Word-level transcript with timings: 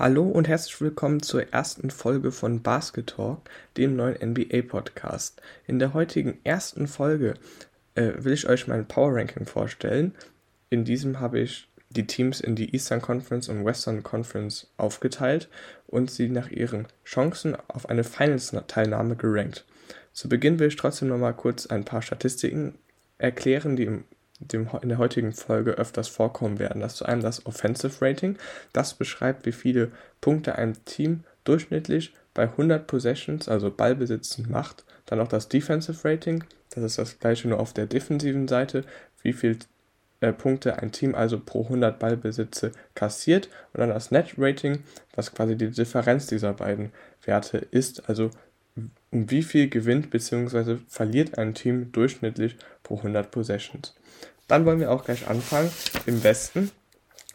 Hallo 0.00 0.22
und 0.22 0.48
herzlich 0.48 0.80
willkommen 0.80 1.20
zur 1.20 1.52
ersten 1.52 1.90
Folge 1.90 2.32
von 2.32 2.62
Basket 2.62 3.06
Talk, 3.06 3.50
dem 3.76 3.96
neuen 3.96 4.16
NBA-Podcast. 4.30 5.42
In 5.66 5.78
der 5.78 5.92
heutigen 5.92 6.38
ersten 6.42 6.86
Folge 6.86 7.34
äh, 7.96 8.12
will 8.16 8.32
ich 8.32 8.48
euch 8.48 8.66
mein 8.66 8.88
Power 8.88 9.14
Ranking 9.14 9.44
vorstellen. 9.44 10.14
In 10.70 10.86
diesem 10.86 11.20
habe 11.20 11.40
ich 11.40 11.68
die 11.90 12.06
Teams 12.06 12.40
in 12.40 12.56
die 12.56 12.72
Eastern 12.72 13.02
Conference 13.02 13.50
und 13.50 13.66
Western 13.66 14.02
Conference 14.02 14.72
aufgeteilt 14.78 15.50
und 15.86 16.10
sie 16.10 16.30
nach 16.30 16.48
ihren 16.48 16.88
Chancen 17.04 17.54
auf 17.68 17.86
eine 17.90 18.02
Finals-Teilnahme 18.02 19.16
gerankt. 19.16 19.66
Zu 20.14 20.30
Beginn 20.30 20.58
will 20.58 20.68
ich 20.68 20.76
trotzdem 20.76 21.08
nochmal 21.08 21.34
kurz 21.34 21.66
ein 21.66 21.84
paar 21.84 22.00
Statistiken 22.00 22.78
erklären, 23.18 23.76
die 23.76 23.84
im 23.84 24.04
dem, 24.40 24.68
in 24.82 24.88
der 24.88 24.98
heutigen 24.98 25.32
Folge 25.32 25.72
öfters 25.72 26.08
vorkommen 26.08 26.58
werden. 26.58 26.80
Das 26.80 26.92
ist 26.92 26.98
zu 26.98 27.04
einem 27.04 27.22
das 27.22 27.46
Offensive 27.46 28.04
Rating. 28.04 28.36
Das 28.72 28.94
beschreibt, 28.94 29.46
wie 29.46 29.52
viele 29.52 29.92
Punkte 30.20 30.56
ein 30.56 30.76
Team 30.84 31.24
durchschnittlich 31.44 32.14
bei 32.34 32.44
100 32.44 32.86
Possessions, 32.86 33.48
also 33.48 33.70
Ballbesitzen, 33.70 34.50
macht. 34.50 34.84
Dann 35.06 35.20
auch 35.20 35.28
das 35.28 35.48
Defensive 35.48 36.08
Rating. 36.08 36.44
Das 36.70 36.84
ist 36.84 36.98
das 36.98 37.18
gleiche 37.18 37.48
nur 37.48 37.60
auf 37.60 37.72
der 37.72 37.86
defensiven 37.86 38.48
Seite. 38.48 38.84
Wie 39.22 39.32
viele 39.32 39.58
äh, 40.20 40.32
Punkte 40.32 40.78
ein 40.78 40.92
Team 40.92 41.14
also 41.14 41.38
pro 41.38 41.64
100 41.64 41.98
Ballbesitze 41.98 42.72
kassiert. 42.94 43.48
Und 43.72 43.80
dann 43.80 43.90
das 43.90 44.10
Net 44.10 44.34
Rating, 44.38 44.84
was 45.14 45.34
quasi 45.34 45.56
die 45.56 45.70
Differenz 45.70 46.26
dieser 46.26 46.52
beiden 46.52 46.92
Werte 47.24 47.58
ist. 47.58 48.08
Also 48.08 48.30
um 49.10 49.30
wie 49.30 49.42
viel 49.42 49.68
gewinnt 49.68 50.10
bzw. 50.10 50.76
verliert 50.88 51.38
ein 51.38 51.54
Team 51.54 51.90
durchschnittlich 51.92 52.56
pro 52.82 52.96
100 52.98 53.30
Possessions. 53.30 53.94
Dann 54.50 54.66
wollen 54.66 54.80
wir 54.80 54.90
auch 54.90 55.04
gleich 55.04 55.28
anfangen 55.28 55.70
im 56.06 56.24
Westen. 56.24 56.72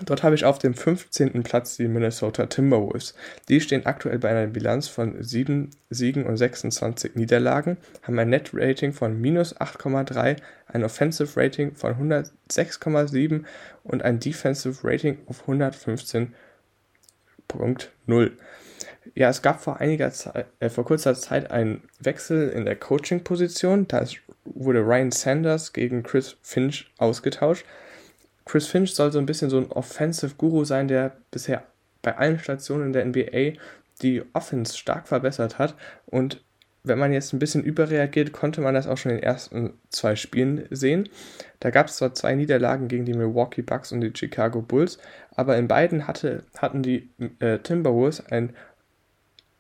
Dort 0.04 0.24
habe 0.24 0.36
ich 0.36 0.44
auf 0.44 0.60
dem 0.60 0.74
15. 0.74 1.42
Platz 1.44 1.78
die 1.78 1.88
Minnesota 1.88 2.48
Timberwolves. 2.48 3.16
Die 3.48 3.62
stehen 3.62 3.86
aktuell 3.86 4.20
bei 4.20 4.28
einer 4.30 4.48
Bilanz 4.48 4.90
von 4.90 5.24
7 5.24 5.70
Siegen 5.90 6.26
und 6.26 6.36
26 6.36 7.16
Niederlagen, 7.16 7.78
haben 8.04 8.20
ein 8.20 8.30
Net-Rating 8.30 8.92
von 8.92 9.22
minus 9.22 9.56
8,3, 9.56 10.36
ein 10.68 10.84
Offensive 10.84 11.40
Rating 11.40 11.74
von 11.76 11.94
106,7 11.94 13.46
und 13.86 14.04
ein 14.04 14.20
Defensive 14.20 14.80
Rating 14.84 15.20
auf 15.28 15.48
115.0. 15.48 18.32
Ja, 19.14 19.30
es 19.30 19.42
gab 19.42 19.62
vor 19.62 19.80
einiger 19.80 20.12
Zeit, 20.12 20.48
äh, 20.60 20.70
vor 20.70 20.84
kurzer 20.84 21.16
Zeit 21.16 21.52
einen 21.52 21.84
Wechsel 22.02 22.50
in 22.50 22.66
der 22.66 22.76
Coaching-Position. 22.76 23.88
Da 23.88 24.04
wurde 24.46 24.80
Ryan 24.80 25.12
Sanders 25.12 25.74
gegen 25.74 26.04
Chris 26.04 26.38
Finch 26.42 26.92
ausgetauscht. 26.98 27.66
Chris 28.46 28.68
Finch 28.68 28.94
soll 28.94 29.12
so 29.12 29.20
ein 29.20 29.26
bisschen 29.26 29.50
so 29.50 29.58
ein 29.58 29.72
Offensive-Guru 29.72 30.66
sein, 30.66 30.88
der 30.88 31.18
bisher 31.32 31.64
bei 32.02 32.16
allen 32.16 32.40
Stationen 32.40 32.88
in 32.88 32.94
der 32.94 33.06
NBA 33.06 33.60
die 34.02 34.24
Offense 34.34 34.78
stark 34.78 35.08
verbessert 35.08 35.58
hat. 35.58 35.76
Und 36.06 36.44
wenn 36.84 37.00
man 37.00 37.12
jetzt 37.12 37.34
ein 37.34 37.40
bisschen 37.40 37.64
überreagiert, 37.64 38.32
konnte 38.32 38.62
man 38.62 38.76
das 38.76 38.86
auch 38.88 38.98
schon 38.98 39.12
in 39.12 39.18
den 39.18 39.24
ersten 39.24 39.74
zwei 39.90 40.16
Spielen 40.16 40.68
sehen. 40.70 41.10
Da 41.60 41.72
gab 41.72 41.88
es 41.88 41.96
zwar 41.96 42.14
zwei 42.14 42.36
Niederlagen 42.36 42.88
gegen 42.88 43.06
die 43.06 43.14
Milwaukee 43.14 43.64
Bucks 43.64 43.92
und 43.92 44.02
die 44.02 44.14
Chicago 44.16 44.62
Bulls, 44.62 45.00
aber 45.36 45.58
in 45.58 45.68
beiden 45.68 46.08
hatte, 46.08 46.44
hatten 46.58 46.84
die 46.84 47.10
äh, 47.40 47.58
Timberwolves 47.60 48.26
ein 48.28 48.54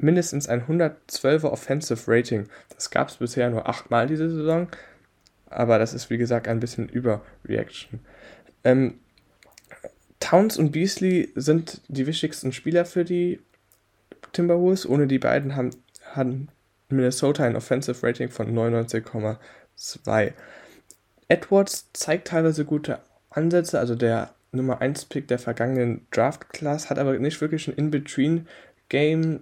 mindestens 0.05 0.47
ein 0.47 0.67
112er 0.67 1.47
Offensive 1.47 2.03
Rating. 2.07 2.47
Das 2.73 2.91
gab 2.91 3.09
es 3.09 3.17
bisher 3.17 3.49
nur 3.49 3.67
achtmal 3.67 4.07
diese 4.07 4.29
Saison, 4.29 4.69
aber 5.47 5.79
das 5.79 5.93
ist 5.93 6.09
wie 6.09 6.17
gesagt 6.17 6.47
ein 6.47 6.59
bisschen 6.59 6.87
Überreaction. 6.87 7.99
Ähm, 8.63 8.99
Towns 10.19 10.57
und 10.57 10.71
Beasley 10.71 11.31
sind 11.35 11.81
die 11.87 12.07
wichtigsten 12.07 12.51
Spieler 12.53 12.85
für 12.85 13.03
die 13.03 13.39
Timberwolves. 14.31 14.87
Ohne 14.87 15.07
die 15.07 15.19
beiden 15.19 15.55
haben, 15.55 15.71
haben 16.13 16.47
Minnesota 16.89 17.43
ein 17.43 17.55
Offensive 17.55 18.05
Rating 18.05 18.29
von 18.29 18.53
99,2. 18.55 20.33
Edwards 21.27 21.89
zeigt 21.93 22.27
teilweise 22.27 22.65
gute 22.65 22.99
Ansätze, 23.29 23.79
also 23.79 23.95
der 23.95 24.33
Nummer 24.51 24.81
1 24.81 25.05
Pick 25.05 25.27
der 25.27 25.39
vergangenen 25.39 26.07
Draft 26.11 26.49
Class, 26.49 26.89
hat 26.89 26.97
aber 26.97 27.17
nicht 27.19 27.41
wirklich 27.41 27.67
ein 27.67 27.75
In-Between-Game, 27.75 29.41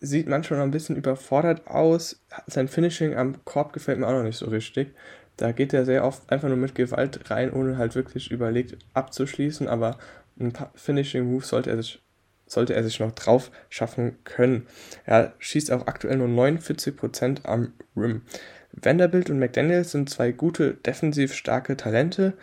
sieht 0.00 0.28
manchmal 0.28 0.58
noch 0.58 0.66
ein 0.66 0.72
bisschen 0.72 0.96
überfordert 0.96 1.66
aus. 1.66 2.22
Sein 2.46 2.68
Finishing 2.68 3.14
am 3.14 3.44
Korb 3.44 3.72
gefällt 3.72 3.98
mir 3.98 4.06
auch 4.06 4.12
noch 4.12 4.22
nicht 4.22 4.38
so 4.38 4.46
richtig. 4.46 4.94
Da 5.36 5.52
geht 5.52 5.74
er 5.74 5.84
sehr 5.84 6.04
oft 6.04 6.30
einfach 6.30 6.48
nur 6.48 6.56
mit 6.56 6.74
Gewalt 6.74 7.30
rein, 7.30 7.52
ohne 7.52 7.76
halt 7.78 7.94
wirklich 7.94 8.30
überlegt 8.30 8.78
abzuschließen, 8.94 9.68
aber 9.68 9.98
ein 10.38 10.52
paar 10.52 10.72
Finishing 10.74 11.24
Moves 11.24 11.48
sollte 11.48 11.70
er 11.70 11.76
sich 11.76 12.02
sollte 12.48 12.74
er 12.74 12.84
sich 12.84 13.00
noch 13.00 13.10
drauf 13.10 13.50
schaffen 13.68 14.18
können. 14.22 14.68
Er 15.04 15.34
schießt 15.40 15.72
auch 15.72 15.88
aktuell 15.88 16.16
nur 16.16 16.28
49% 16.28 17.44
am 17.44 17.72
Rim. 17.96 18.22
Vanderbilt 18.70 19.30
und 19.30 19.40
McDaniel 19.40 19.84
sind 19.84 20.10
zwei 20.10 20.32
gute, 20.32 20.74
defensiv 20.74 21.34
starke 21.34 21.76
Talente, 21.76 22.34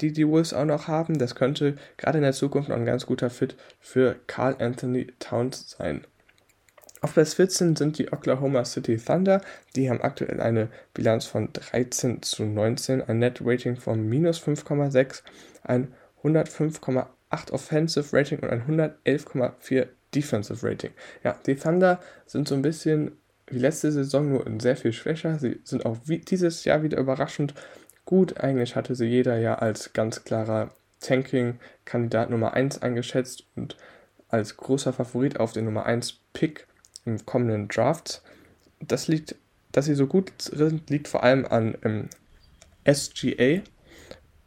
die 0.00 0.12
die 0.12 0.26
Wolves 0.26 0.54
auch 0.54 0.64
noch 0.64 0.88
haben. 0.88 1.18
Das 1.18 1.34
könnte 1.34 1.76
gerade 1.96 2.18
in 2.18 2.24
der 2.24 2.32
Zukunft 2.32 2.68
noch 2.68 2.76
ein 2.76 2.86
ganz 2.86 3.04
guter 3.04 3.30
Fit 3.30 3.56
für 3.80 4.16
Carl 4.26 4.56
Anthony 4.58 5.08
Towns 5.18 5.70
sein. 5.76 6.06
Auf 7.02 7.14
Platz 7.14 7.34
14 7.34 7.74
sind 7.74 7.98
die 7.98 8.12
Oklahoma 8.12 8.64
City 8.64 8.96
Thunder. 8.96 9.40
Die 9.74 9.90
haben 9.90 10.00
aktuell 10.02 10.40
eine 10.40 10.68
Bilanz 10.94 11.24
von 11.24 11.52
13 11.52 12.22
zu 12.22 12.44
19, 12.44 13.02
ein 13.02 13.18
Net 13.18 13.40
Rating 13.44 13.76
von 13.76 14.08
minus 14.08 14.40
5,6, 14.40 15.22
ein 15.64 15.92
105,8 16.22 17.50
Offensive 17.50 18.16
Rating 18.16 18.38
und 18.38 18.50
ein 18.50 18.62
111,4 18.62 19.88
Defensive 20.14 20.64
Rating. 20.64 20.92
Ja, 21.24 21.36
die 21.44 21.56
Thunder 21.56 22.00
sind 22.26 22.46
so 22.46 22.54
ein 22.54 22.62
bisschen 22.62 23.16
wie 23.48 23.58
letzte 23.58 23.90
Saison 23.90 24.28
nur 24.28 24.44
sehr 24.60 24.76
viel 24.76 24.92
schwächer. 24.92 25.40
Sie 25.40 25.58
sind 25.64 25.84
auch 25.84 25.98
dieses 26.06 26.64
Jahr 26.64 26.84
wieder 26.84 26.98
überraschend 26.98 27.52
gut. 28.04 28.38
Eigentlich 28.38 28.76
hatte 28.76 28.94
sie 28.94 29.06
jeder 29.06 29.38
ja 29.38 29.56
als 29.56 29.92
ganz 29.92 30.22
klarer 30.22 30.70
Tanking-Kandidat 31.00 32.30
Nummer 32.30 32.54
1 32.54 32.80
eingeschätzt 32.80 33.44
und 33.56 33.76
als 34.28 34.56
großer 34.56 34.92
Favorit 34.92 35.40
auf 35.40 35.52
den 35.52 35.64
Nummer 35.64 35.84
1 35.84 36.20
Pick 36.32 36.68
im 37.04 37.24
kommenden 37.26 37.68
Draft. 37.68 38.22
Das 38.80 39.08
liegt, 39.08 39.36
dass 39.72 39.86
sie 39.86 39.94
so 39.94 40.06
gut 40.06 40.32
sind, 40.38 40.88
liegt 40.90 41.08
vor 41.08 41.22
allem 41.22 41.46
an 41.46 41.76
ähm, 41.84 42.08
SGA. 42.90 43.60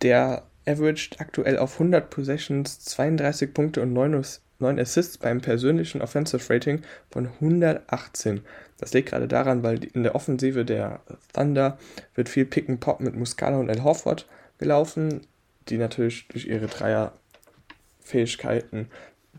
Der 0.01 0.43
averaged 0.67 1.19
aktuell 1.19 1.57
auf 1.57 1.73
100 1.73 2.09
Possessions 2.09 2.79
32 2.79 3.53
Punkte 3.53 3.81
und 3.81 3.93
9, 3.93 4.23
9 4.59 4.79
Assists 4.79 5.17
beim 5.17 5.41
persönlichen 5.41 6.01
Offensive 6.01 6.53
Rating 6.53 6.81
von 7.11 7.27
118. 7.27 8.41
Das 8.77 8.93
liegt 8.93 9.09
gerade 9.09 9.27
daran, 9.27 9.63
weil 9.63 9.83
in 9.83 10.03
der 10.03 10.15
Offensive 10.15 10.63
der 10.65 11.01
Thunder 11.33 11.77
wird 12.13 12.29
viel 12.29 12.45
Pick 12.45 12.69
and 12.69 12.79
Pop 12.79 12.99
mit 12.99 13.15
Muscala 13.15 13.57
und 13.57 13.69
Al 13.69 13.83
Horford 13.83 14.27
gelaufen, 14.57 15.21
die 15.69 15.77
natürlich 15.77 16.27
durch 16.27 16.45
ihre 16.45 16.67
Dreierfähigkeiten 16.67 18.87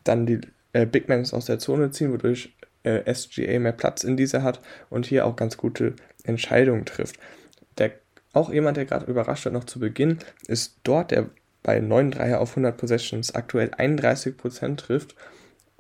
dann 0.05 0.27
die 0.27 0.41
äh, 0.73 0.87
Big 0.87 1.09
Men 1.09 1.27
aus 1.33 1.47
der 1.47 1.59
Zone 1.59 1.91
ziehen, 1.91 2.13
wodurch 2.13 2.55
äh, 2.87 3.13
SGA 3.13 3.59
mehr 3.59 3.73
Platz 3.73 4.05
in 4.05 4.17
dieser 4.17 4.43
hat 4.43 4.61
und 4.89 5.07
hier 5.07 5.27
auch 5.27 5.37
ganz 5.37 5.57
gute 5.57 5.95
Entscheidungen 6.25 6.85
trifft. 6.85 7.19
Der, 7.79 7.93
auch 8.33 8.51
jemand, 8.53 8.77
der 8.77 8.87
gerade 8.87 9.07
überrascht 9.07 9.47
hat 9.47 9.53
noch 9.53 9.65
zu 9.65 9.81
Beginn, 9.81 10.19
ist 10.47 10.79
dort, 10.85 11.11
der 11.11 11.29
bei 11.63 11.81
9 11.81 12.13
Dreier 12.13 12.41
auf 12.41 12.51
100 12.51 12.77
Possessions 12.77 13.35
aktuell 13.35 13.71
31% 13.71 14.77
trifft, 14.77 15.17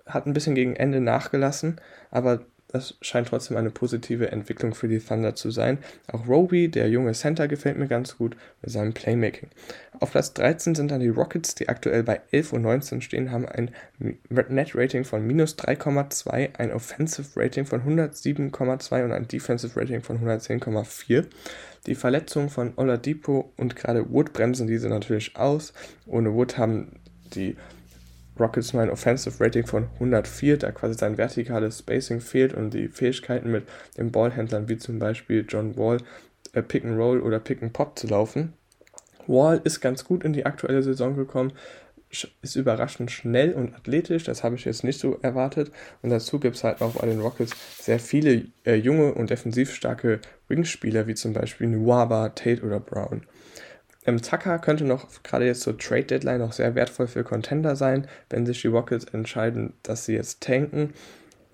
hat 0.04 0.26
ein 0.26 0.32
bisschen 0.32 0.54
gegen 0.54 0.76
Ende 0.76 1.00
nachgelassen, 1.00 1.80
aber 2.10 2.44
das 2.68 2.96
scheint 3.00 3.28
trotzdem 3.28 3.56
eine 3.56 3.70
positive 3.70 4.32
Entwicklung 4.32 4.74
für 4.74 4.88
die 4.88 4.98
Thunder 4.98 5.34
zu 5.34 5.50
sein. 5.50 5.78
Auch 6.10 6.26
Roby, 6.26 6.68
der 6.68 6.88
junge 6.88 7.12
Center, 7.12 7.46
gefällt 7.46 7.78
mir 7.78 7.86
ganz 7.86 8.18
gut 8.18 8.36
mit 8.60 8.72
seinem 8.72 8.92
Playmaking. 8.92 9.48
Auf 10.00 10.10
Platz 10.10 10.34
13 10.34 10.74
sind 10.74 10.90
dann 10.90 11.00
die 11.00 11.08
Rockets, 11.08 11.54
die 11.54 11.68
aktuell 11.68 12.02
bei 12.02 12.20
11 12.32 12.52
und 12.52 12.62
19 12.62 13.02
stehen, 13.02 13.30
haben 13.30 13.46
ein 13.46 13.70
Net-Rating 14.28 15.04
von 15.04 15.26
minus 15.26 15.56
3,2, 15.56 16.58
ein 16.58 16.72
Offensive 16.72 17.28
Rating 17.40 17.66
von 17.66 17.82
107,2 17.82 19.04
und 19.04 19.12
ein 19.12 19.28
Defensive 19.28 19.80
Rating 19.80 20.02
von 20.02 20.18
110,4. 20.18 21.24
Die 21.86 21.94
Verletzungen 21.94 22.50
von 22.50 22.72
Oladipo 22.76 23.52
und 23.56 23.76
gerade 23.76 24.10
Wood 24.10 24.32
bremsen 24.32 24.66
diese 24.66 24.88
natürlich 24.88 25.36
aus. 25.36 25.72
Ohne 26.06 26.34
Wood 26.34 26.58
haben 26.58 26.98
die 27.34 27.56
Rockets 28.38 28.72
nur 28.72 28.82
ein 28.82 28.90
Offensive 28.90 29.42
Rating 29.42 29.66
von 29.66 29.88
104, 29.94 30.58
da 30.58 30.72
quasi 30.72 30.94
sein 30.94 31.18
vertikales 31.18 31.78
Spacing 31.78 32.20
fehlt 32.20 32.54
und 32.54 32.70
die 32.70 32.88
Fähigkeiten 32.88 33.50
mit 33.50 33.64
den 33.96 34.12
Ballhändlern 34.12 34.68
wie 34.68 34.78
zum 34.78 34.98
Beispiel 34.98 35.44
John 35.48 35.76
Wall 35.76 35.98
äh, 36.52 36.62
Pick 36.62 36.84
and 36.84 36.98
Roll 36.98 37.20
oder 37.20 37.38
Pick 37.38 37.62
and 37.62 37.72
Pop 37.72 37.98
zu 37.98 38.06
laufen. 38.06 38.52
Wall 39.26 39.60
ist 39.64 39.80
ganz 39.80 40.04
gut 40.04 40.24
in 40.24 40.32
die 40.32 40.46
aktuelle 40.46 40.82
Saison 40.82 41.16
gekommen, 41.16 41.52
ist 42.40 42.56
überraschend 42.56 43.10
schnell 43.10 43.52
und 43.52 43.74
athletisch, 43.74 44.24
das 44.24 44.44
habe 44.44 44.54
ich 44.54 44.64
jetzt 44.64 44.84
nicht 44.84 45.00
so 45.00 45.18
erwartet. 45.22 45.72
Und 46.02 46.10
dazu 46.10 46.38
gibt 46.38 46.56
es 46.56 46.64
halt 46.64 46.80
auch 46.80 46.94
bei 46.94 47.06
den 47.06 47.20
Rockets 47.20 47.52
sehr 47.80 47.98
viele 47.98 48.46
äh, 48.64 48.76
junge 48.76 49.12
und 49.14 49.30
defensiv 49.30 49.74
starke 49.74 50.20
Wingspieler, 50.48 51.06
wie 51.06 51.14
zum 51.14 51.32
Beispiel 51.32 51.66
Nuaba, 51.66 52.28
Tate 52.30 52.62
oder 52.62 52.80
Brown. 52.80 53.22
Ähm, 54.06 54.22
Tucker 54.22 54.58
könnte 54.60 54.84
noch 54.84 55.08
gerade 55.24 55.46
jetzt 55.46 55.62
zur 55.62 55.76
Trade 55.76 56.04
Deadline 56.04 56.38
noch 56.38 56.52
sehr 56.52 56.74
wertvoll 56.74 57.08
für 57.08 57.24
Contender 57.24 57.74
sein, 57.74 58.06
wenn 58.30 58.46
sich 58.46 58.62
die 58.62 58.68
Rockets 58.68 59.04
entscheiden, 59.06 59.74
dass 59.82 60.06
sie 60.06 60.14
jetzt 60.14 60.42
tanken 60.42 60.94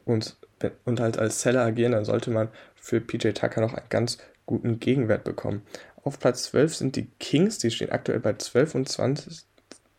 und, 0.04 0.36
und 0.84 1.00
halt 1.00 1.18
als 1.18 1.40
Seller 1.40 1.64
agieren, 1.64 1.92
dann 1.92 2.04
sollte 2.04 2.30
man 2.30 2.48
für 2.74 3.00
PJ 3.00 3.30
Tucker 3.30 3.62
noch 3.62 3.74
einen 3.74 3.88
ganz 3.88 4.18
guten 4.44 4.78
Gegenwert 4.80 5.24
bekommen. 5.24 5.62
Auf 6.04 6.18
Platz 6.18 6.44
12 6.44 6.74
sind 6.74 6.96
die 6.96 7.06
Kings, 7.20 7.58
die 7.58 7.70
stehen 7.70 7.90
aktuell 7.90 8.20
bei 8.20 8.34
12 8.34 8.74
und 8.74 8.88
20, 8.88 9.44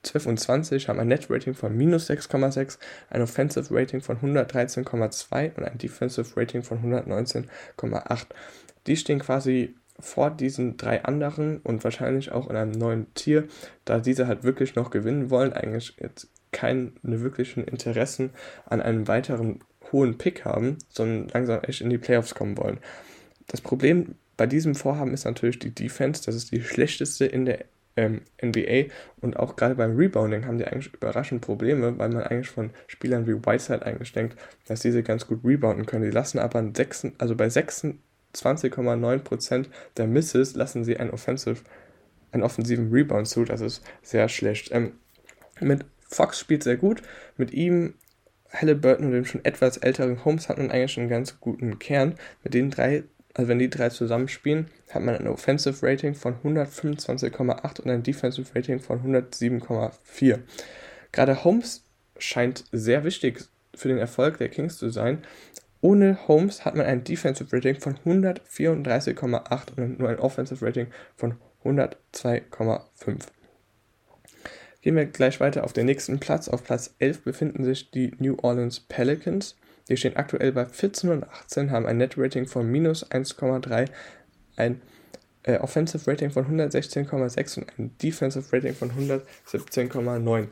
12 0.03 0.25
und 0.27 0.39
20, 0.39 0.89
haben 0.89 0.99
ein 0.99 1.07
Net-Rating 1.07 1.53
von 1.55 1.75
minus 1.75 2.09
6,6, 2.09 2.77
ein 3.09 3.21
Offensive 3.21 3.73
Rating 3.73 4.01
von 4.01 4.17
113,2 4.17 5.55
und 5.55 5.63
ein 5.63 5.77
Defensive 5.77 6.35
Rating 6.35 6.61
von 6.61 6.83
119,8. 6.83 8.25
Die 8.85 8.97
stehen 8.97 9.19
quasi 9.19 9.75
vor 9.99 10.31
diesen 10.31 10.77
drei 10.77 11.03
anderen 11.03 11.59
und 11.59 11.83
wahrscheinlich 11.83 12.31
auch 12.31 12.49
in 12.49 12.55
einem 12.55 12.71
neuen 12.71 13.13
Tier, 13.13 13.47
da 13.85 13.99
diese 13.99 14.27
halt 14.27 14.43
wirklich 14.43 14.75
noch 14.75 14.89
gewinnen 14.89 15.29
wollen, 15.29 15.53
eigentlich 15.53 15.95
jetzt 15.99 16.29
keine 16.51 16.91
wirklichen 17.03 17.63
Interessen 17.63 18.31
an 18.65 18.81
einem 18.81 19.07
weiteren 19.07 19.59
hohen 19.91 20.17
Pick 20.17 20.45
haben, 20.45 20.77
sondern 20.89 21.27
langsam 21.29 21.61
echt 21.61 21.81
in 21.81 21.89
die 21.89 21.97
Playoffs 21.97 22.35
kommen 22.35 22.57
wollen. 22.57 22.79
Das 23.47 23.61
Problem 23.61 24.15
bei 24.37 24.47
diesem 24.47 24.75
Vorhaben 24.75 25.13
ist 25.13 25.25
natürlich 25.25 25.59
die 25.59 25.73
Defense, 25.73 26.23
das 26.25 26.35
ist 26.35 26.51
die 26.51 26.61
schlechteste 26.61 27.25
in 27.25 27.45
der 27.45 27.65
ähm, 27.95 28.21
NBA 28.43 28.91
und 29.21 29.37
auch 29.37 29.55
gerade 29.55 29.75
beim 29.75 29.95
Rebounding 29.95 30.45
haben 30.45 30.57
die 30.57 30.65
eigentlich 30.65 30.93
überraschend 30.93 31.41
Probleme, 31.41 31.97
weil 31.99 32.09
man 32.09 32.23
eigentlich 32.23 32.49
von 32.49 32.71
Spielern 32.87 33.27
wie 33.27 33.35
Whiteside 33.35 33.85
eigentlich 33.85 34.11
denkt, 34.13 34.35
dass 34.65 34.79
diese 34.79 35.03
ganz 35.03 35.27
gut 35.27 35.43
rebounden 35.43 35.85
können. 35.85 36.03
Die 36.03 36.09
lassen 36.09 36.39
aber 36.39 36.67
6, 36.73 37.09
also 37.19 37.35
bei 37.35 37.49
6 37.49 37.87
20,9% 38.35 39.65
der 39.97 40.07
Misses 40.07 40.55
lassen 40.55 40.83
sie 40.83 40.97
einen, 40.97 41.11
Offensive, 41.11 41.61
einen 42.31 42.43
offensiven 42.43 42.91
Rebound 42.91 43.27
zu. 43.27 43.43
Das 43.45 43.61
ist 43.61 43.83
sehr 44.01 44.29
schlecht. 44.29 44.71
Ähm, 44.71 44.93
mit 45.59 45.85
Fox 46.07 46.39
spielt 46.39 46.63
sehr 46.63 46.77
gut. 46.77 47.01
Mit 47.37 47.53
ihm, 47.53 47.95
Halliburton 48.51 49.07
und 49.07 49.11
dem 49.13 49.25
schon 49.25 49.43
etwas 49.45 49.77
älteren 49.77 50.23
Holmes 50.25 50.49
hat 50.49 50.57
man 50.57 50.71
eigentlich 50.71 50.99
einen 50.99 51.09
ganz 51.09 51.39
guten 51.39 51.79
Kern. 51.79 52.15
Mit 52.43 52.53
den 52.53 52.69
drei, 52.69 53.03
also 53.33 53.47
wenn 53.47 53.59
die 53.59 53.69
drei 53.69 53.89
zusammenspielen, 53.89 54.67
hat 54.89 55.01
man 55.01 55.15
ein 55.15 55.27
Offensive 55.27 55.85
Rating 55.85 56.13
von 56.13 56.35
125,8 56.43 57.81
und 57.81 57.89
ein 57.89 58.03
Defensive 58.03 58.55
Rating 58.55 58.79
von 58.79 59.01
107,4. 59.01 60.39
Gerade 61.11 61.43
Holmes 61.43 61.83
scheint 62.17 62.65
sehr 62.71 63.03
wichtig 63.03 63.45
für 63.75 63.87
den 63.87 63.97
Erfolg 63.97 64.37
der 64.37 64.49
Kings 64.49 64.77
zu 64.77 64.89
sein. 64.89 65.23
Ohne 65.83 66.17
Holmes 66.29 66.63
hat 66.63 66.75
man 66.75 66.85
ein 66.85 67.03
Defensive 67.03 67.53
Rating 67.53 67.75
von 67.75 67.97
134,8 68.05 69.75
und 69.75 69.99
nur 69.99 70.07
ein 70.07 70.17
Offensive 70.17 70.65
Rating 70.65 70.87
von 71.17 71.35
102,5. 71.65 72.79
Gehen 74.81 74.95
wir 74.95 75.05
gleich 75.05 75.41
weiter 75.41 75.65
auf 75.65 75.73
den 75.73 75.85
nächsten 75.85 76.19
Platz. 76.19 76.47
Auf 76.47 76.63
Platz 76.63 76.95
11 76.99 77.23
befinden 77.23 77.65
sich 77.65 77.91
die 77.91 78.13
New 78.19 78.37
Orleans 78.41 78.79
Pelicans. 78.79 79.57
Die 79.89 79.97
stehen 79.97 80.15
aktuell 80.15 80.53
bei 80.53 80.65
14 80.65 81.09
und 81.09 81.25
18, 81.25 81.71
haben 81.71 81.85
ein 81.85 81.97
Net 81.97 82.17
Rating 82.17 82.45
von 82.47 82.65
minus 82.71 83.05
1,3, 83.11 83.89
ein 84.55 84.81
äh, 85.43 85.57
Offensive 85.57 86.09
Rating 86.09 86.31
von 86.31 86.45
116,6 86.45 87.57
und 87.57 87.77
ein 87.77 87.97
Defensive 88.01 88.55
Rating 88.55 88.73
von 88.73 88.89
117,9. 88.89 90.47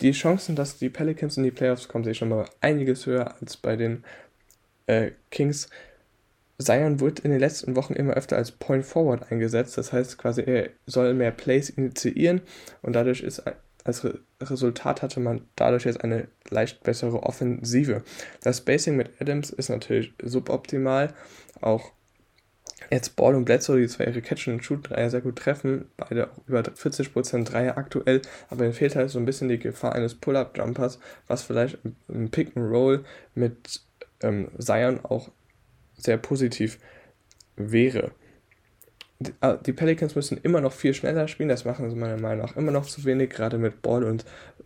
Die 0.00 0.12
Chancen, 0.12 0.54
dass 0.54 0.78
die 0.78 0.90
Pelicans 0.90 1.38
in 1.38 1.42
die 1.42 1.50
Playoffs 1.50 1.88
kommen, 1.88 2.04
sehe 2.04 2.12
ich 2.12 2.18
schon 2.18 2.28
mal 2.28 2.44
einiges 2.60 3.06
höher 3.06 3.34
als 3.40 3.56
bei 3.56 3.74
den 3.74 4.04
äh, 4.86 5.10
Kings, 5.30 5.68
Zion 6.58 7.00
wird 7.00 7.20
in 7.20 7.30
den 7.30 7.40
letzten 7.40 7.76
Wochen 7.76 7.92
immer 7.92 8.14
öfter 8.14 8.36
als 8.36 8.50
Point 8.50 8.86
Forward 8.86 9.30
eingesetzt. 9.30 9.76
Das 9.76 9.92
heißt 9.92 10.16
quasi, 10.16 10.42
er 10.42 10.70
soll 10.86 11.12
mehr 11.14 11.30
Plays 11.30 11.68
initiieren 11.68 12.40
und 12.82 12.94
dadurch 12.94 13.20
ist 13.20 13.42
als 13.84 14.04
Re 14.04 14.18
Resultat 14.40 15.00
hatte 15.00 15.20
man 15.20 15.46
dadurch 15.54 15.84
jetzt 15.84 16.02
eine 16.02 16.28
leicht 16.50 16.82
bessere 16.82 17.22
Offensive. 17.22 18.02
Das 18.42 18.58
Spacing 18.58 18.96
mit 18.96 19.10
Adams 19.20 19.50
ist 19.50 19.70
natürlich 19.70 20.12
suboptimal. 20.22 21.14
Auch 21.62 21.92
jetzt 22.90 23.16
Ball 23.16 23.34
und 23.34 23.46
Bledsoe, 23.46 23.80
die 23.80 23.88
zwar 23.88 24.06
ihre 24.06 24.20
Catch-and-Shoot-Dreier 24.20 25.08
sehr 25.08 25.22
gut 25.22 25.36
treffen, 25.36 25.86
beide 25.96 26.30
auch 26.30 26.38
über 26.46 26.60
40% 26.60 27.44
Dreier 27.44 27.78
aktuell, 27.78 28.20
aber 28.50 28.64
ihnen 28.64 28.74
fehlt 28.74 28.94
halt 28.94 29.08
so 29.08 29.18
ein 29.18 29.24
bisschen 29.24 29.48
die 29.48 29.58
Gefahr 29.58 29.94
eines 29.94 30.14
Pull-Up-Jumpers, 30.14 30.98
was 31.26 31.42
vielleicht 31.42 31.78
im 32.08 32.30
Pick-and-Roll 32.30 33.04
mit 33.34 33.80
ähm, 34.22 34.48
Zion 34.58 35.00
auch 35.04 35.30
sehr 35.96 36.18
positiv 36.18 36.78
wäre. 37.56 38.12
Die, 39.18 39.32
äh, 39.40 39.56
die 39.64 39.72
Pelicans 39.72 40.14
müssen 40.14 40.38
immer 40.42 40.60
noch 40.60 40.72
viel 40.72 40.92
schneller 40.92 41.26
spielen, 41.26 41.48
das 41.48 41.64
machen 41.64 41.88
sie 41.88 41.96
meiner 41.96 42.20
Meinung 42.20 42.44
nach 42.44 42.56
immer 42.56 42.72
noch 42.72 42.86
zu 42.86 43.04
wenig. 43.04 43.30
Gerade 43.30 43.56
mit 43.56 43.80
Ball 43.80 44.04
und 44.04 44.24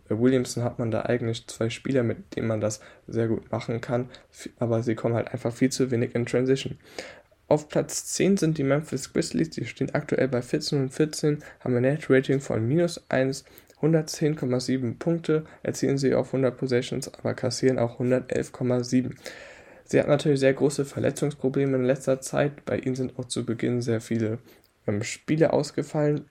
äh, 0.09 0.17
Williamson 0.17 0.63
hat 0.63 0.77
man 0.77 0.91
da 0.91 1.03
eigentlich 1.03 1.47
zwei 1.47 1.69
Spieler, 1.69 2.03
mit 2.03 2.35
denen 2.35 2.47
man 2.47 2.59
das 2.59 2.81
sehr 3.07 3.27
gut 3.27 3.51
machen 3.51 3.79
kann, 3.79 4.09
aber 4.59 4.83
sie 4.83 4.95
kommen 4.95 5.15
halt 5.15 5.31
einfach 5.31 5.53
viel 5.53 5.71
zu 5.71 5.89
wenig 5.89 6.15
in 6.15 6.25
Transition. 6.25 6.77
Auf 7.47 7.67
Platz 7.67 8.05
10 8.05 8.37
sind 8.37 8.57
die 8.57 8.63
Memphis 8.63 9.11
Grizzlies, 9.11 9.49
die 9.49 9.65
stehen 9.65 9.93
aktuell 9.93 10.29
bei 10.29 10.41
14 10.41 10.83
und 10.83 10.89
14, 10.93 11.43
haben 11.59 11.75
ein 11.75 11.81
Net 11.81 12.09
Rating 12.09 12.39
von 12.39 12.65
minus 12.65 13.03
1, 13.09 13.43
110,7 13.81 14.97
Punkte, 14.97 15.45
erzielen 15.63 15.97
sie 15.97 16.13
auf 16.13 16.27
100 16.27 16.57
Possessions, 16.57 17.13
aber 17.13 17.33
kassieren 17.33 17.79
auch 17.79 17.99
111,7. 17.99 19.11
Sie 19.85 19.99
hat 19.99 20.07
natürlich 20.07 20.39
sehr 20.39 20.53
große 20.53 20.85
Verletzungsprobleme 20.85 21.75
in 21.75 21.83
letzter 21.83 22.21
Zeit. 22.21 22.63
Bei 22.65 22.77
ihnen 22.77 22.95
sind 22.95 23.17
auch 23.19 23.25
zu 23.25 23.45
Beginn 23.45 23.81
sehr 23.81 23.99
viele 23.99 24.37
ähm, 24.87 25.03
Spiele 25.03 25.51
ausgefallen, 25.51 26.25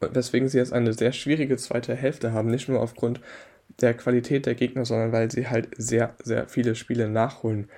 weswegen 0.00 0.48
sie 0.48 0.58
jetzt 0.58 0.72
eine 0.72 0.92
sehr 0.92 1.12
schwierige 1.12 1.56
zweite 1.56 1.94
Hälfte 1.94 2.32
haben. 2.32 2.50
Nicht 2.50 2.68
nur 2.68 2.80
aufgrund 2.80 3.20
der 3.80 3.94
Qualität 3.94 4.46
der 4.46 4.54
Gegner, 4.54 4.84
sondern 4.84 5.12
weil 5.12 5.30
sie 5.30 5.48
halt 5.48 5.68
sehr, 5.76 6.14
sehr 6.22 6.48
viele 6.48 6.74
Spiele 6.74 7.08
nachholen 7.08 7.68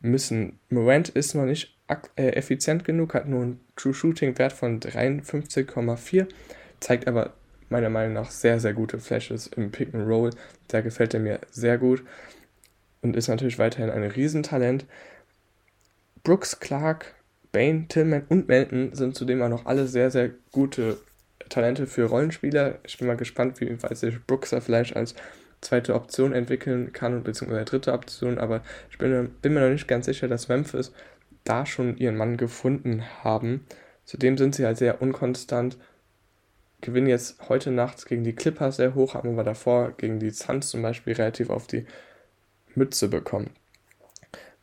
müssen. 0.00 0.58
Morant 0.68 1.08
ist 1.10 1.34
noch 1.34 1.44
nicht 1.44 1.76
äh, 2.16 2.30
effizient 2.30 2.84
genug, 2.84 3.14
hat 3.14 3.28
nur 3.28 3.42
einen 3.42 3.60
True 3.76 3.94
Shooting 3.94 4.38
Wert 4.38 4.52
von 4.52 4.80
53,4, 4.80 6.26
zeigt 6.80 7.08
aber 7.08 7.34
meiner 7.70 7.88
Meinung 7.88 8.12
nach 8.12 8.30
sehr, 8.30 8.60
sehr 8.60 8.74
gute 8.74 8.98
Flashes 8.98 9.46
im 9.46 9.70
Pick 9.70 9.94
and 9.94 10.06
Roll. 10.06 10.30
Da 10.68 10.80
gefällt 10.80 11.14
er 11.14 11.20
mir 11.20 11.40
sehr 11.50 11.78
gut 11.78 12.02
und 13.00 13.16
ist 13.16 13.28
natürlich 13.28 13.58
weiterhin 13.58 13.90
ein 13.90 14.04
Riesentalent. 14.04 14.84
Brooks, 16.22 16.60
Clark, 16.60 17.14
Bane, 17.52 17.86
Tillman 17.88 18.24
und 18.28 18.48
Melton 18.48 18.94
sind 18.94 19.16
zudem 19.16 19.42
auch 19.42 19.48
noch 19.48 19.66
alle 19.66 19.86
sehr, 19.86 20.10
sehr 20.10 20.30
gute 20.52 20.98
Talente 21.48 21.86
für 21.86 22.04
Rollenspieler. 22.04 22.78
Ich 22.86 22.98
bin 22.98 23.08
mal 23.08 23.16
gespannt, 23.16 23.60
wie 23.60 23.82
weit 23.82 23.96
sich 23.96 24.24
Brooks 24.26 24.50
da 24.50 24.60
vielleicht 24.60 24.96
als 24.96 25.14
zweite 25.60 25.94
Option 25.94 26.32
entwickeln 26.32 26.92
kann, 26.92 27.22
beziehungsweise 27.22 27.64
dritte 27.64 27.92
Option, 27.92 28.38
aber 28.38 28.62
ich 28.90 28.98
bin, 28.98 29.30
bin 29.42 29.54
mir 29.54 29.60
noch 29.60 29.70
nicht 29.70 29.88
ganz 29.88 30.06
sicher, 30.06 30.28
dass 30.28 30.48
Memphis 30.48 30.92
da 31.44 31.66
schon 31.66 31.96
ihren 31.96 32.16
Mann 32.16 32.36
gefunden 32.36 33.04
haben. 33.22 33.66
Zudem 34.04 34.38
sind 34.38 34.54
sie 34.54 34.64
halt 34.64 34.78
sehr 34.78 35.02
unkonstant, 35.02 35.76
gewinnen 36.80 37.06
jetzt 37.06 37.48
heute 37.48 37.70
Nacht 37.70 38.06
gegen 38.06 38.24
die 38.24 38.34
Clippers 38.34 38.76
sehr 38.76 38.94
hoch, 38.94 39.14
haben 39.14 39.30
aber 39.30 39.44
davor 39.44 39.92
gegen 39.92 40.18
die 40.18 40.30
Suns 40.30 40.70
zum 40.70 40.82
Beispiel 40.82 41.14
relativ 41.14 41.50
auf 41.50 41.66
die 41.66 41.86
Mütze 42.74 43.08
bekommen. 43.08 43.50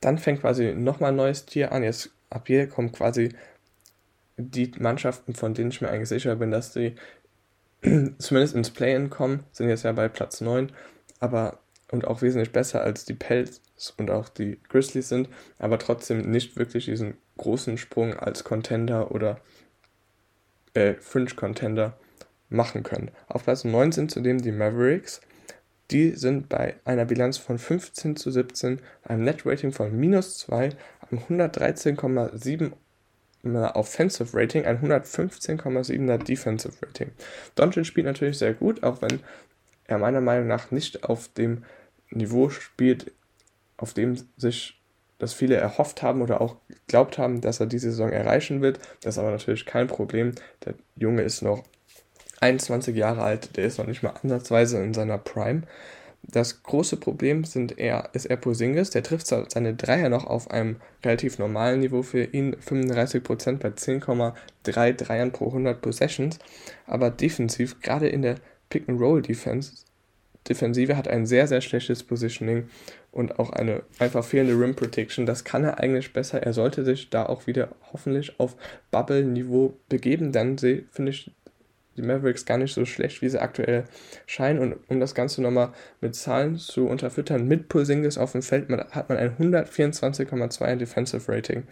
Dann 0.01 0.17
fängt 0.17 0.41
quasi 0.41 0.73
nochmal 0.73 1.11
ein 1.11 1.17
neues 1.17 1.45
Tier 1.45 1.71
an. 1.71 1.83
Jetzt 1.83 2.11
ab 2.29 2.47
hier 2.47 2.67
kommen 2.67 2.91
quasi 2.91 3.33
die 4.37 4.71
Mannschaften, 4.77 5.33
von 5.33 5.53
denen 5.53 5.71
ich 5.71 5.81
mir 5.81 5.89
eigentlich 5.89 6.09
sicher 6.09 6.35
bin, 6.35 6.51
dass 6.51 6.73
sie 6.73 6.95
zumindest 8.17 8.55
ins 8.55 8.71
Play-In 8.71 9.09
kommen, 9.09 9.43
sind 9.51 9.69
jetzt 9.69 9.83
ja 9.83 9.91
bei 9.91 10.07
Platz 10.07 10.41
9, 10.41 10.71
aber 11.19 11.59
und 11.89 12.05
auch 12.05 12.21
wesentlich 12.21 12.51
besser 12.51 12.81
als 12.81 13.05
die 13.05 13.13
Pelts 13.13 13.61
und 13.97 14.11
auch 14.11 14.29
die 14.29 14.59
Grizzlies 14.67 15.09
sind, 15.09 15.29
aber 15.57 15.79
trotzdem 15.79 16.29
nicht 16.29 16.57
wirklich 16.57 16.85
diesen 16.85 17.15
großen 17.37 17.77
Sprung 17.77 18.13
als 18.13 18.43
Contender 18.43 19.11
oder 19.11 19.39
äh, 20.73 20.95
Fringe 20.95 21.33
Contender 21.35 21.97
machen 22.49 22.83
können. 22.83 23.11
Auf 23.27 23.43
Platz 23.43 23.63
9 23.63 23.91
sind 23.91 24.11
zudem 24.11 24.41
die 24.41 24.51
Mavericks 24.51 25.21
die 25.91 26.11
sind 26.11 26.49
bei 26.49 26.75
einer 26.83 27.05
Bilanz 27.05 27.37
von 27.37 27.57
15 27.57 28.17
zu 28.17 28.29
17, 28.29 28.81
einem 29.03 29.23
Net-Rating 29.23 29.71
von 29.71 29.97
minus 29.97 30.37
2, 30.39 30.71
einem 31.09 31.21
113,7 31.29 32.71
Offensive 33.73 34.37
Rating, 34.37 34.65
ein 34.65 34.81
115,7er 34.81 36.17
Defensive 36.17 36.73
Rating. 36.85 37.11
Doncic 37.55 37.85
spielt 37.85 38.05
natürlich 38.05 38.37
sehr 38.37 38.53
gut, 38.53 38.83
auch 38.83 39.01
wenn 39.01 39.21
er 39.85 39.99
meiner 39.99 40.19
Meinung 40.19 40.47
nach 40.47 40.71
nicht 40.71 41.05
auf 41.05 41.29
dem 41.29 41.63
Niveau 42.09 42.49
spielt, 42.49 43.13
auf 43.77 43.93
dem 43.93 44.17
sich 44.35 44.81
das 45.19 45.33
viele 45.33 45.55
erhofft 45.55 46.01
haben 46.01 46.21
oder 46.21 46.41
auch 46.41 46.57
glaubt 46.87 47.17
haben, 47.17 47.39
dass 47.39 47.61
er 47.61 47.67
diese 47.67 47.91
Saison 47.91 48.11
erreichen 48.11 48.61
wird. 48.61 48.79
Das 49.01 49.15
ist 49.15 49.19
aber 49.19 49.31
natürlich 49.31 49.65
kein 49.65 49.87
Problem. 49.87 50.33
Der 50.65 50.73
Junge 50.95 51.21
ist 51.21 51.41
noch 51.41 51.63
21 52.39 52.95
Jahre 52.95 53.21
alt, 53.23 53.57
der 53.57 53.65
ist 53.65 53.77
noch 53.77 53.87
nicht 53.87 54.03
mal 54.03 54.13
ansatzweise 54.21 54.81
in 54.83 54.93
seiner 54.93 55.17
Prime. 55.17 55.63
Das 56.23 56.61
große 56.63 56.97
Problem 56.97 57.45
sind 57.45 57.77
eher, 57.77 58.09
ist 58.13 58.25
eher 58.25 58.37
Posingis. 58.37 58.89
Der 58.89 59.03
trifft 59.03 59.27
seine 59.27 59.75
Dreier 59.75 60.09
noch 60.09 60.25
auf 60.25 60.51
einem 60.51 60.77
relativ 61.03 61.39
normalen 61.39 61.79
Niveau 61.79 62.01
für 62.01 62.23
ihn, 62.23 62.55
35% 62.55 63.57
bei 63.57 63.69
10,3 63.69 64.93
Dreiern 64.93 65.31
pro 65.31 65.47
100 65.47 65.81
Possessions. 65.81 66.39
Aber 66.85 67.11
defensiv, 67.11 67.79
gerade 67.81 68.09
in 68.09 68.23
der 68.23 68.35
Pick-and-Roll-Defense, 68.69 69.85
Defensive 70.49 70.95
hat 70.95 71.07
ein 71.07 71.25
sehr, 71.25 71.47
sehr 71.47 71.61
schlechtes 71.61 72.03
Positioning 72.03 72.69
und 73.11 73.39
auch 73.39 73.51
eine 73.51 73.83
einfach 73.99 74.23
fehlende 74.23 74.59
Rim 74.59 74.75
Protection. 74.75 75.25
Das 75.25 75.43
kann 75.43 75.63
er 75.63 75.79
eigentlich 75.79 76.13
besser. 76.13 76.41
Er 76.43 76.53
sollte 76.53 76.83
sich 76.83 77.09
da 77.09 77.25
auch 77.25 77.47
wieder 77.47 77.69
hoffentlich 77.91 78.39
auf 78.39 78.55
Bubble-Niveau 78.91 79.73
begeben. 79.89 80.31
Dann 80.31 80.57
finde 80.57 81.09
ich 81.09 81.31
die 81.97 82.03
Mavericks 82.03 82.45
gar 82.45 82.57
nicht 82.57 82.73
so 82.73 82.85
schlecht, 82.85 83.21
wie 83.21 83.29
sie 83.29 83.41
aktuell 83.41 83.85
scheinen. 84.25 84.59
Und 84.59 84.75
um 84.87 84.99
das 84.99 85.15
Ganze 85.15 85.41
nochmal 85.41 85.73
mit 85.99 86.15
Zahlen 86.15 86.57
zu 86.57 86.87
unterfüttern, 86.87 87.47
mit 87.47 87.67
Pulsingis 87.69 88.17
auf 88.17 88.31
dem 88.31 88.41
Feld 88.41 88.69
hat 88.69 89.09
man 89.09 89.17
ein 89.17 89.35
124,2 89.37 90.75
Defensive 90.75 91.31
Rating, 91.31 91.63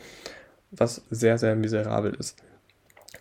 was 0.72 1.04
sehr, 1.10 1.38
sehr 1.38 1.56
miserabel 1.56 2.16
ist. 2.16 2.38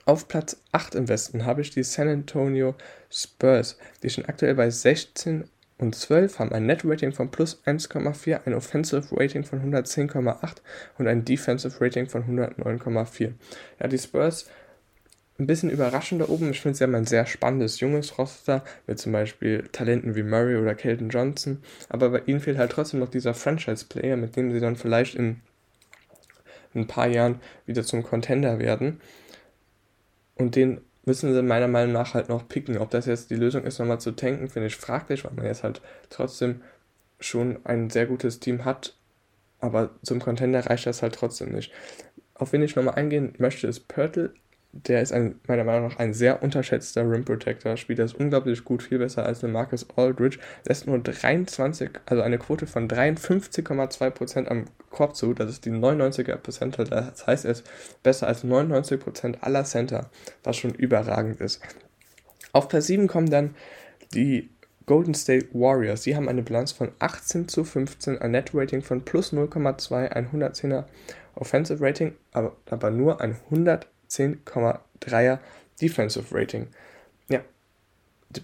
Auf 0.06 0.28
Platz 0.28 0.60
8 0.72 0.96
im 0.96 1.08
Westen 1.08 1.46
habe 1.46 1.62
ich 1.62 1.70
die 1.70 1.82
San 1.82 2.08
Antonio 2.08 2.74
Spurs. 3.10 3.78
Die 4.02 4.10
stehen 4.10 4.26
aktuell 4.26 4.54
bei 4.54 4.68
16 4.68 5.44
und 5.78 5.94
12, 5.94 6.38
haben 6.38 6.52
ein 6.52 6.66
Net 6.66 6.82
Rating 6.84 7.12
von 7.12 7.30
plus 7.30 7.62
1,4, 7.64 8.40
ein 8.44 8.54
Offensive 8.54 9.08
Rating 9.12 9.44
von 9.44 9.60
110,8 9.60 10.56
und 10.98 11.08
ein 11.08 11.24
Defensive 11.24 11.80
Rating 11.80 12.06
von 12.06 12.24
109,4. 12.24 13.32
Ja, 13.80 13.88
die 13.88 13.98
Spurs 13.98 14.48
ein 15.38 15.46
bisschen 15.46 15.70
überraschend 15.70 16.20
da 16.20 16.28
oben. 16.28 16.50
Ich 16.50 16.60
finde, 16.60 16.78
sie 16.78 16.84
haben 16.84 16.94
ein 16.94 17.06
sehr 17.06 17.26
spannendes 17.26 17.80
junges 17.80 18.18
Roster 18.18 18.62
mit 18.86 18.98
zum 18.98 19.12
Beispiel 19.12 19.64
Talenten 19.72 20.14
wie 20.14 20.22
Murray 20.22 20.56
oder 20.56 20.74
Kelton 20.74 21.08
Johnson. 21.08 21.62
Aber 21.88 22.10
bei 22.10 22.22
ihnen 22.26 22.40
fehlt 22.40 22.58
halt 22.58 22.70
trotzdem 22.70 23.00
noch 23.00 23.08
dieser 23.08 23.34
Franchise-Player, 23.34 24.16
mit 24.16 24.36
dem 24.36 24.52
sie 24.52 24.60
dann 24.60 24.76
vielleicht 24.76 25.16
in 25.16 25.40
ein 26.74 26.86
paar 26.86 27.08
Jahren 27.08 27.40
wieder 27.66 27.82
zum 27.82 28.02
Contender 28.04 28.58
werden. 28.58 29.00
Und 30.36 30.54
den 30.54 30.80
müssen 31.04 31.34
sie 31.34 31.42
meiner 31.42 31.68
Meinung 31.68 31.92
nach 31.92 32.14
halt 32.14 32.28
noch 32.28 32.48
picken. 32.48 32.78
Ob 32.78 32.90
das 32.90 33.06
jetzt 33.06 33.30
die 33.30 33.36
Lösung 33.36 33.64
ist, 33.64 33.78
nochmal 33.78 34.00
zu 34.00 34.12
tanken, 34.12 34.48
finde 34.48 34.68
ich 34.68 34.76
fraglich, 34.76 35.24
weil 35.24 35.32
man 35.32 35.46
jetzt 35.46 35.64
halt 35.64 35.82
trotzdem 36.10 36.62
schon 37.18 37.58
ein 37.64 37.90
sehr 37.90 38.06
gutes 38.06 38.40
Team 38.40 38.64
hat. 38.64 38.96
Aber 39.60 39.90
zum 40.02 40.20
Contender 40.20 40.66
reicht 40.66 40.86
das 40.86 41.02
halt 41.02 41.14
trotzdem 41.14 41.50
nicht. 41.50 41.72
Auf 42.34 42.52
wen 42.52 42.62
ich 42.62 42.76
nochmal 42.76 42.94
eingehen 42.94 43.34
möchte, 43.38 43.66
ist 43.66 43.88
Pörtl 43.88 44.34
der 44.74 45.02
ist 45.02 45.12
ein, 45.12 45.36
meiner 45.46 45.62
Meinung 45.62 45.88
nach 45.88 45.98
ein 45.98 46.12
sehr 46.12 46.42
unterschätzter 46.42 47.08
Rim 47.08 47.24
Protector. 47.24 47.76
Spielt 47.76 48.00
das 48.00 48.12
unglaublich 48.12 48.64
gut, 48.64 48.82
viel 48.82 48.98
besser 48.98 49.24
als 49.24 49.42
Marcus 49.42 49.86
Aldridge. 49.96 50.38
Lässt 50.66 50.86
nur 50.86 50.98
23, 50.98 51.90
also 52.06 52.22
eine 52.22 52.38
Quote 52.38 52.66
von 52.66 52.88
53,2% 52.88 54.46
am 54.48 54.64
Korb 54.90 55.14
zu. 55.14 55.32
Das 55.32 55.48
ist 55.48 55.64
die 55.64 55.70
99er 55.70 56.36
Percentile. 56.36 56.88
Das 56.88 57.26
heißt, 57.26 57.44
er 57.44 57.52
ist 57.52 57.64
besser 58.02 58.26
als 58.26 58.44
99% 58.44 59.40
aller 59.40 59.64
Center, 59.64 60.10
was 60.42 60.56
schon 60.56 60.74
überragend 60.74 61.40
ist. 61.40 61.60
Auf 62.52 62.68
Platz 62.68 62.86
7 62.86 63.06
kommen 63.06 63.30
dann 63.30 63.54
die 64.12 64.50
Golden 64.86 65.14
State 65.14 65.48
Warriors. 65.52 66.02
Sie 66.02 66.16
haben 66.16 66.28
eine 66.28 66.42
Bilanz 66.42 66.72
von 66.72 66.90
18 66.98 67.48
zu 67.48 67.64
15, 67.64 68.18
ein 68.18 68.32
Net 68.32 68.50
Rating 68.52 68.82
von 68.82 69.04
plus 69.04 69.32
0,2, 69.32 70.08
ein 70.08 70.28
110er 70.30 70.84
Offensive 71.36 71.82
Rating, 71.82 72.14
aber, 72.32 72.54
aber 72.70 72.90
nur 72.90 73.20
ein 73.20 73.36
100 73.50 73.88
10,3er 74.14 75.38
Defensive 75.80 76.34
Rating. 76.34 76.68
Ja, 77.28 77.40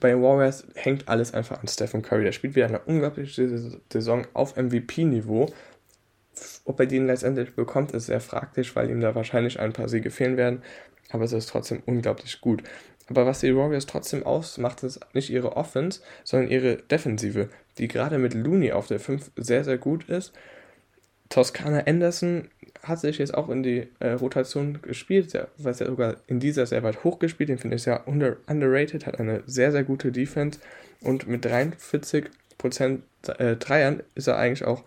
bei 0.00 0.10
den 0.10 0.22
Warriors 0.22 0.66
hängt 0.74 1.08
alles 1.08 1.34
einfach 1.34 1.60
an 1.60 1.68
Stephen 1.68 2.02
Curry. 2.02 2.24
Der 2.24 2.32
spielt 2.32 2.54
wieder 2.54 2.66
eine 2.66 2.80
unglaubliche 2.80 3.48
Saison 3.92 4.26
auf 4.34 4.56
MVP-Niveau. 4.56 5.52
Ob 6.64 6.80
er 6.80 6.86
den 6.86 7.06
letztendlich 7.06 7.54
bekommt, 7.54 7.92
ist 7.92 8.06
sehr 8.06 8.20
fraglich, 8.20 8.74
weil 8.76 8.90
ihm 8.90 9.00
da 9.00 9.14
wahrscheinlich 9.14 9.60
ein 9.60 9.72
paar 9.72 9.88
Siege 9.88 10.10
fehlen 10.10 10.36
werden. 10.36 10.62
Aber 11.10 11.24
es 11.24 11.32
ist 11.32 11.48
trotzdem 11.48 11.82
unglaublich 11.86 12.40
gut. 12.40 12.62
Aber 13.08 13.26
was 13.26 13.40
die 13.40 13.56
Warriors 13.56 13.86
trotzdem 13.86 14.24
ausmacht, 14.24 14.84
ist 14.84 15.00
nicht 15.14 15.30
ihre 15.30 15.56
Offense, 15.56 16.00
sondern 16.22 16.48
ihre 16.48 16.76
Defensive, 16.76 17.48
die 17.78 17.88
gerade 17.88 18.18
mit 18.18 18.34
Looney 18.34 18.70
auf 18.70 18.86
der 18.86 19.00
5 19.00 19.32
sehr, 19.36 19.64
sehr 19.64 19.78
gut 19.78 20.08
ist. 20.08 20.32
Toscana 21.28 21.80
Anderson 21.86 22.48
hat 22.82 23.00
sich 23.00 23.18
jetzt 23.18 23.34
auch 23.34 23.48
in 23.48 23.62
die 23.62 23.88
äh, 23.98 24.12
Rotation 24.12 24.80
gespielt, 24.82 25.32
ja, 25.32 25.48
was 25.58 25.80
ja 25.80 25.86
sogar 25.86 26.16
in 26.26 26.40
dieser 26.40 26.66
sehr 26.66 26.82
weit 26.82 27.04
hoch 27.04 27.18
gespielt, 27.18 27.50
den 27.50 27.58
finde 27.58 27.76
ich 27.76 27.82
sehr 27.82 28.08
under, 28.08 28.36
underrated, 28.46 29.06
hat 29.06 29.20
eine 29.20 29.42
sehr, 29.46 29.72
sehr 29.72 29.84
gute 29.84 30.12
Defense 30.12 30.60
und 31.02 31.26
mit 31.28 31.44
43% 31.46 33.00
äh, 33.38 33.56
Dreiern 33.56 34.02
ist 34.14 34.28
er 34.28 34.38
eigentlich 34.38 34.64
auch 34.64 34.84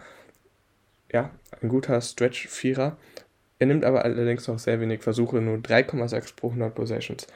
ja, 1.11 1.29
ein 1.61 1.69
guter 1.69 2.01
Stretch-Vierer. 2.01 2.97
Er 3.59 3.67
nimmt 3.67 3.85
aber 3.85 4.03
allerdings 4.03 4.47
noch 4.47 4.59
sehr 4.59 4.81
wenig 4.81 5.03
Versuche, 5.03 5.39
nur 5.39 5.57
3,6 5.57 6.35
pro 6.35 6.47
100 6.47 6.73
Possessions. 6.73 7.27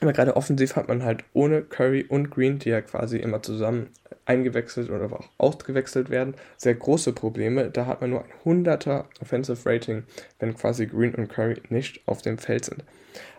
Aber 0.00 0.12
gerade 0.12 0.36
offensiv 0.36 0.76
hat 0.76 0.88
man 0.88 1.04
halt 1.04 1.24
ohne 1.32 1.62
Curry 1.62 2.04
und 2.06 2.30
Green, 2.30 2.58
die 2.58 2.68
ja 2.68 2.82
quasi 2.82 3.16
immer 3.16 3.42
zusammen 3.42 3.88
eingewechselt 4.26 4.90
oder 4.90 5.10
auch 5.12 5.28
ausgewechselt 5.38 6.10
werden, 6.10 6.34
sehr 6.58 6.74
große 6.74 7.12
Probleme. 7.12 7.70
Da 7.70 7.86
hat 7.86 8.02
man 8.02 8.10
nur 8.10 8.24
ein 8.44 8.64
100er 8.64 9.04
Offensive 9.20 9.68
Rating, 9.68 10.02
wenn 10.38 10.54
quasi 10.54 10.86
Green 10.86 11.14
und 11.14 11.28
Curry 11.28 11.62
nicht 11.70 12.06
auf 12.06 12.20
dem 12.20 12.36
Feld 12.36 12.66
sind. 12.66 12.84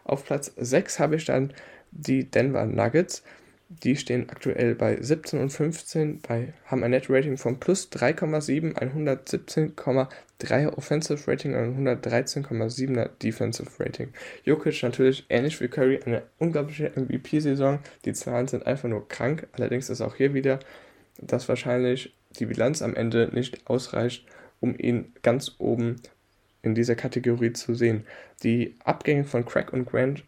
Auf 0.04 0.26
Platz 0.26 0.52
6 0.56 1.00
habe 1.00 1.18
ich 1.18 1.26
dann 1.26 1.54
die 1.92 2.30
Denver 2.30 2.66
Nuggets. 2.66 3.24
Die 3.70 3.98
stehen 3.98 4.30
aktuell 4.30 4.76
bei 4.76 4.98
17 5.02 5.42
und 5.42 5.50
15, 5.50 6.22
bei, 6.22 6.54
haben 6.68 6.84
ein 6.84 6.92
Net 6.92 7.10
Rating 7.10 7.36
von 7.38 7.60
plus 7.60 7.90
3,7, 7.92 8.76
ein 8.78 9.08
117,3er 9.08 10.78
Offensive 10.78 11.30
Rating 11.30 11.54
und 11.54 11.88
ein 11.88 12.00
113,7er 12.02 13.10
Defensive 13.22 13.70
Rating. 13.78 14.14
Jokic 14.46 14.82
natürlich 14.84 15.26
ähnlich 15.28 15.60
wie 15.60 15.68
Curry 15.68 16.00
eine 16.06 16.24
unglaubliche 16.40 16.94
MVP-Saison. 16.96 17.80
Die 18.06 18.14
Zahlen 18.14 18.48
sind 18.48 18.66
einfach 18.66 18.88
nur 18.88 19.06
krank. 19.10 19.48
Allerdings 19.52 19.90
ist 19.90 20.00
auch 20.00 20.16
hier 20.16 20.34
wieder, 20.34 20.60
dass 21.20 21.50
wahrscheinlich 21.50 22.14
die 22.40 22.46
Bilanz 22.46 22.82
am 22.82 22.96
Ende 22.96 23.30
nicht 23.34 23.68
ausreicht, 23.70 24.26
um 24.62 24.78
ihn 24.78 25.12
ganz 25.24 25.56
oben 25.58 25.98
in 26.62 26.74
dieser 26.74 26.96
Kategorie 26.96 27.52
zu 27.52 27.76
sehen. 27.76 28.06
Die 28.44 28.76
Abgänge 28.84 29.26
von 29.26 29.46
Craig 29.46 29.74
und 29.74 29.86
Grant 29.86 30.24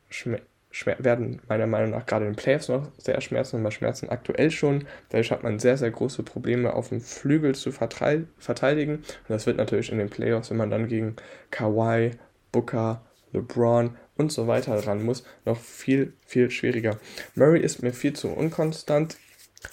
werden 1.00 1.42
meiner 1.48 1.68
Meinung 1.68 1.92
nach 1.92 2.06
gerade 2.06 2.26
in 2.26 2.34
den 2.34 2.38
Playoffs 2.38 2.70
noch 2.70 2.92
sehr 2.98 3.20
schmerzen, 3.22 3.58
aber 3.58 3.72
schmerzen 3.72 4.10
aktuell 4.10 4.52
schon. 4.52 4.86
Dadurch 5.10 5.32
hat 5.32 5.44
man 5.44 5.60
sehr, 5.60 5.78
sehr 5.78 5.92
große 5.92 6.24
Probleme 6.24 6.74
auf 6.74 6.90
dem 6.90 7.02
Flügel 7.02 7.56
zu 7.56 7.72
verteidigen. 7.72 8.96
Und 8.96 9.30
das 9.30 9.46
wird 9.46 9.58
natürlich 9.58 9.92
in 9.92 9.98
den 9.98 10.10
Playoffs, 10.10 10.52
wenn 10.52 10.58
man 10.58 10.70
dann 10.70 10.88
gegen 10.88 11.16
Kawhi, 11.50 12.12
Booker, 12.52 13.02
LeBron 13.34 13.96
und 14.18 14.32
so 14.32 14.48
weiter 14.48 14.76
ran 14.86 15.04
muss, 15.04 15.24
noch 15.46 15.60
viel, 15.60 16.14
viel 16.26 16.52
schwieriger. 16.52 16.98
Murray 17.36 17.62
ist 17.62 17.82
mir 17.82 17.94
viel 17.94 18.14
zu 18.14 18.30
unkonstant. 18.30 19.18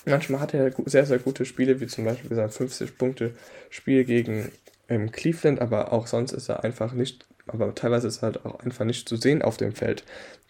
Manchmal 0.04 0.40
hat 0.40 0.54
er 0.54 0.72
sehr, 0.86 1.06
sehr 1.06 1.18
gute 1.18 1.44
Spiele, 1.44 1.80
wie 1.80 1.86
zum 1.86 2.04
Beispiel 2.04 2.34
sein 2.34 2.50
50-Punkte-Spiel 2.50 4.04
gegen 4.04 4.50
ähm, 4.88 5.10
Cleveland, 5.12 5.60
aber 5.60 5.92
auch 5.92 6.06
sonst 6.06 6.32
ist 6.32 6.48
er 6.48 6.64
einfach 6.64 6.92
nicht, 6.92 7.26
aber 7.46 7.74
teilweise 7.74 8.08
ist 8.08 8.18
er 8.18 8.32
halt 8.32 8.44
auch 8.44 8.60
einfach 8.60 8.84
nicht 8.84 9.08
zu 9.08 9.16
sehen 9.16 9.42
auf 9.42 9.56
dem 9.56 9.72
Feld. 9.72 10.04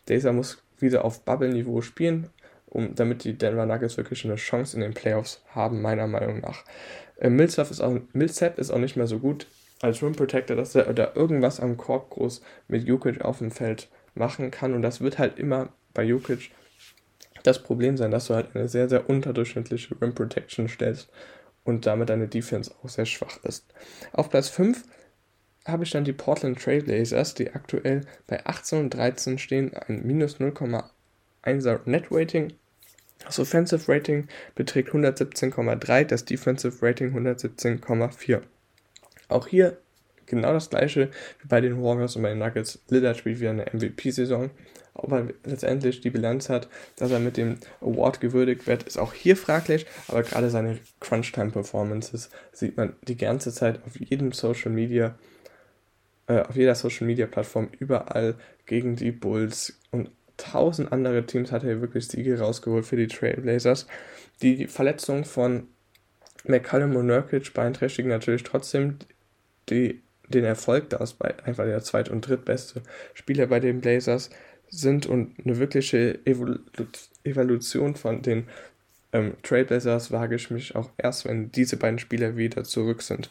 Dieser 0.08 0.32
muss 0.32 0.62
wieder 0.78 1.04
auf 1.04 1.24
Bubble-Niveau 1.24 1.80
spielen, 1.80 2.30
um, 2.66 2.94
damit 2.94 3.24
die 3.24 3.36
Denver 3.36 3.66
Nuggets 3.66 3.96
wirklich 3.96 4.24
eine 4.24 4.36
Chance 4.36 4.76
in 4.76 4.82
den 4.82 4.94
Playoffs 4.94 5.42
haben, 5.48 5.82
meiner 5.82 6.06
Meinung 6.06 6.40
nach. 6.40 6.64
Äh, 7.18 7.30
Millsap, 7.30 7.70
ist 7.70 7.80
auch, 7.80 7.98
Millsap 8.12 8.58
ist 8.58 8.70
auch 8.70 8.78
nicht 8.78 8.96
mehr 8.96 9.06
so 9.06 9.18
gut 9.18 9.46
als 9.80 10.02
Rim 10.02 10.12
Protector, 10.12 10.56
dass 10.56 10.74
er 10.74 10.92
da 10.94 11.12
irgendwas 11.14 11.60
am 11.60 11.76
Korb 11.76 12.10
groß 12.10 12.40
mit 12.68 12.86
Jokic 12.86 13.22
auf 13.22 13.38
dem 13.38 13.50
Feld 13.50 13.88
machen 14.14 14.50
kann. 14.50 14.74
Und 14.74 14.82
das 14.82 15.00
wird 15.00 15.18
halt 15.18 15.38
immer 15.38 15.68
bei 15.92 16.02
Jokic 16.02 16.50
das 17.42 17.62
Problem 17.62 17.96
sein, 17.96 18.10
dass 18.10 18.26
du 18.26 18.34
halt 18.34 18.54
eine 18.54 18.68
sehr, 18.68 18.88
sehr 18.88 19.08
unterdurchschnittliche 19.08 20.00
Rim 20.00 20.14
Protection 20.14 20.68
stellst 20.68 21.08
und 21.64 21.86
damit 21.86 22.08
deine 22.08 22.28
Defense 22.28 22.72
auch 22.82 22.88
sehr 22.88 23.06
schwach 23.06 23.42
ist. 23.44 23.66
Auf 24.12 24.30
Platz 24.30 24.48
5 24.48 24.82
habe 25.66 25.84
ich 25.84 25.90
dann 25.90 26.04
die 26.04 26.12
Portland 26.12 26.60
Trailblazers, 26.62 27.34
die 27.34 27.52
aktuell 27.52 28.02
bei 28.26 28.44
18 28.44 28.78
und 28.78 28.90
13 28.90 29.38
stehen, 29.38 29.74
ein 29.74 30.06
minus 30.06 30.38
0,1er 30.38 31.80
Net 31.84 32.06
Rating. 32.10 32.52
Das 33.24 33.38
Offensive 33.38 33.90
Rating 33.90 34.28
beträgt 34.54 34.90
117,3, 34.90 36.04
das 36.04 36.24
Defensive 36.24 36.84
Rating 36.84 37.16
117,4. 37.16 38.42
Auch 39.28 39.48
hier 39.48 39.78
genau 40.26 40.52
das 40.52 40.70
gleiche 40.70 41.10
wie 41.40 41.48
bei 41.48 41.60
den 41.60 41.82
Warriors 41.82 42.16
und 42.16 42.22
bei 42.22 42.30
den 42.30 42.38
Nuggets. 42.38 42.78
Lillard 42.88 43.16
spielt 43.16 43.40
wieder 43.40 43.50
eine 43.50 43.66
MVP-Saison. 43.72 44.50
Ob 44.94 45.12
er 45.12 45.28
letztendlich 45.44 46.00
die 46.00 46.10
Bilanz 46.10 46.48
hat, 46.48 46.68
dass 46.96 47.10
er 47.10 47.18
mit 47.18 47.36
dem 47.36 47.58
Award 47.80 48.20
gewürdigt 48.20 48.66
wird, 48.66 48.84
ist 48.84 48.98
auch 48.98 49.12
hier 49.12 49.36
fraglich. 49.36 49.86
Aber 50.08 50.22
gerade 50.22 50.48
seine 50.48 50.78
Crunch-Time-Performances 51.00 52.30
sieht 52.52 52.76
man 52.76 52.94
die 53.06 53.16
ganze 53.16 53.52
Zeit 53.52 53.84
auf 53.84 53.98
jedem 53.98 54.32
Social 54.32 54.72
Media 54.72 55.14
äh, 56.26 56.40
auf 56.40 56.56
jeder 56.56 56.74
Social 56.74 57.06
Media 57.06 57.26
Plattform 57.26 57.68
überall 57.78 58.34
gegen 58.66 58.96
die 58.96 59.12
Bulls 59.12 59.78
und 59.90 60.10
tausend 60.36 60.92
andere 60.92 61.24
Teams 61.24 61.52
hat 61.52 61.64
er 61.64 61.80
wirklich 61.80 62.08
Siege 62.08 62.38
rausgeholt 62.38 62.84
für 62.84 62.96
die 62.96 63.06
Trailblazers. 63.06 63.86
Die 64.42 64.66
Verletzung 64.66 65.24
von 65.24 65.68
McCallum 66.44 66.96
und 66.96 67.06
Nurkic 67.06 67.54
beeinträchtigen 67.54 68.10
natürlich 68.10 68.42
trotzdem 68.42 68.98
die, 69.70 70.02
den 70.28 70.44
Erfolg, 70.44 70.90
da 70.90 70.98
es 70.98 71.16
einfach 71.20 71.64
der 71.64 71.82
zweit- 71.82 72.08
und 72.08 72.26
drittbeste 72.26 72.82
Spieler 73.14 73.46
bei 73.46 73.60
den 73.60 73.80
Blazers 73.80 74.30
sind 74.68 75.06
und 75.06 75.34
eine 75.44 75.58
wirkliche 75.58 76.20
Evolu 76.26 76.58
Evolution 77.24 77.96
von 77.96 78.22
den 78.22 78.46
ähm, 79.12 79.34
Trailblazers 79.42 80.12
wage 80.12 80.36
ich 80.36 80.50
mich 80.50 80.76
auch 80.76 80.90
erst, 80.96 81.24
wenn 81.24 81.50
diese 81.50 81.76
beiden 81.76 81.98
Spieler 81.98 82.36
wieder 82.36 82.64
zurück 82.64 83.02
sind. 83.02 83.30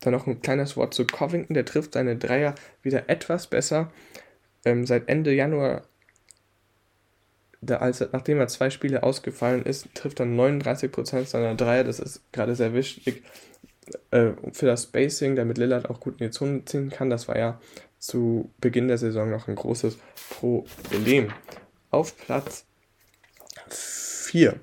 Dann 0.00 0.12
noch 0.12 0.26
ein 0.26 0.40
kleines 0.40 0.76
Wort 0.76 0.94
zu 0.94 1.06
Covington, 1.06 1.54
der 1.54 1.64
trifft 1.64 1.94
seine 1.94 2.16
Dreier 2.16 2.54
wieder 2.82 3.08
etwas 3.08 3.46
besser. 3.46 3.92
Ähm, 4.64 4.86
seit 4.86 5.08
Ende 5.08 5.32
Januar, 5.32 5.82
da 7.60 7.76
als, 7.76 8.00
nachdem 8.12 8.38
er 8.38 8.48
zwei 8.48 8.70
Spiele 8.70 9.02
ausgefallen 9.02 9.64
ist, 9.64 9.94
trifft 9.94 10.20
er 10.20 10.26
39% 10.26 11.26
seiner 11.26 11.54
Dreier. 11.54 11.84
Das 11.84 12.00
ist 12.00 12.22
gerade 12.32 12.54
sehr 12.56 12.72
wichtig 12.72 13.22
äh, 14.10 14.30
für 14.52 14.66
das 14.66 14.84
Spacing, 14.84 15.36
damit 15.36 15.58
Lillard 15.58 15.90
auch 15.90 16.00
gut 16.00 16.20
in 16.20 16.26
die 16.26 16.30
Zone 16.30 16.64
ziehen 16.64 16.90
kann. 16.90 17.10
Das 17.10 17.28
war 17.28 17.38
ja 17.38 17.60
zu 17.98 18.50
Beginn 18.60 18.88
der 18.88 18.98
Saison 18.98 19.30
noch 19.30 19.48
ein 19.48 19.54
großes 19.54 19.98
Problem. 20.30 21.32
Auf 21.90 22.16
Platz 22.16 22.64
4. 23.68 24.58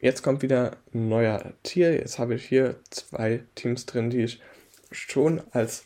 Jetzt 0.00 0.22
kommt 0.22 0.42
wieder 0.42 0.76
ein 0.92 1.08
neuer 1.08 1.54
Tier. 1.62 1.94
Jetzt 1.94 2.18
habe 2.18 2.34
ich 2.34 2.44
hier 2.44 2.76
zwei 2.90 3.42
Teams 3.54 3.86
drin, 3.86 4.10
die 4.10 4.24
ich 4.24 4.42
schon 4.94 5.42
als, 5.50 5.84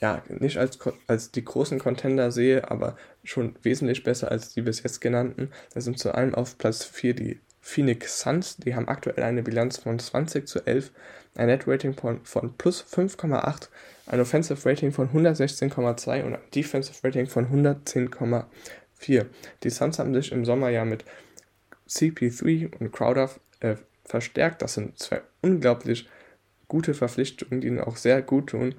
ja, 0.00 0.22
nicht 0.28 0.56
als, 0.58 0.78
als 1.06 1.30
die 1.30 1.44
großen 1.44 1.78
Contender 1.78 2.30
sehe, 2.30 2.70
aber 2.70 2.96
schon 3.22 3.56
wesentlich 3.62 4.02
besser 4.02 4.30
als 4.30 4.54
die 4.54 4.62
bis 4.62 4.82
jetzt 4.82 5.00
genannten. 5.00 5.50
Das 5.72 5.84
sind 5.84 5.98
zu 5.98 6.14
einem 6.14 6.34
auf 6.34 6.58
Platz 6.58 6.84
4 6.84 7.14
die 7.14 7.40
Phoenix 7.60 8.20
Suns. 8.20 8.56
Die 8.58 8.74
haben 8.74 8.88
aktuell 8.88 9.22
eine 9.22 9.42
Bilanz 9.42 9.78
von 9.78 9.98
20 9.98 10.46
zu 10.46 10.66
11, 10.66 10.90
ein 11.36 11.46
Net 11.46 11.66
Rating 11.66 11.94
von, 11.94 12.24
von 12.24 12.56
plus 12.56 12.84
5,8, 12.84 13.68
ein 14.06 14.20
Offensive 14.20 14.68
Rating 14.68 14.92
von 14.92 15.08
116,2 15.08 16.24
und 16.24 16.34
ein 16.34 16.40
Defensive 16.54 16.98
Rating 17.02 17.26
von 17.26 17.46
110,4. 17.46 19.26
Die 19.62 19.70
Suns 19.70 19.98
haben 19.98 20.14
sich 20.14 20.30
im 20.30 20.44
Sommer 20.44 20.68
ja 20.68 20.84
mit 20.84 21.04
CP3 21.88 22.78
und 22.78 22.92
Crowder 22.92 23.30
äh, 23.60 23.76
verstärkt. 24.04 24.62
Das 24.62 24.74
sind 24.74 24.98
zwei 24.98 25.22
unglaublich 25.40 26.08
gute 26.68 26.94
Verpflichtungen, 26.94 27.60
die 27.60 27.68
ihnen 27.68 27.80
auch 27.80 27.96
sehr 27.96 28.22
gut 28.22 28.48
tun. 28.48 28.74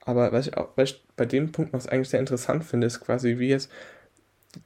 Aber 0.00 0.32
was 0.32 0.46
ich, 0.46 0.56
auch, 0.56 0.70
was 0.76 0.90
ich 0.90 1.04
bei 1.16 1.26
dem 1.26 1.52
Punkt 1.52 1.72
noch 1.72 1.86
eigentlich 1.86 2.08
sehr 2.08 2.20
interessant 2.20 2.64
finde, 2.64 2.86
ist 2.86 3.00
quasi, 3.00 3.38
wie 3.38 3.48
jetzt 3.48 3.70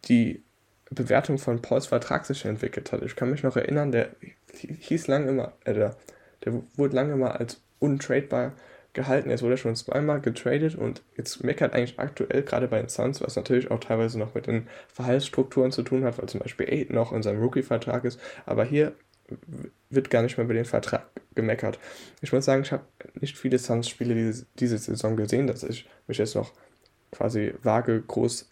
die 0.04 0.42
Bewertung 0.90 1.38
von 1.38 1.62
Pauls 1.62 1.86
Vertrag 1.86 2.26
sich 2.26 2.44
entwickelt 2.44 2.92
hat. 2.92 3.02
Ich 3.02 3.16
kann 3.16 3.30
mich 3.30 3.42
noch 3.42 3.56
erinnern, 3.56 3.92
der 3.92 4.10
hieß 4.52 5.06
lange 5.06 5.28
immer, 5.28 5.52
äh, 5.64 5.74
der, 5.74 5.96
der 6.44 6.62
wurde 6.76 6.94
lange 6.94 7.16
mal 7.16 7.32
als 7.32 7.60
untradebar 7.78 8.52
gehalten. 8.92 9.30
Jetzt 9.30 9.42
wurde 9.42 9.54
er 9.54 9.58
schon 9.58 9.74
zweimal 9.74 10.20
getradet 10.20 10.74
und 10.74 11.02
jetzt 11.16 11.42
meckert 11.42 11.72
eigentlich 11.72 11.98
aktuell 11.98 12.42
gerade 12.42 12.68
bei 12.68 12.78
den 12.78 12.88
Suns, 12.88 13.20
was 13.20 13.36
natürlich 13.36 13.70
auch 13.70 13.80
teilweise 13.80 14.18
noch 14.18 14.34
mit 14.34 14.46
den 14.46 14.68
Verhaltsstrukturen 14.88 15.72
zu 15.72 15.82
tun 15.82 16.04
hat, 16.04 16.18
weil 16.18 16.28
zum 16.28 16.40
Beispiel 16.40 16.68
Aiden 16.68 16.94
noch 16.94 17.12
in 17.12 17.22
seinem 17.22 17.42
Rookie-Vertrag 17.42 18.04
ist. 18.04 18.20
Aber 18.44 18.64
hier 18.64 18.92
wird 19.90 20.10
gar 20.10 20.22
nicht 20.22 20.36
mehr 20.36 20.44
über 20.44 20.54
den 20.54 20.64
Vertrag 20.64 21.06
gemeckert. 21.34 21.78
Ich 22.20 22.32
muss 22.32 22.44
sagen, 22.44 22.62
ich 22.62 22.72
habe 22.72 22.84
nicht 23.20 23.38
viele 23.38 23.58
Suns-Spiele 23.58 24.14
diese, 24.14 24.46
diese 24.58 24.78
Saison 24.78 25.16
gesehen, 25.16 25.46
dass 25.46 25.62
ich 25.62 25.88
mich 26.06 26.18
jetzt 26.18 26.34
noch 26.34 26.52
quasi 27.10 27.54
wage, 27.62 28.02
groß 28.02 28.48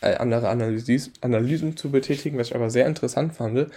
äh, 0.00 0.14
andere 0.16 0.48
Analysis, 0.48 1.12
Analysen 1.20 1.76
zu 1.76 1.90
betätigen. 1.90 2.38
Was 2.38 2.48
ich 2.48 2.54
aber 2.54 2.70
sehr 2.70 2.86
interessant 2.86 3.34
fand, 3.34 3.70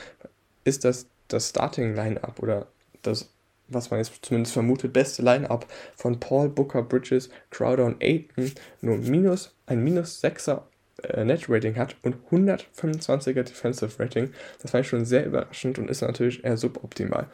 ist, 0.63 0.86
dass 0.86 1.08
das 1.28 1.50
Starting-Line-Up 1.50 2.40
oder 2.42 2.68
das, 3.01 3.30
was 3.68 3.90
man 3.90 4.00
jetzt 4.00 4.13
zumindest 4.22 4.54
vermutet, 4.54 4.94
beste 4.94 5.22
Line-Up 5.22 5.66
von 5.96 6.20
Paul, 6.20 6.50
Booker, 6.50 6.84
Bridges, 6.84 7.30
Crowder 7.50 7.86
und 7.86 8.04
Aiton 8.04 8.51
nur 8.82 8.98
minus, 8.98 9.56
ein 9.66 9.84
minus 9.84 10.24
6er 10.24 10.63
äh, 11.03 11.24
Net-Rating 11.24 11.75
hat 11.77 11.96
und 12.03 12.15
125er 12.31 13.43
Defensive 13.43 14.00
Rating. 14.00 14.31
Das 14.62 14.74
war 14.74 14.84
schon 14.84 15.05
sehr 15.05 15.25
überraschend 15.25 15.79
und 15.79 15.89
ist 15.89 16.01
natürlich 16.01 16.43
eher 16.43 16.58
suboptimal. 16.58 17.27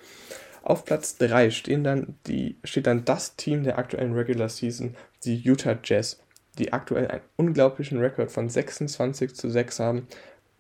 Auf 0.64 0.84
Platz 0.84 1.18
3 1.18 1.50
stehen 1.52 1.84
dann 1.84 2.16
die, 2.28 2.58
steht 2.64 2.88
dann 2.88 3.06
das 3.06 3.36
Team 3.38 3.64
der 3.64 3.78
aktuellen 3.78 4.14
Regular 4.14 4.50
Season, 4.50 4.96
die 5.24 5.42
Utah 5.48 5.78
Jazz, 5.82 6.20
die 6.58 6.74
aktuell 6.74 7.08
einen 7.08 7.22
unglaublichen 7.38 8.00
Rekord 8.00 8.32
von 8.32 8.50
26 8.50 9.36
zu 9.36 9.50
6 9.50 9.80
haben. 9.80 10.08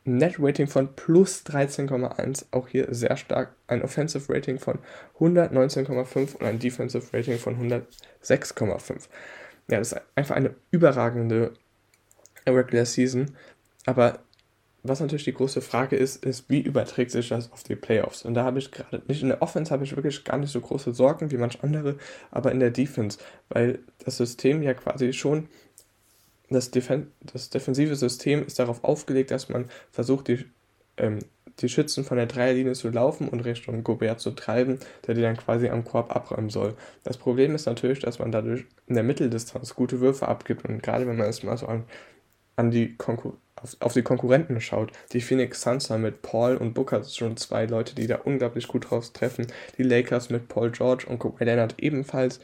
Net 0.05 0.37
Rating 0.39 0.67
von 0.67 0.95
plus 0.95 1.43
13,1, 1.45 2.45
auch 2.51 2.69
hier 2.69 2.87
sehr 2.91 3.17
stark. 3.17 3.53
Ein 3.67 3.81
Offensive 3.81 4.33
Rating 4.33 4.57
von 4.57 4.79
119,5 5.19 6.37
und 6.37 6.43
ein 6.43 6.59
Defensive 6.59 7.05
Rating 7.11 7.37
von 7.37 7.57
106,5. 7.57 9.09
Ja, 9.69 9.79
das 9.79 9.91
ist 9.91 10.01
einfach 10.15 10.37
eine 10.37 10.55
überragende 10.71 11.51
Regular 12.55 12.85
Season. 12.85 13.35
Aber 13.85 14.19
was 14.83 14.99
natürlich 14.99 15.25
die 15.25 15.33
große 15.33 15.61
Frage 15.61 15.95
ist, 15.95 16.23
ist, 16.25 16.49
wie 16.49 16.61
überträgt 16.61 17.11
sich 17.11 17.29
das 17.29 17.51
auf 17.51 17.63
die 17.63 17.75
Playoffs? 17.75 18.23
Und 18.23 18.33
da 18.35 18.43
habe 18.43 18.59
ich 18.59 18.71
gerade 18.71 19.01
nicht 19.07 19.21
in 19.21 19.29
der 19.29 19.41
Offense 19.41 19.71
habe 19.71 19.83
ich 19.83 19.95
wirklich 19.95 20.23
gar 20.23 20.37
nicht 20.37 20.51
so 20.51 20.61
große 20.61 20.93
Sorgen 20.93 21.31
wie 21.31 21.37
manch 21.37 21.63
andere, 21.63 21.97
aber 22.31 22.51
in 22.51 22.59
der 22.59 22.71
Defense, 22.71 23.17
weil 23.49 23.79
das 24.05 24.17
System 24.17 24.61
ja 24.61 24.73
quasi 24.73 25.13
schon 25.13 25.49
das, 26.49 26.71
Defen 26.71 27.11
das 27.21 27.49
defensive 27.49 27.95
System 27.95 28.45
ist 28.45 28.59
darauf 28.59 28.83
aufgelegt, 28.83 29.31
dass 29.31 29.49
man 29.49 29.65
versucht, 29.91 30.29
die, 30.29 30.45
ähm, 30.95 31.19
die 31.59 31.69
Schützen 31.69 32.03
von 32.05 32.17
der 32.17 32.27
Dreierlinie 32.27 32.73
zu 32.73 32.89
laufen 32.89 33.27
und 33.27 33.41
Richtung 33.41 33.83
Gobert 33.83 34.19
zu 34.19 34.31
treiben, 34.31 34.79
der 35.05 35.15
die 35.15 35.21
dann 35.21 35.35
quasi 35.35 35.69
am 35.69 35.83
Korb 35.83 36.15
abräumen 36.15 36.49
soll. 36.49 36.75
Das 37.03 37.17
Problem 37.17 37.55
ist 37.55 37.65
natürlich, 37.65 37.99
dass 37.99 38.19
man 38.19 38.31
dadurch 38.31 38.65
in 38.85 38.95
der 38.95 39.03
Mitteldistanz 39.03 39.75
gute 39.75 39.99
Würfe 39.99 40.27
abgibt 40.27 40.65
und 40.65 40.81
gerade 40.81 41.07
wenn 41.07 41.17
man 41.17 41.27
es 41.27 41.43
mal 41.43 41.57
so 41.57 41.65
an 41.65 41.83
an 42.57 42.71
die 42.71 42.95
Konkur 42.97 43.37
auf, 43.55 43.75
auf, 43.79 43.93
die 43.93 44.03
Konkurrenten 44.03 44.61
schaut, 44.61 44.91
die 45.13 45.21
Phoenix 45.21 45.61
Suns 45.61 45.89
haben 45.89 46.03
mit 46.03 46.21
Paul 46.21 46.57
und 46.57 46.73
Booker 46.73 47.03
schon 47.03 47.37
zwei 47.37 47.65
Leute, 47.65 47.95
die 47.95 48.05
da 48.05 48.17
unglaublich 48.17 48.67
gut 48.67 48.89
draus 48.89 49.13
treffen. 49.13 49.47
Die 49.77 49.83
Lakers 49.83 50.29
mit 50.29 50.47
Paul 50.47 50.71
George 50.71 51.05
und 51.07 51.19
Kawhi 51.19 51.43
Leonard 51.43 51.75
ebenfalls. 51.79 52.39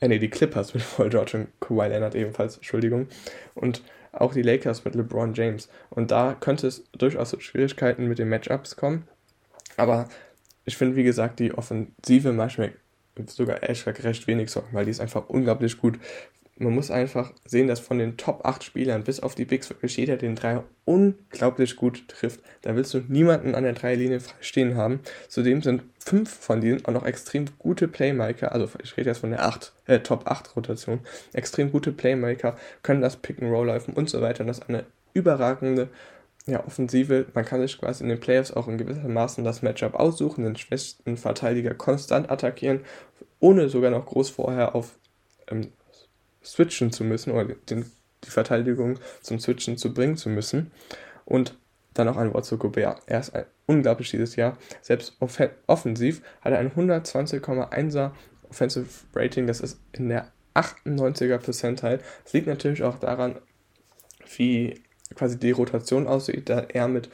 Äh, 0.00 0.08
nee, 0.08 0.18
die 0.18 0.30
Clippers 0.30 0.72
mit 0.72 0.84
Paul 0.96 1.10
George 1.10 1.36
und 1.36 1.48
Kawhi 1.60 1.88
Leonard 1.88 2.14
ebenfalls, 2.14 2.56
Entschuldigung. 2.56 3.08
Und 3.54 3.82
auch 4.12 4.32
die 4.32 4.42
Lakers 4.42 4.84
mit 4.84 4.94
LeBron 4.94 5.34
James. 5.34 5.68
Und 5.90 6.10
da 6.10 6.34
könnte 6.38 6.66
es 6.66 6.84
durchaus 6.92 7.36
Schwierigkeiten 7.42 8.08
mit 8.08 8.18
den 8.18 8.28
Matchups 8.28 8.76
kommen. 8.76 9.06
Aber 9.76 10.08
ich 10.64 10.76
finde, 10.76 10.96
wie 10.96 11.04
gesagt, 11.04 11.40
die 11.40 11.52
Offensive 11.52 12.32
macht 12.32 12.58
mir 12.58 12.72
sogar 13.26 13.68
echt 13.68 13.86
recht 13.86 14.26
wenig 14.26 14.50
Sorgen, 14.50 14.68
weil 14.72 14.84
die 14.84 14.90
ist 14.90 15.00
einfach 15.00 15.28
unglaublich 15.28 15.78
gut 15.78 15.98
man 16.58 16.74
muss 16.74 16.90
einfach 16.90 17.32
sehen, 17.44 17.68
dass 17.68 17.80
von 17.80 17.98
den 17.98 18.16
Top 18.16 18.44
8 18.44 18.64
Spielern 18.64 19.04
bis 19.04 19.20
auf 19.20 19.34
die 19.34 19.44
Bigs 19.44 19.70
wirklich 19.70 19.96
jeder 19.96 20.16
den 20.16 20.34
Dreier 20.34 20.64
unglaublich 20.84 21.76
gut 21.76 22.08
trifft. 22.08 22.40
Da 22.62 22.74
willst 22.74 22.92
du 22.94 23.02
niemanden 23.06 23.54
an 23.54 23.62
der 23.62 23.74
Dreierlinie 23.74 24.20
stehen 24.40 24.76
haben. 24.76 25.00
Zudem 25.28 25.62
sind 25.62 25.82
fünf 25.98 26.30
von 26.30 26.60
denen 26.60 26.84
auch 26.84 26.92
noch 26.92 27.06
extrem 27.06 27.44
gute 27.58 27.86
Playmaker, 27.86 28.52
also 28.52 28.68
ich 28.82 28.96
rede 28.96 29.10
jetzt 29.10 29.18
von 29.18 29.30
der 29.30 29.44
8, 29.44 29.72
äh, 29.86 30.00
Top 30.00 30.26
8 30.26 30.56
Rotation, 30.56 31.00
extrem 31.32 31.70
gute 31.70 31.92
Playmaker, 31.92 32.56
können 32.82 33.02
das 33.02 33.16
Pick 33.16 33.40
and 33.40 33.52
Roll 33.52 33.66
laufen 33.66 33.94
und 33.94 34.10
so 34.10 34.20
weiter. 34.20 34.40
Und 34.40 34.48
das 34.48 34.58
ist 34.58 34.68
eine 34.68 34.84
überragende 35.12 35.88
ja, 36.46 36.66
Offensive. 36.66 37.26
Man 37.34 37.44
kann 37.44 37.60
sich 37.60 37.78
quasi 37.78 38.02
in 38.02 38.08
den 38.08 38.20
Playoffs 38.20 38.52
auch 38.52 38.68
in 38.68 38.78
gewisser 38.78 39.08
Maßen 39.08 39.44
das 39.44 39.62
Matchup 39.62 39.94
aussuchen, 39.94 40.44
den 40.44 40.56
schwächsten 40.56 41.16
Verteidiger 41.16 41.74
konstant 41.74 42.30
attackieren, 42.30 42.80
ohne 43.38 43.68
sogar 43.68 43.90
noch 43.90 44.06
groß 44.06 44.30
vorher 44.30 44.74
auf 44.74 44.98
ähm, 45.48 45.72
switchen 46.44 46.92
zu 46.92 47.04
müssen 47.04 47.32
oder 47.32 47.54
den, 47.68 47.90
die 48.24 48.30
Verteidigung 48.30 48.98
zum 49.20 49.38
Switchen 49.38 49.76
zu 49.76 49.92
bringen 49.92 50.16
zu 50.16 50.28
müssen. 50.28 50.70
Und 51.24 51.56
dann 51.94 52.06
noch 52.06 52.16
ein 52.16 52.32
Wort 52.32 52.44
zu 52.44 52.58
Gobert. 52.58 53.02
Er 53.06 53.20
ist 53.20 53.34
ein, 53.34 53.44
unglaublich 53.66 54.10
dieses 54.10 54.36
Jahr. 54.36 54.56
Selbst 54.82 55.16
off 55.20 55.38
offensiv 55.66 56.22
hat 56.40 56.52
er 56.52 56.58
ein 56.58 56.70
120,1er 56.70 58.12
Offensive 58.48 58.88
Rating. 59.14 59.46
Das 59.46 59.60
ist 59.60 59.78
in 59.92 60.08
der 60.08 60.30
98er 60.54 61.38
Percentile. 61.38 62.00
Das 62.24 62.32
liegt 62.32 62.46
natürlich 62.46 62.82
auch 62.82 62.98
daran, 62.98 63.36
wie 64.36 64.82
quasi 65.14 65.38
die 65.38 65.50
Rotation 65.50 66.06
aussieht, 66.06 66.48
da 66.48 66.60
er 66.60 66.88
mit 66.88 67.10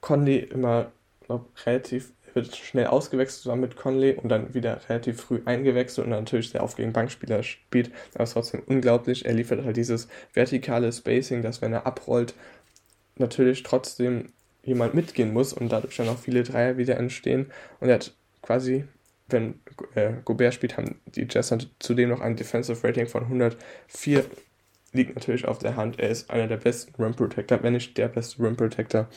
Conley 0.00 0.38
immer 0.38 0.92
glaub, 1.24 1.48
relativ 1.66 2.12
wird 2.34 2.54
schnell 2.56 2.86
ausgewechselt 2.86 3.42
zusammen 3.42 3.62
mit 3.62 3.76
Conley 3.76 4.14
und 4.14 4.28
dann 4.28 4.54
wieder 4.54 4.80
relativ 4.88 5.20
früh 5.20 5.40
eingewechselt 5.44 6.06
und 6.06 6.10
natürlich 6.10 6.50
sehr 6.50 6.62
oft 6.62 6.76
gegen 6.76 6.92
Bankspieler 6.92 7.42
spielt. 7.42 7.90
Aber 8.14 8.24
ist 8.24 8.32
trotzdem 8.32 8.62
unglaublich. 8.66 9.24
Er 9.24 9.34
liefert 9.34 9.64
halt 9.64 9.76
dieses 9.76 10.08
vertikale 10.32 10.92
Spacing, 10.92 11.42
dass 11.42 11.62
wenn 11.62 11.72
er 11.72 11.86
abrollt, 11.86 12.34
natürlich 13.16 13.62
trotzdem 13.62 14.26
jemand 14.62 14.94
mitgehen 14.94 15.32
muss 15.32 15.52
und 15.52 15.70
dadurch 15.70 15.96
dann 15.96 16.08
auch 16.08 16.18
viele 16.18 16.42
Dreier 16.42 16.76
wieder 16.76 16.96
entstehen. 16.96 17.50
Und 17.80 17.88
er 17.88 17.96
hat 17.96 18.14
quasi, 18.42 18.84
wenn 19.28 19.60
äh, 19.94 20.12
Gobert 20.24 20.54
spielt, 20.54 20.76
haben 20.76 21.00
die 21.06 21.26
Jazz 21.28 21.54
zudem 21.78 22.10
noch 22.10 22.20
ein 22.20 22.36
Defensive 22.36 22.86
Rating 22.86 23.06
von 23.06 23.24
104 23.24 24.24
liegt 24.92 25.14
natürlich 25.14 25.46
auf 25.46 25.58
der 25.58 25.76
Hand. 25.76 25.98
Er 25.98 26.10
ist 26.10 26.30
einer 26.30 26.46
der 26.46 26.58
besten 26.58 27.02
Rim 27.02 27.14
Protector, 27.14 27.62
wenn 27.62 27.72
nicht 27.72 27.96
der 27.98 28.08
beste 28.08 28.42
Rim 28.42 28.56
Protector 28.56 29.08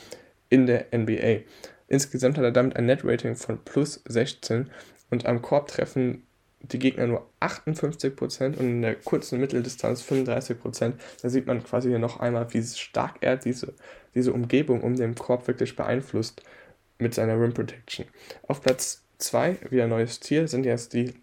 in 0.48 0.66
der 0.66 0.86
NBA. 0.92 1.40
Insgesamt 1.88 2.36
hat 2.36 2.44
er 2.44 2.52
damit 2.52 2.76
ein 2.76 2.86
Net-Rating 2.86 3.36
von 3.36 3.58
plus 3.64 4.02
16 4.06 4.70
und 5.10 5.26
am 5.26 5.42
Korb 5.42 5.68
treffen 5.68 6.22
die 6.60 6.78
Gegner 6.78 7.06
nur 7.06 7.30
58% 7.40 8.56
und 8.56 8.58
in 8.58 8.82
der 8.82 8.96
kurzen 8.96 9.40
Mitteldistanz 9.40 10.02
35%. 10.02 10.94
Da 11.22 11.28
sieht 11.28 11.46
man 11.46 11.62
quasi 11.62 11.88
hier 11.88 11.98
noch 11.98 12.18
einmal, 12.18 12.52
wie 12.52 12.62
stark 12.62 13.16
er 13.20 13.36
diese, 13.36 13.74
diese 14.14 14.32
Umgebung 14.32 14.80
um 14.80 14.96
den 14.96 15.14
Korb 15.14 15.46
wirklich 15.46 15.76
beeinflusst 15.76 16.42
mit 16.98 17.14
seiner 17.14 17.40
Rim 17.40 17.52
Protection. 17.52 18.06
Auf 18.48 18.62
Platz 18.62 19.04
2, 19.18 19.58
wieder 19.70 19.86
neues 19.86 20.18
Tier, 20.20 20.48
sind 20.48 20.64
jetzt 20.64 20.92
die 20.92 21.14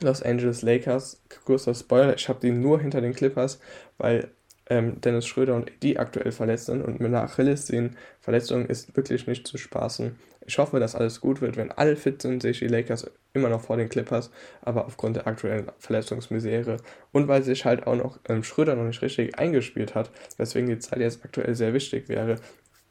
Los 0.00 0.22
Angeles 0.22 0.62
Lakers. 0.62 1.22
Kurzer 1.44 1.74
Spoiler, 1.74 2.14
ich 2.16 2.28
habe 2.28 2.40
die 2.40 2.50
nur 2.50 2.80
hinter 2.80 3.00
den 3.00 3.14
Clippers, 3.14 3.60
weil 3.96 4.30
ähm, 4.68 5.00
Dennis 5.00 5.26
Schröder 5.26 5.54
und 5.54 5.70
die 5.82 5.98
aktuell 5.98 6.32
verletzt 6.32 6.66
sind 6.66 6.82
und 6.82 7.00
mit 7.00 7.08
einer 7.08 7.22
Achillessehnenverletzung 7.22 8.66
ist 8.66 8.96
wirklich 8.96 9.26
nicht 9.26 9.46
zu 9.46 9.58
spaßen. 9.58 10.16
Ich 10.46 10.58
hoffe, 10.58 10.78
dass 10.78 10.94
alles 10.94 11.20
gut 11.20 11.40
wird. 11.40 11.56
Wenn 11.56 11.72
alle 11.72 11.96
fit 11.96 12.20
sind, 12.20 12.42
sehe 12.42 12.50
ich 12.50 12.58
die 12.58 12.68
Lakers 12.68 13.10
immer 13.32 13.48
noch 13.48 13.60
vor 13.60 13.76
den 13.76 13.88
Clippers, 13.88 14.30
aber 14.62 14.86
aufgrund 14.86 15.16
der 15.16 15.26
aktuellen 15.26 15.70
Verletzungsmisere 15.78 16.76
und 17.12 17.28
weil 17.28 17.42
sich 17.42 17.64
halt 17.64 17.86
auch 17.86 17.96
noch 17.96 18.18
ähm, 18.28 18.44
Schröder 18.44 18.76
noch 18.76 18.84
nicht 18.84 19.02
richtig 19.02 19.38
eingespielt 19.38 19.94
hat, 19.94 20.10
weswegen 20.36 20.68
die 20.68 20.78
Zeit 20.78 21.00
jetzt 21.00 21.24
aktuell 21.24 21.54
sehr 21.54 21.74
wichtig 21.74 22.08
wäre, 22.08 22.36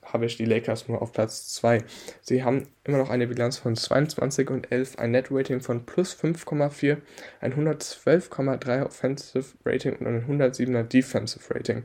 habe 0.05 0.25
ich 0.25 0.37
die 0.37 0.45
Lakers 0.45 0.87
nur 0.87 1.01
auf 1.01 1.11
Platz 1.11 1.53
2. 1.53 1.83
Sie 2.21 2.43
haben 2.43 2.67
immer 2.83 2.97
noch 2.97 3.09
eine 3.09 3.27
Bilanz 3.27 3.57
von 3.57 3.75
22 3.75 4.49
und 4.49 4.71
11, 4.71 4.97
ein 4.99 5.11
Net-Rating 5.11 5.61
von 5.61 5.85
plus 5.85 6.13
5,4, 6.15 6.97
ein 7.41 7.53
112,3 7.53 8.85
Offensive 8.85 9.45
Rating 9.65 9.95
und 9.97 10.07
ein 10.07 10.25
107er 10.27 10.83
Defensive 10.83 11.53
Rating. 11.53 11.83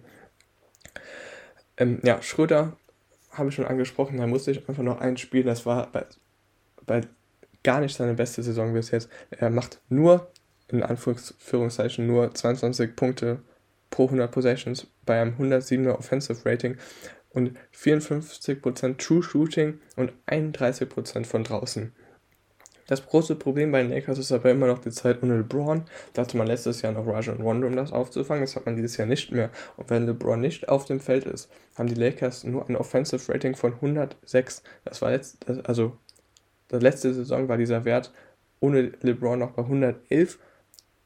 Ähm, 1.76 2.00
ja, 2.02 2.20
Schröder 2.22 2.76
habe 3.30 3.50
ich 3.50 3.54
schon 3.54 3.66
angesprochen, 3.66 4.18
da 4.18 4.26
musste 4.26 4.50
ich 4.50 4.68
einfach 4.68 4.82
noch 4.82 5.00
einspielen. 5.00 5.46
Das 5.46 5.64
war 5.64 5.90
bei, 5.92 6.04
bei 6.86 7.02
gar 7.62 7.80
nicht 7.80 7.96
seine 7.96 8.14
beste 8.14 8.42
Saison 8.42 8.72
bis 8.72 8.90
jetzt. 8.90 9.08
Er 9.30 9.50
macht 9.50 9.80
nur, 9.88 10.30
in 10.68 10.82
Anführungszeichen, 10.82 12.06
nur 12.06 12.34
22 12.34 12.96
Punkte 12.96 13.42
pro 13.90 14.04
100 14.04 14.30
Possessions 14.30 14.86
bei 15.06 15.20
einem 15.20 15.34
107er 15.34 15.92
Offensive 15.92 16.44
Rating 16.44 16.76
und 17.30 17.56
54% 17.74 18.98
True 18.98 19.22
Shooting 19.22 19.80
und 19.96 20.12
31% 20.26 21.24
von 21.24 21.44
draußen. 21.44 21.92
Das 22.88 23.04
große 23.04 23.34
Problem 23.34 23.70
bei 23.70 23.82
den 23.82 23.90
Lakers 23.90 24.18
ist 24.18 24.32
aber 24.32 24.50
immer 24.50 24.66
noch 24.66 24.78
die 24.78 24.90
Zeit 24.90 25.22
ohne 25.22 25.36
LeBron. 25.36 25.84
Da 26.14 26.22
hatte 26.22 26.38
man 26.38 26.46
letztes 26.46 26.80
Jahr 26.80 26.92
noch 26.92 27.06
Rajon 27.06 27.42
Rondo, 27.42 27.66
um 27.66 27.76
das 27.76 27.92
aufzufangen. 27.92 28.42
Das 28.42 28.56
hat 28.56 28.64
man 28.64 28.76
dieses 28.76 28.96
Jahr 28.96 29.06
nicht 29.06 29.30
mehr. 29.30 29.50
Und 29.76 29.90
wenn 29.90 30.06
LeBron 30.06 30.40
nicht 30.40 30.70
auf 30.70 30.86
dem 30.86 30.98
Feld 30.98 31.26
ist, 31.26 31.50
haben 31.76 31.88
die 31.88 31.94
Lakers 31.94 32.44
nur 32.44 32.66
ein 32.66 32.76
Offensive 32.76 33.30
Rating 33.30 33.54
von 33.54 33.74
106. 33.74 34.62
Das 34.86 35.02
war 35.02 35.12
jetzt, 35.12 35.36
also, 35.68 35.98
die 36.72 36.76
letzte 36.76 37.12
Saison 37.12 37.46
war 37.46 37.58
dieser 37.58 37.84
Wert 37.84 38.10
ohne 38.58 38.92
LeBron 39.02 39.38
noch 39.38 39.50
bei 39.50 39.62
111 39.62 40.38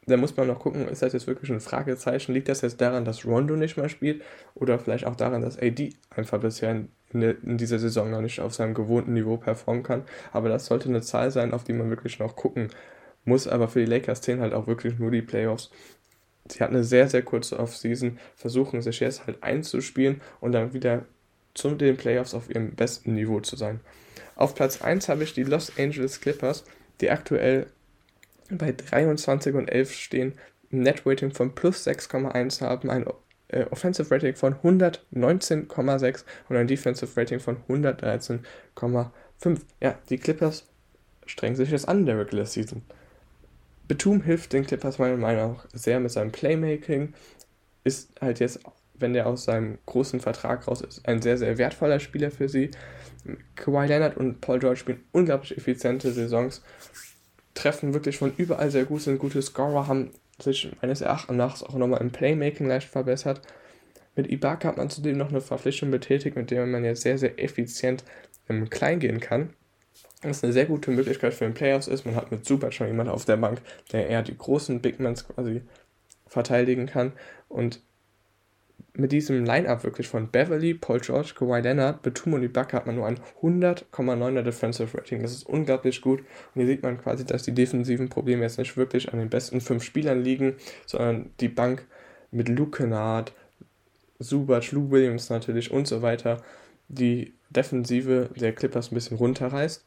da 0.06 0.16
muss 0.16 0.36
man 0.36 0.48
noch 0.48 0.58
gucken, 0.58 0.88
ist 0.88 1.02
das 1.02 1.12
jetzt 1.12 1.28
wirklich 1.28 1.50
ein 1.50 1.60
Fragezeichen? 1.60 2.32
Liegt 2.32 2.48
das 2.48 2.62
jetzt 2.62 2.80
daran, 2.80 3.04
dass 3.04 3.24
Rondo 3.24 3.54
nicht 3.54 3.76
mehr 3.76 3.88
spielt? 3.88 4.22
Oder 4.54 4.78
vielleicht 4.78 5.06
auch 5.06 5.14
daran, 5.14 5.42
dass 5.42 5.58
AD 5.58 5.94
einfach 6.10 6.40
bisher 6.40 6.72
in, 6.72 6.88
in, 7.12 7.56
dieser 7.56 7.78
Saison 7.78 8.10
noch 8.10 8.20
nicht 8.20 8.40
auf 8.40 8.52
seinem 8.52 8.74
gewohnten 8.74 9.12
Niveau 9.12 9.36
performen 9.36 9.84
kann? 9.84 10.02
Aber 10.32 10.48
das 10.48 10.66
sollte 10.66 10.88
eine 10.88 11.02
Zahl 11.02 11.30
sein, 11.30 11.52
auf 11.52 11.62
die 11.62 11.72
man 11.72 11.88
wirklich 11.88 12.18
noch 12.18 12.34
gucken 12.34 12.68
muss. 13.24 13.46
Aber 13.46 13.68
für 13.68 13.78
die 13.78 13.86
Lakers 13.86 14.22
zählen 14.22 14.40
halt 14.40 14.54
auch 14.54 14.66
wirklich 14.66 14.98
nur 14.98 15.12
die 15.12 15.22
Playoffs. 15.22 15.70
Sie 16.48 16.58
hatten 16.58 16.74
eine 16.74 16.84
sehr, 16.84 17.08
sehr 17.08 17.22
kurze 17.22 17.60
Offseason, 17.60 18.18
versuchen 18.34 18.82
sich 18.82 18.98
jetzt 18.98 19.26
halt 19.26 19.44
einzuspielen 19.44 20.20
und 20.40 20.50
dann 20.50 20.74
wieder 20.74 21.04
zu 21.54 21.76
den 21.76 21.96
Playoffs 21.96 22.34
auf 22.34 22.50
ihrem 22.50 22.72
besten 22.72 23.14
Niveau 23.14 23.38
zu 23.38 23.54
sein. 23.54 23.78
Auf 24.34 24.56
Platz 24.56 24.82
1 24.82 25.08
habe 25.08 25.22
ich 25.22 25.34
die 25.34 25.44
Los 25.44 25.72
Angeles 25.78 26.20
Clippers, 26.20 26.64
die 27.00 27.10
aktuell 27.10 27.68
bei 28.58 28.72
23 28.72 29.54
und 29.54 29.68
11 29.68 29.92
stehen, 29.92 30.34
ein 30.72 30.80
Net-Rating 30.80 31.32
von 31.32 31.54
plus 31.54 31.86
6,1 31.86 32.60
haben, 32.60 32.90
ein 32.90 33.06
äh, 33.48 33.64
Offensive 33.70 34.10
Rating 34.10 34.34
von 34.34 34.54
119,6 34.54 36.24
und 36.48 36.56
ein 36.56 36.66
Defensive 36.66 37.20
Rating 37.20 37.40
von 37.40 37.58
113,5. 37.68 39.60
Ja, 39.80 39.98
die 40.08 40.18
Clippers 40.18 40.66
strengen 41.26 41.56
sich 41.56 41.70
jetzt 41.70 41.88
an 41.88 42.00
in 42.00 42.06
der 42.06 42.18
Regular 42.18 42.46
Season. 42.46 42.82
Betum 43.88 44.22
hilft 44.22 44.52
den 44.52 44.66
Clippers 44.66 44.98
meiner 44.98 45.16
Meinung 45.16 45.54
nach 45.54 45.66
sehr 45.72 46.00
mit 46.00 46.10
seinem 46.10 46.32
Playmaking, 46.32 47.14
ist 47.84 48.12
halt 48.20 48.40
jetzt, 48.40 48.60
wenn 48.94 49.12
der 49.12 49.26
aus 49.26 49.44
seinem 49.44 49.78
großen 49.86 50.20
Vertrag 50.20 50.66
raus 50.66 50.80
ist, 50.80 51.06
ein 51.06 51.20
sehr, 51.20 51.36
sehr 51.36 51.58
wertvoller 51.58 52.00
Spieler 52.00 52.30
für 52.30 52.48
sie. 52.48 52.70
Kawhi 53.56 53.86
Leonard 53.86 54.16
und 54.16 54.40
Paul 54.40 54.60
George 54.60 54.80
spielen 54.80 55.04
unglaublich 55.12 55.56
effiziente 55.56 56.12
Saisons 56.12 56.62
treffen 57.62 57.94
wirklich 57.94 58.18
von 58.18 58.32
überall 58.36 58.70
sehr 58.70 58.84
gut, 58.84 59.02
sind 59.02 59.18
gute 59.18 59.40
Scorer, 59.40 59.86
haben 59.86 60.10
sich 60.40 60.70
meines 60.80 61.00
Erachtens 61.00 61.62
auch 61.62 61.74
nochmal 61.74 62.00
im 62.00 62.10
Playmaking 62.10 62.66
leicht 62.66 62.88
verbessert. 62.88 63.40
Mit 64.16 64.30
Ibaka 64.30 64.68
hat 64.68 64.76
man 64.76 64.90
zudem 64.90 65.16
noch 65.16 65.30
eine 65.30 65.40
Verpflichtung 65.40 65.90
betätigt, 65.90 66.36
mit 66.36 66.50
der 66.50 66.66
man 66.66 66.84
jetzt 66.84 67.02
sehr, 67.02 67.18
sehr 67.18 67.42
effizient 67.42 68.04
im 68.48 68.68
Klein 68.68 68.98
gehen 68.98 69.20
kann. 69.20 69.50
Was 70.22 70.42
eine 70.42 70.52
sehr 70.52 70.66
gute 70.66 70.90
Möglichkeit 70.90 71.34
für 71.34 71.44
den 71.44 71.54
Playoffs 71.54 71.88
ist. 71.88 72.04
Man 72.04 72.14
hat 72.14 72.30
mit 72.30 72.44
Super 72.44 72.70
schon 72.72 72.88
jemanden 72.88 73.12
auf 73.12 73.24
der 73.24 73.36
Bank, 73.36 73.60
der 73.92 74.08
eher 74.08 74.22
die 74.22 74.36
großen 74.36 74.80
Bigmans 74.80 75.26
quasi 75.28 75.62
verteidigen 76.26 76.86
kann. 76.86 77.12
Und 77.48 77.80
mit 78.94 79.12
diesem 79.12 79.44
Line-Up 79.44 79.84
wirklich 79.84 80.06
von 80.06 80.28
Beverly, 80.28 80.74
Paul 80.74 81.00
George, 81.00 81.32
Kawhi 81.34 81.60
Leonard, 81.60 82.02
Batum 82.02 82.34
und 82.34 82.42
Ibaka 82.42 82.76
hat 82.76 82.86
man 82.86 82.96
nur 82.96 83.06
ein 83.06 83.18
100,9er 83.40 84.42
Defensive 84.42 84.96
Rating. 84.96 85.22
Das 85.22 85.32
ist 85.32 85.46
unglaublich 85.46 86.02
gut. 86.02 86.20
Und 86.20 86.26
hier 86.60 86.66
sieht 86.66 86.82
man 86.82 86.98
quasi, 86.98 87.24
dass 87.24 87.42
die 87.42 87.54
defensiven 87.54 88.10
Probleme 88.10 88.42
jetzt 88.42 88.58
nicht 88.58 88.76
wirklich 88.76 89.12
an 89.12 89.18
den 89.18 89.30
besten 89.30 89.60
fünf 89.62 89.82
Spielern 89.82 90.22
liegen, 90.22 90.56
sondern 90.86 91.30
die 91.40 91.48
Bank 91.48 91.86
mit 92.30 92.48
Luke 92.48 92.76
Kennard, 92.76 93.32
Zubac, 94.20 94.72
Lou 94.72 94.90
Williams 94.90 95.30
natürlich 95.30 95.70
und 95.70 95.86
so 95.86 96.02
weiter 96.02 96.42
die 96.88 97.32
Defensive 97.50 98.30
der 98.36 98.54
Clippers 98.54 98.92
ein 98.92 98.94
bisschen 98.94 99.16
runterreißt. 99.16 99.84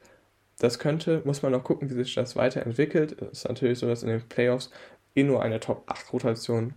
Das 0.59 0.79
könnte, 0.79 1.21
muss 1.25 1.41
man 1.41 1.51
noch 1.51 1.63
gucken, 1.63 1.89
wie 1.89 1.93
sich 1.95 2.15
das 2.15 2.35
weiterentwickelt. 2.35 3.21
Es 3.21 3.39
ist 3.39 3.47
natürlich 3.47 3.79
so, 3.79 3.87
dass 3.87 4.03
in 4.03 4.09
den 4.09 4.27
Playoffs 4.27 4.71
eh 5.15 5.23
nur 5.23 5.41
eine 5.41 5.59
Top 5.59 5.83
8 5.87 6.13
Rotation 6.13 6.73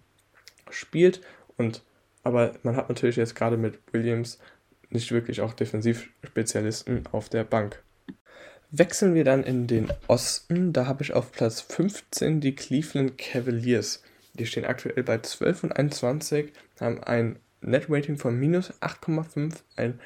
spielt 0.70 1.20
und 1.56 1.82
aber 2.22 2.54
man 2.62 2.76
hat 2.76 2.88
natürlich 2.88 3.16
jetzt 3.16 3.34
gerade 3.34 3.56
mit 3.56 3.78
Williams 3.92 4.38
nicht 4.90 5.12
wirklich 5.12 5.40
auch 5.40 5.52
Defensivspezialisten 5.52 7.04
auf 7.12 7.28
der 7.28 7.44
Bank. 7.44 7.82
Wechseln 8.70 9.14
wir 9.14 9.24
dann 9.24 9.44
in 9.44 9.66
den 9.66 9.90
Osten. 10.08 10.72
Da 10.72 10.86
habe 10.86 11.02
ich 11.02 11.14
auf 11.14 11.32
Platz 11.32 11.60
15 11.62 12.40
die 12.40 12.54
Cleveland 12.54 13.16
Cavaliers. 13.16 14.02
Die 14.34 14.46
stehen 14.46 14.66
aktuell 14.66 15.02
bei 15.02 15.18
12 15.18 15.64
und 15.64 15.72
21, 15.72 16.52
haben 16.80 17.02
ein 17.02 17.38
Net-Rating 17.60 18.18
von 18.18 18.38
minus 18.38 18.72
8,5, 18.80 19.54
ein 19.76 19.98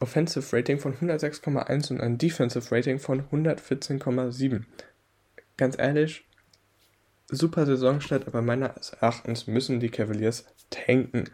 Offensive 0.00 0.54
Rating 0.54 0.78
von 0.78 0.94
106,1 0.94 1.90
und 1.90 2.00
ein 2.00 2.18
Defensive 2.18 2.74
Rating 2.74 2.98
von 2.98 3.22
114,7. 3.22 4.64
Ganz 5.56 5.78
ehrlich, 5.78 6.25
super 7.28 7.66
Saisonstart, 7.66 8.26
aber 8.26 8.42
meines 8.42 8.90
Erachtens 8.90 9.46
müssen 9.46 9.80
die 9.80 9.90
Cavaliers 9.90 10.44
tanken. 10.70 11.30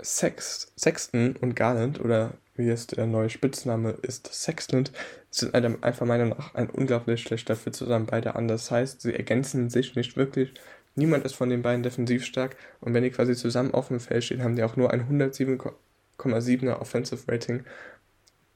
Sex, 0.00 0.72
Sexton 0.76 1.36
und 1.40 1.54
Garland, 1.54 2.00
oder 2.00 2.34
wie 2.56 2.68
es 2.68 2.86
der 2.86 3.06
neue 3.06 3.30
Spitzname 3.30 3.90
ist, 4.02 4.32
Sexton, 4.32 4.84
sind 5.30 5.54
einfach 5.54 6.06
meiner 6.06 6.24
Meinung 6.24 6.38
nach 6.38 6.54
ein 6.54 6.68
unglaublich 6.70 7.22
schlechter 7.22 7.56
Fit 7.56 7.76
zusammen, 7.76 8.06
beide 8.06 8.34
an. 8.34 8.48
Das 8.48 8.70
heißt, 8.70 9.00
sie 9.00 9.14
ergänzen 9.14 9.70
sich 9.70 9.94
nicht 9.94 10.16
wirklich. 10.16 10.52
Niemand 10.94 11.24
ist 11.24 11.34
von 11.34 11.48
den 11.48 11.62
beiden 11.62 11.82
defensiv 11.82 12.24
stark 12.24 12.56
und 12.80 12.92
wenn 12.92 13.02
die 13.02 13.10
quasi 13.10 13.34
zusammen 13.34 13.72
auf 13.72 13.88
dem 13.88 14.00
Feld 14.00 14.24
stehen, 14.24 14.42
haben 14.42 14.56
die 14.56 14.62
auch 14.62 14.76
nur 14.76 14.92
ein 14.92 15.08
107,7er 15.08 16.80
Offensive 16.80 17.30
Rating 17.30 17.64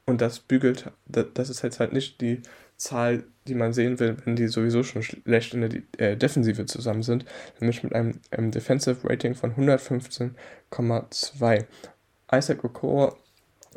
und 0.05 0.21
das 0.21 0.41
bügelt, 0.41 0.91
das 1.07 1.49
ist 1.49 1.63
jetzt 1.63 1.81
halt 1.81 1.93
nicht 1.93 2.21
die 2.21 2.43
Zahl, 2.77 3.25
die 3.47 3.55
man 3.55 3.73
sehen 3.73 3.99
will, 3.99 4.17
wenn 4.25 4.37
die 4.37 4.49
sowieso 4.49 4.83
schon 4.83 5.03
schlecht 5.03 5.55
in 5.55 5.63
der 5.63 5.71
äh, 5.99 6.17
Defensive 6.17 6.67
zusammen 6.67 7.03
sind, 7.03 7.25
nämlich 7.61 7.83
mit 7.83 7.95
einem, 7.95 8.21
einem 8.31 8.51
Defensive 8.51 9.09
Rating 9.09 9.35
von 9.35 9.55
115,2. 9.55 11.65
Isaac 12.33 12.65
Okoro 12.65 13.17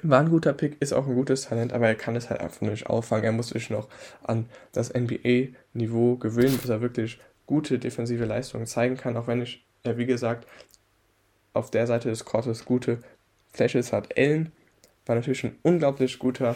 war 0.01 0.21
ein 0.21 0.29
guter 0.29 0.53
Pick, 0.53 0.81
ist 0.81 0.93
auch 0.93 1.07
ein 1.07 1.15
gutes 1.15 1.43
Talent, 1.43 1.73
aber 1.73 1.88
er 1.88 1.95
kann 1.95 2.15
es 2.15 2.29
halt 2.29 2.41
einfach 2.41 2.62
nicht 2.62 2.88
auffangen. 2.88 3.25
Er 3.25 3.31
muss 3.31 3.49
sich 3.49 3.69
noch 3.69 3.88
an 4.23 4.47
das 4.71 4.93
NBA-Niveau 4.93 6.15
gewöhnen, 6.15 6.57
bis 6.57 6.69
er 6.69 6.81
wirklich 6.81 7.19
gute 7.45 7.79
defensive 7.79 8.25
Leistungen 8.25 8.65
zeigen 8.65 8.97
kann, 8.97 9.17
auch 9.17 9.27
wenn 9.27 9.41
ich, 9.41 9.65
ja, 9.85 9.97
wie 9.97 10.05
gesagt, 10.05 10.47
auf 11.53 11.71
der 11.71 11.88
Seite 11.88 12.09
des 12.09 12.25
Courtes 12.25 12.65
gute 12.65 12.99
Flashes 13.51 13.91
hat. 13.91 14.17
Allen 14.17 14.51
war 15.05 15.15
natürlich 15.15 15.43
ein 15.43 15.57
unglaublich 15.63 16.19
guter 16.19 16.55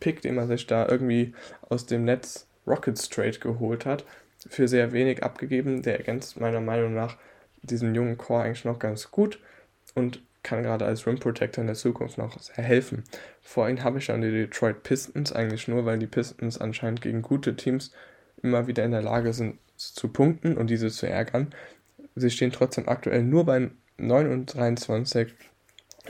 Pick, 0.00 0.22
den 0.22 0.34
man 0.34 0.48
sich 0.48 0.66
da 0.66 0.88
irgendwie 0.88 1.34
aus 1.68 1.86
dem 1.86 2.04
Netz 2.04 2.46
Rockets 2.66 3.08
Trade 3.08 3.38
geholt 3.38 3.86
hat, 3.86 4.04
für 4.48 4.68
sehr 4.68 4.92
wenig 4.92 5.22
abgegeben. 5.22 5.82
Der 5.82 5.98
ergänzt 5.98 6.40
meiner 6.40 6.60
Meinung 6.60 6.94
nach 6.94 7.16
diesem 7.62 7.94
jungen 7.94 8.16
Core 8.16 8.44
eigentlich 8.44 8.64
noch 8.64 8.78
ganz 8.78 9.10
gut 9.10 9.40
und 9.94 10.22
kann 10.42 10.62
gerade 10.62 10.84
als 10.84 11.06
Rim 11.06 11.18
Protector 11.18 11.62
in 11.62 11.66
der 11.66 11.76
Zukunft 11.76 12.18
noch 12.18 12.38
sehr 12.38 12.64
helfen. 12.64 13.04
Vor 13.42 13.68
ihnen 13.68 13.82
habe 13.82 13.98
ich 13.98 14.06
dann 14.06 14.22
die 14.22 14.30
Detroit 14.30 14.82
Pistons 14.82 15.32
eigentlich 15.32 15.68
nur, 15.68 15.84
weil 15.84 15.98
die 15.98 16.06
Pistons 16.06 16.58
anscheinend 16.58 17.02
gegen 17.02 17.22
gute 17.22 17.56
Teams 17.56 17.92
immer 18.42 18.66
wieder 18.66 18.84
in 18.84 18.92
der 18.92 19.02
Lage 19.02 19.32
sind 19.32 19.58
zu 19.76 20.08
punkten 20.08 20.56
und 20.56 20.70
diese 20.70 20.90
zu 20.90 21.08
ärgern. 21.08 21.52
Sie 22.14 22.30
stehen 22.30 22.52
trotzdem 22.52 22.88
aktuell 22.88 23.22
nur 23.22 23.44
bei 23.44 23.70
9 23.96 24.30
und 24.30 24.54
23, 24.54 25.34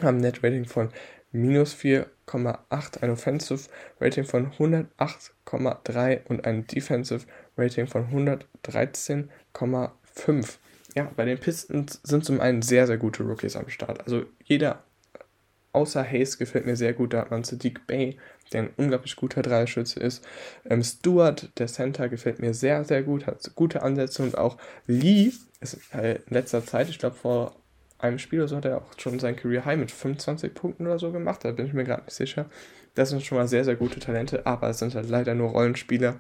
haben 0.03 0.19
ein 0.19 0.21
Net-Rating 0.21 0.67
von 0.67 0.91
minus 1.33 1.75
4,8, 1.75 3.03
ein 3.03 3.11
Offensive 3.11 3.69
Rating 4.01 4.25
von 4.25 4.53
108,3 4.53 6.27
und 6.27 6.45
ein 6.45 6.67
Defensive 6.67 7.27
Rating 7.57 7.87
von 7.87 8.09
113,5. 8.65 10.59
Ja, 10.95 11.13
bei 11.17 11.25
den 11.25 11.39
Pistons 11.39 12.01
sind 12.03 12.25
zum 12.25 12.41
einen 12.41 12.63
sehr, 12.63 12.87
sehr 12.87 12.99
gute 12.99 13.23
Rookies 13.23 13.57
am 13.57 13.69
Start. 13.69 14.01
Also 14.05 14.25
jeder 14.45 14.83
außer 15.73 16.03
Hayes 16.03 16.39
gefällt 16.39 16.67
mir 16.67 16.77
sehr 16.77 16.93
gut. 16.93 17.13
Da 17.13 17.21
hat 17.21 17.31
man 17.31 17.45
Sadiq 17.45 17.87
Bay, 17.87 18.19
der 18.53 18.63
ein 18.63 18.71
unglaublich 18.77 19.17
guter 19.17 19.43
Dreischütze 19.43 20.01
ist. 20.01 20.27
Ähm, 20.65 20.83
Stewart, 20.83 21.51
der 21.59 21.67
Center, 21.67 22.09
gefällt 22.09 22.41
mir 22.41 22.55
sehr, 22.55 22.85
sehr 22.85 23.03
gut, 23.03 23.27
hat 23.27 23.55
gute 23.55 23.83
Ansätze 23.83 24.23
und 24.23 24.37
auch 24.37 24.57
Lee 24.87 25.33
ist 25.61 25.79
äh, 25.95 26.21
in 26.27 26.35
letzter 26.35 26.65
Zeit, 26.65 26.89
ich 26.89 26.99
glaube 26.99 27.17
vor 27.17 27.55
einem 27.99 28.19
Spiel 28.19 28.41
oder 28.41 28.49
so, 28.49 28.57
hat 28.57 28.65
er 28.65 28.79
auch 28.79 28.99
schon 28.99 29.19
sein 29.19 29.37
Career 29.37 29.65
High 29.65 29.79
mit 29.79 29.91
25 29.91 30.55
Punkten 30.55 30.87
oder 30.87 30.99
so 30.99 31.11
gemacht. 31.11 31.45
Da 31.45 31.53
bin 31.53 31.67
ich 31.67 31.73
mir 31.73 31.85
gerade 31.85 32.05
nicht 32.05 32.15
sicher. 32.15 32.47
Das 32.95 33.11
sind 33.11 33.23
schon 33.25 33.39
mal 33.39 33.49
sehr, 33.49 33.65
sehr 33.65 33.77
gute 33.77 34.01
Talente, 34.01 34.47
aber 34.47 34.71
es 34.71 34.79
sind 34.79 34.95
halt 34.95 35.09
leider 35.09 35.35
nur 35.35 35.51
Rollenspieler. 35.51 36.17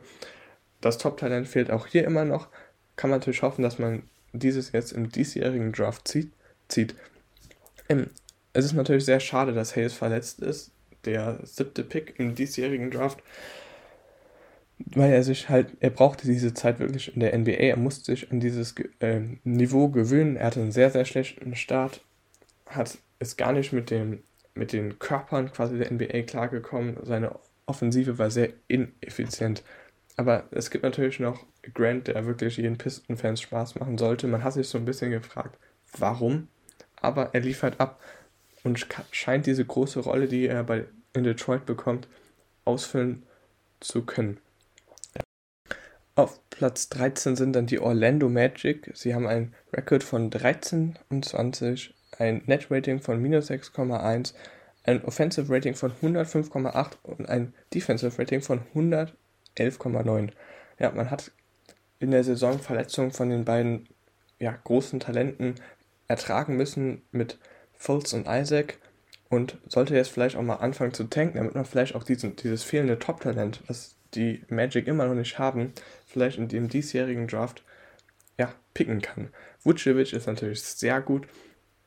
Das 0.81 0.99
Top-Talent 0.99 1.49
fehlt 1.49 1.71
auch 1.71 1.87
hier 1.87 2.05
immer 2.05 2.25
noch. 2.25 2.49
Kann 2.97 3.11
man 3.11 3.21
natürlich 3.21 3.43
hoffen, 3.43 3.62
dass 3.62 3.79
man 3.79 4.03
dieses 4.33 4.73
jetzt 4.73 4.93
im 4.93 5.11
diesjährigen 5.11 5.73
Draft 5.73 6.07
zieht. 6.07 6.33
zieht. 6.69 6.95
Ähm, 7.88 8.09
es 8.53 8.64
ist 8.64 8.75
natürlich 8.75 9.05
sehr 9.05 9.21
schade, 9.21 9.53
dass 9.53 9.77
Hayes 9.77 9.95
verletzt 9.95 10.41
ist. 10.41 10.73
Der 11.05 11.38
siebte 11.45 11.85
Pick 11.85 12.19
im 12.19 12.35
diesjährigen 12.35 12.91
Draft 12.91 13.23
weil 14.79 15.12
er 15.12 15.23
sich 15.23 15.49
halt, 15.49 15.77
er 15.81 15.91
brauchte 15.91 16.27
diese 16.27 16.55
Zeit 16.55 16.79
wirklich 16.79 17.14
in 17.14 17.21
der 17.21 17.37
NBA, 17.37 17.53
er 17.53 17.77
musste 17.77 18.12
sich 18.12 18.31
an 18.31 18.41
dieses 18.41 18.75
äh, 19.01 19.21
Niveau 19.45 19.88
gewöhnen, 19.88 20.37
er 20.37 20.47
hatte 20.47 20.61
einen 20.61 20.73
sehr, 20.73 20.91
sehr 20.91 21.05
schlechten 21.05 21.55
Start, 21.57 22.01
hat 22.67 22.99
ist 23.19 23.37
gar 23.37 23.53
nicht 23.53 23.73
mit 23.73 23.91
dem, 23.91 24.23
mit 24.55 24.73
den 24.73 24.99
Körpern 24.99 25.53
quasi 25.53 25.77
der 25.79 25.91
NBA 25.93 26.23
klargekommen, 26.23 26.97
seine 27.03 27.35
Offensive 27.67 28.19
war 28.19 28.31
sehr 28.31 28.51
ineffizient. 28.69 29.62
Aber 30.17 30.45
es 30.51 30.71
gibt 30.71 30.85
natürlich 30.85 31.21
noch 31.21 31.45
Grant, 31.75 32.09
der 32.09 32.27
wirklich 32.27 32.57
jeden 32.57 32.79
Pistenfans 32.79 33.41
Spaß 33.41 33.77
machen 33.77 33.99
sollte. 33.99 34.27
Man 34.27 34.43
hat 34.43 34.55
sich 34.55 34.69
so 34.69 34.79
ein 34.79 34.85
bisschen 34.85 35.11
gefragt, 35.11 35.59
warum, 35.97 36.49
aber 37.01 37.35
er 37.35 37.41
liefert 37.41 37.79
ab 37.79 38.01
und 38.64 38.87
scheint 39.12 39.47
diese 39.47 39.64
große 39.64 40.01
Rolle, 40.01 40.27
die 40.27 40.47
er 40.47 40.64
bei 40.64 40.87
in 41.14 41.25
Detroit 41.25 41.67
bekommt, 41.67 42.09
ausfüllen 42.64 43.25
zu 43.81 44.05
können. 44.05 44.38
Auf 46.18 46.40
Platz 46.50 46.88
13 46.88 47.37
sind 47.37 47.52
dann 47.52 47.66
die 47.66 47.78
Orlando 47.78 48.28
Magic. 48.28 48.90
Sie 48.94 49.14
haben 49.14 49.28
ein 49.28 49.54
Record 49.72 50.02
von 50.02 50.31
13 50.31 50.98
und 51.11 51.24
20, 51.24 51.94
ein 52.18 52.42
Net 52.46 52.72
Rating 52.72 52.98
von 52.98 53.22
minus 53.22 53.48
6,1, 53.48 54.35
ein 54.83 55.04
Offensive 55.04 55.48
Rating 55.48 55.76
von 55.76 55.92
105,8 55.92 56.94
und 57.04 57.28
ein 57.28 57.54
Defensive 57.72 58.18
Rating 58.18 58.40
von 58.40 58.62
111,9. 58.74 60.31
Ja, 60.81 60.90
man 60.90 61.09
hat 61.09 61.31
in 62.00 62.11
der 62.11 62.24
Saison 62.24 62.59
Verletzungen 62.59 63.12
von 63.12 63.31
den 63.31 63.44
beiden 63.44 63.88
ja, 64.40 64.59
großen 64.64 64.98
Talenten 64.98 65.54
ertragen 66.09 66.57
müssen 66.57 67.02
mit 67.12 67.38
Fultz 67.74 68.12
und 68.12 68.26
Isaac 68.26 68.78
und 69.28 69.59
sollte 69.68 69.94
jetzt 69.94 70.11
vielleicht 70.11 70.35
auch 70.35 70.42
mal 70.42 70.57
anfangen 70.57 70.94
zu 70.94 71.04
tanken, 71.04 71.38
damit 71.38 71.54
man 71.54 71.64
vielleicht 71.64 71.94
auch 71.94 72.02
diesen, 72.02 72.35
dieses 72.35 72.64
fehlende 72.64 72.98
Top-Talent, 72.98 73.62
was 73.68 73.97
die 74.14 74.42
Magic 74.49 74.87
immer 74.87 75.07
noch 75.07 75.14
nicht 75.14 75.38
haben, 75.38 75.73
vielleicht 76.07 76.38
in 76.38 76.49
dem 76.49 76.68
diesjährigen 76.68 77.27
Draft 77.27 77.64
ja, 78.38 78.55
picken 78.75 79.03
kann. 79.03 79.29
Vucevic 79.62 80.12
ist 80.12 80.27
natürlich 80.27 80.62
sehr 80.62 81.01
gut. 81.01 81.27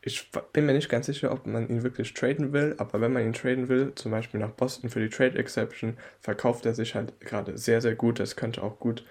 Ich 0.03 0.31
bin 0.51 0.65
mir 0.65 0.73
nicht 0.73 0.89
ganz 0.89 1.05
sicher, 1.05 1.31
ob 1.31 1.45
man 1.45 1.69
ihn 1.69 1.83
wirklich 1.83 2.13
traden 2.13 2.53
will, 2.53 2.75
aber 2.79 3.01
wenn 3.01 3.13
man 3.13 3.23
ihn 3.23 3.33
traden 3.33 3.69
will, 3.69 3.93
zum 3.95 4.11
Beispiel 4.11 4.39
nach 4.39 4.51
Boston 4.51 4.89
für 4.89 4.99
die 4.99 5.09
Trade 5.09 5.37
Exception, 5.37 5.97
verkauft 6.19 6.65
er 6.65 6.73
sich 6.73 6.95
halt 6.95 7.19
gerade 7.21 7.57
sehr, 7.57 7.81
sehr 7.81 7.93
gut. 7.93 8.19
Das 8.19 8.35
könnte 8.35 8.63
auch 8.63 8.79
gut. 8.79 9.05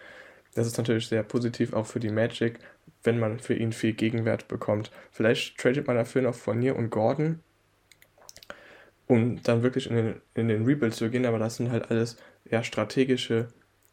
Das 0.54 0.66
ist 0.66 0.78
natürlich 0.78 1.06
sehr 1.06 1.22
positiv 1.22 1.72
auch 1.74 1.86
für 1.86 2.00
die 2.00 2.10
Magic, 2.10 2.58
wenn 3.04 3.20
man 3.20 3.38
für 3.38 3.54
ihn 3.54 3.72
viel 3.72 3.92
Gegenwert 3.92 4.48
bekommt. 4.48 4.90
Vielleicht 5.12 5.58
tradet 5.58 5.86
man 5.86 5.96
dafür 5.96 6.22
noch 6.22 6.34
Fournier 6.34 6.74
und 6.74 6.90
Gordon, 6.90 7.40
um 9.06 9.40
dann 9.44 9.62
wirklich 9.62 9.88
in 9.88 9.96
den, 9.96 10.20
in 10.34 10.48
den 10.48 10.64
Rebuild 10.64 10.94
zu 10.94 11.08
gehen, 11.08 11.24
aber 11.24 11.38
das 11.38 11.56
sind 11.56 11.70
halt 11.70 11.90
alles 11.90 12.16
ja, 12.50 12.62
strategische, 12.62 13.48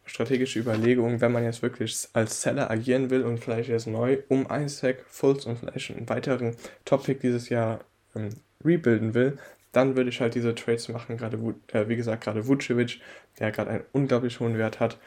strategische 0.05 0.59
Überlegungen, 0.59 1.21
wenn 1.21 1.31
man 1.31 1.43
jetzt 1.43 1.61
wirklich 1.61 2.07
als 2.13 2.41
Seller 2.41 2.71
agieren 2.71 3.09
will 3.09 3.23
und 3.23 3.39
vielleicht 3.39 3.69
jetzt 3.69 3.87
neu 3.87 4.19
um 4.29 4.47
Isaac, 4.51 5.03
Fultz 5.07 5.45
und 5.45 5.59
vielleicht 5.59 5.91
einen 5.91 6.09
weiteren 6.09 6.55
Topic 6.85 7.19
dieses 7.21 7.49
Jahr 7.49 7.81
ähm, 8.15 8.29
rebuilden 8.63 9.13
will, 9.13 9.37
dann 9.71 9.95
würde 9.95 10.09
ich 10.09 10.21
halt 10.21 10.33
diese 10.35 10.55
Trades 10.55 10.89
machen, 10.89 11.17
gerade 11.17 11.37
äh, 11.71 11.87
wie 11.87 11.95
gesagt, 11.95 12.23
gerade 12.23 12.47
Vucevic, 12.47 12.99
der 13.39 13.51
gerade 13.51 13.69
einen 13.69 13.83
unglaublich 13.91 14.39
hohen 14.39 14.57
Wert 14.57 14.79
hat, 14.79 14.97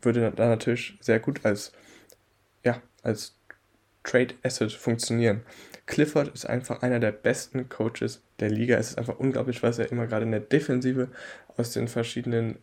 würde 0.00 0.32
dann 0.34 0.48
natürlich 0.48 0.96
sehr 1.00 1.20
gut 1.20 1.44
als, 1.44 1.72
ja, 2.64 2.80
als 3.02 3.36
Trade 4.04 4.34
Asset 4.42 4.72
funktionieren. 4.72 5.42
Clifford 5.86 6.28
ist 6.28 6.46
einfach 6.46 6.82
einer 6.82 7.00
der 7.00 7.12
besten 7.12 7.68
Coaches 7.68 8.22
der 8.40 8.50
Liga. 8.50 8.76
Es 8.76 8.90
ist 8.90 8.98
einfach 8.98 9.18
unglaublich, 9.18 9.62
was 9.62 9.78
er 9.78 9.90
immer 9.90 10.06
gerade 10.06 10.24
in 10.24 10.30
der 10.30 10.40
Defensive 10.40 11.08
aus 11.56 11.72
den 11.72 11.88
verschiedenen 11.88 12.58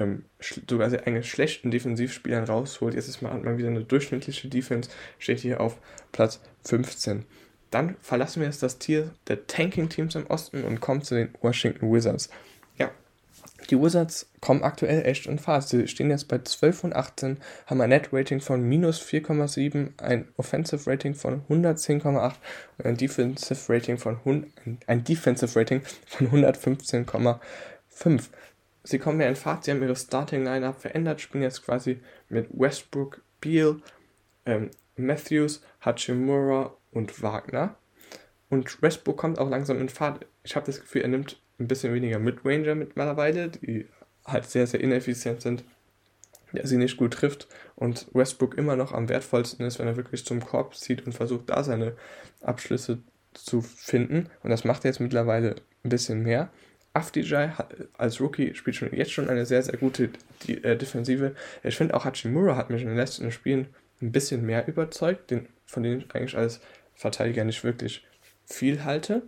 ähm, 0.00 0.24
sogar 0.68 0.90
sehr 0.90 1.06
eigentlich 1.06 1.30
schlechten 1.30 1.70
Defensivspielern 1.70 2.44
rausholt. 2.44 2.94
Jetzt 2.94 3.08
ist 3.08 3.22
mal, 3.22 3.38
mal 3.38 3.58
wieder 3.58 3.68
eine 3.68 3.84
durchschnittliche 3.84 4.48
Defense, 4.48 4.90
steht 5.18 5.40
hier 5.40 5.60
auf 5.60 5.78
Platz 6.12 6.40
15. 6.64 7.24
Dann 7.70 7.96
verlassen 8.00 8.40
wir 8.40 8.48
jetzt 8.48 8.62
das 8.62 8.78
Tier 8.78 9.10
der 9.28 9.46
Tanking-Teams 9.46 10.14
im 10.16 10.26
Osten 10.26 10.64
und 10.64 10.80
kommen 10.80 11.02
zu 11.02 11.14
den 11.14 11.28
Washington 11.40 11.92
Wizards. 11.92 12.28
Ja, 12.76 12.90
die 13.70 13.80
Wizards 13.80 14.28
kommen 14.40 14.64
aktuell 14.64 15.06
echt 15.06 15.26
in 15.26 15.38
Fahrt. 15.38 15.68
Sie 15.68 15.86
stehen 15.86 16.10
jetzt 16.10 16.26
bei 16.26 16.38
12 16.38 16.84
und 16.84 16.96
18, 16.96 17.36
haben 17.66 17.80
ein 17.80 17.90
Net-Rating 17.90 18.40
von 18.40 18.62
minus 18.62 19.00
4,7, 19.00 20.02
ein 20.02 20.26
Offensive 20.36 20.90
Rating 20.90 21.14
von 21.14 21.42
110,8 21.48 22.34
und 22.78 22.86
ein 22.86 22.96
Defensive 22.96 23.72
Rating 23.72 23.98
von, 23.98 24.18
ein 24.86 25.04
Defensive 25.04 25.58
Rating 25.58 25.82
von 26.06 26.28
115,5 26.28 27.38
sie 28.90 28.98
kommen 28.98 29.20
ja 29.20 29.28
in 29.28 29.36
Fahrt, 29.36 29.64
sie 29.64 29.70
haben 29.70 29.82
ihre 29.82 29.96
Starting-Line-Up 29.96 30.80
verändert, 30.80 31.20
spielen 31.20 31.42
jetzt 31.42 31.64
quasi 31.64 32.00
mit 32.28 32.48
Westbrook, 32.52 33.22
Beal, 33.40 33.76
ähm, 34.44 34.70
Matthews, 34.96 35.62
Hachimura 35.80 36.76
und 36.90 37.22
Wagner. 37.22 37.76
Und 38.48 38.82
Westbrook 38.82 39.16
kommt 39.16 39.38
auch 39.38 39.48
langsam 39.48 39.80
in 39.80 39.88
Fahrt. 39.88 40.26
Ich 40.42 40.56
habe 40.56 40.66
das 40.66 40.80
Gefühl, 40.80 41.02
er 41.02 41.08
nimmt 41.08 41.40
ein 41.58 41.68
bisschen 41.68 41.94
weniger 41.94 42.18
Midranger 42.18 42.74
mittlerweile, 42.74 43.48
die 43.48 43.86
halt 44.26 44.46
sehr, 44.46 44.66
sehr 44.66 44.80
ineffizient 44.80 45.40
sind, 45.40 45.64
der 46.52 46.66
sie 46.66 46.76
nicht 46.76 46.96
gut 46.96 47.14
trifft 47.14 47.46
und 47.76 48.08
Westbrook 48.12 48.58
immer 48.58 48.76
noch 48.76 48.92
am 48.92 49.08
wertvollsten 49.08 49.64
ist, 49.64 49.78
wenn 49.78 49.86
er 49.86 49.96
wirklich 49.96 50.24
zum 50.24 50.40
Korb 50.44 50.74
zieht 50.74 51.06
und 51.06 51.12
versucht, 51.12 51.48
da 51.48 51.62
seine 51.62 51.96
Abschlüsse 52.40 53.02
zu 53.34 53.60
finden. 53.60 54.28
Und 54.42 54.50
das 54.50 54.64
macht 54.64 54.84
er 54.84 54.90
jetzt 54.90 55.00
mittlerweile 55.00 55.54
ein 55.84 55.90
bisschen 55.90 56.22
mehr. 56.22 56.50
Afdijay 57.00 57.50
als 57.96 58.20
Rookie 58.20 58.54
spielt 58.54 58.76
schon 58.76 58.92
jetzt 58.92 59.12
schon 59.12 59.28
eine 59.28 59.46
sehr, 59.46 59.62
sehr 59.62 59.78
gute 59.78 60.10
die, 60.42 60.62
äh, 60.62 60.76
Defensive. 60.76 61.34
Ich 61.62 61.76
finde 61.76 61.94
auch 61.94 62.04
Hachimura 62.04 62.56
hat 62.56 62.70
mich 62.70 62.82
in 62.82 62.88
den 62.88 62.96
letzten 62.96 63.32
Spielen 63.32 63.68
ein 64.02 64.12
bisschen 64.12 64.44
mehr 64.44 64.68
überzeugt, 64.68 65.30
den, 65.30 65.46
von 65.66 65.82
denen 65.82 66.00
ich 66.00 66.14
eigentlich 66.14 66.36
als 66.36 66.60
Verteidiger 66.94 67.44
nicht 67.44 67.64
wirklich 67.64 68.06
viel 68.44 68.84
halte. 68.84 69.22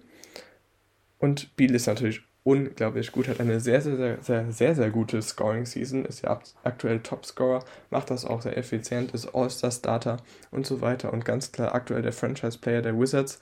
Und 1.18 1.56
Beal 1.56 1.74
ist 1.74 1.87
natürlich 1.87 2.22
unglaublich 2.44 3.12
gut, 3.12 3.28
hat 3.28 3.40
eine 3.40 3.61
sehr, 3.61 3.80
sehr, 3.80 3.96
sehr, 3.96 4.18
sehr, 4.20 4.52
sehr, 4.52 4.74
sehr 4.74 4.90
gute 4.90 5.22
Scoring-Season, 5.22 6.04
ist 6.04 6.22
ja 6.22 6.40
aktuell 6.64 7.00
Topscorer, 7.00 7.64
macht 7.90 8.11
das 8.11 8.24
auch 8.24 8.42
sehr 8.42 8.56
effizient, 8.56 9.12
ist 9.12 9.32
All-Star-Starter 9.35 10.16
und 10.50 10.66
so 10.66 10.80
weiter 10.80 11.12
und 11.12 11.24
ganz 11.24 11.52
klar 11.52 11.74
aktuell 11.74 12.02
der 12.02 12.12
Franchise-Player 12.12 12.82
der 12.82 12.98
Wizards. 12.98 13.40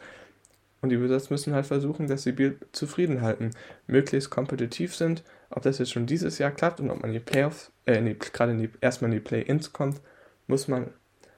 Und 0.82 0.88
die 0.88 1.00
Wizards 1.00 1.30
müssen 1.30 1.54
halt 1.54 1.66
versuchen, 1.66 2.06
dass 2.06 2.22
sie 2.22 2.32
Biel 2.32 2.58
zufrieden 2.72 3.20
halten, 3.20 3.50
möglichst 3.86 4.30
kompetitiv 4.30 4.94
sind. 4.94 5.22
Ob 5.50 5.62
das 5.62 5.78
jetzt 5.78 5.92
schon 5.92 6.06
dieses 6.06 6.38
Jahr 6.38 6.50
klappt 6.50 6.80
und 6.80 6.90
ob 6.90 7.00
man 7.00 7.10
in 7.10 7.14
die 7.14 7.20
Playoffs, 7.20 7.70
äh, 7.84 8.14
gerade 8.14 8.52
in 8.52 8.58
die, 8.58 8.70
erstmal 8.80 9.10
in 9.10 9.16
die 9.16 9.22
Play-Ins 9.22 9.72
kommt, 9.72 10.00
muss 10.46 10.68
man 10.68 10.90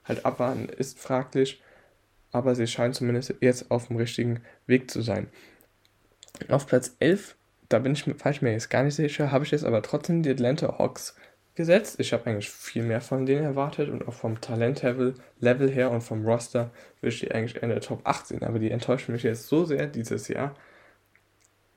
halt 0.05 0.25
abwarten, 0.25 0.69
ist 0.69 0.99
fraglich. 0.99 1.63
Aber 2.31 2.55
sie 2.55 2.67
scheinen 2.67 2.95
zumindest 2.95 3.35
jetzt 3.41 3.71
auf 3.71 3.89
dem 3.89 3.97
richtigen 3.97 4.41
Weg 4.67 4.91
zu 4.91 5.03
sein. 5.03 5.29
Auf 6.49 6.67
Platz 6.67 6.97
11, 7.01 7.37
da 7.69 7.79
bin 7.79 7.93
ich, 7.93 8.07
war 8.07 8.33
ich 8.33 8.43
mir 8.43 8.53
jetzt 8.53 8.71
gar 8.71 8.85
nicht 8.85 8.95
sicher, 8.95 9.33
habe 9.33 9.45
ich 9.45 9.51
jetzt 9.51 9.65
aber 9.65 9.83
trotzdem 9.83 10.23
die 10.23 10.31
Atlanta 10.31 10.79
Hawks 10.79 11.15
gesetzt. 11.55 12.01
Ich 12.01 12.13
habe 12.13 12.27
eigentlich 12.27 12.51
viel 12.51 12.83
mehr 12.83 13.01
von 13.01 13.27
denen 13.27 13.45
erwartet 13.45 13.89
und 13.91 14.07
auch 14.07 14.15
vom 14.15 14.41
Talentlevel 14.41 15.15
Level 15.39 15.71
her 15.71 15.91
und 15.91 16.01
vom 16.01 16.25
Roster 16.25 16.71
würde 17.01 17.15
ich 17.15 17.21
die 17.21 17.33
eigentlich 17.33 17.63
in 17.63 17.69
der 17.69 17.81
Top 17.81 18.01
8 18.05 18.27
sehen. 18.27 18.45
Aber 18.45 18.59
die 18.59 18.71
enttäuschen 18.71 19.13
mich 19.13 19.23
jetzt 19.23 19.49
so 19.49 19.65
sehr 19.65 19.87
dieses 19.87 20.29
Jahr, 20.29 20.55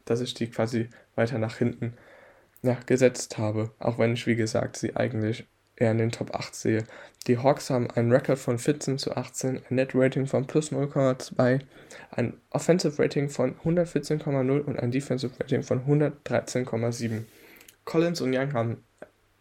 dass 0.05 0.21
ich 0.21 0.33
die 0.33 0.49
quasi 0.49 0.89
weiter 1.15 1.37
nach 1.37 1.57
hinten 1.57 1.93
ja, 2.61 2.77
gesetzt 2.85 3.37
habe. 3.37 3.71
Auch 3.79 3.99
wenn 3.99 4.13
ich, 4.13 4.27
wie 4.27 4.35
gesagt, 4.35 4.77
sie 4.77 4.95
eigentlich 4.95 5.45
eher 5.75 5.91
in 5.91 5.97
den 5.97 6.11
Top 6.11 6.33
8 6.33 6.55
sehe. 6.55 6.83
Die 7.27 7.37
Hawks 7.37 7.69
haben 7.69 7.89
einen 7.91 8.11
Rekord 8.11 8.39
von 8.39 8.57
14 8.57 8.97
zu 8.97 9.15
18, 9.15 9.57
ein 9.69 9.75
Net 9.75 9.91
Rating 9.93 10.25
von 10.25 10.47
plus 10.47 10.71
0,2, 10.71 11.61
ein 12.11 12.33
Offensive 12.51 13.01
Rating 13.01 13.29
von 13.29 13.55
114,0 13.59 14.59
und 14.61 14.79
ein 14.79 14.91
Defensive 14.91 15.33
Rating 15.39 15.63
von 15.63 15.85
113,7. 15.85 17.23
Collins 17.83 18.21
und 18.21 18.35
Young 18.35 18.53
haben 18.53 18.83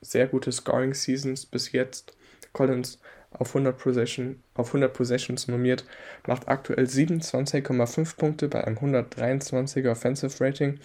sehr 0.05 0.27
gute 0.27 0.53
Scoring 0.53 0.95
Seasons 0.95 1.47
bis 1.47 1.73
jetzt. 1.73 2.17
Collins 2.53 2.99
auf 3.31 3.49
100, 3.49 3.77
Possession, 3.77 4.43
auf 4.55 4.69
100 4.69 4.93
Possessions 4.93 5.49
normiert, 5.49 5.85
macht 6.27 6.49
aktuell 6.49 6.85
27,5 6.85 8.17
Punkte 8.17 8.49
bei 8.49 8.65
einem 8.65 8.77
123er 8.77 9.91
Offensive 9.91 10.43
Rating 10.43 10.79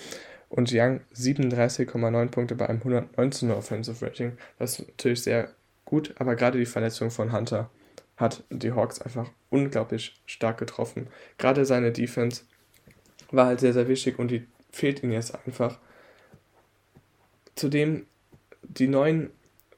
und 0.50 0.72
Young 0.74 1.02
37,9 1.14 2.28
Punkte 2.30 2.56
bei 2.56 2.68
einem 2.68 2.82
119er 2.82 3.56
Offensive 3.56 4.04
Rating. 4.04 4.38
Das 4.58 4.80
ist 4.80 4.88
natürlich 4.88 5.22
sehr 5.22 5.50
gut, 5.86 6.16
aber 6.18 6.36
gerade 6.36 6.58
die 6.58 6.66
Verletzung 6.66 7.12
von 7.12 7.32
Hunter 7.32 7.70
hat 8.18 8.44
die 8.50 8.74
Hawks 8.74 9.02
einfach 9.02 9.30
unglaublich 9.50 10.20
stark 10.26 10.58
getroffen. 10.58 11.08
Gerade 11.38 11.66
seine 11.66 11.92
Defense 11.92 12.44
war 13.32 13.46
halt 13.46 13.60
sehr, 13.60 13.74
sehr 13.74 13.88
wichtig 13.88 14.20
und 14.20 14.30
die 14.30 14.46
fehlt 14.72 15.04
ihm 15.04 15.12
jetzt 15.12 15.36
einfach. 15.46 15.78
Zudem 17.56 18.06
die 18.64 18.88
neuen, 18.88 19.32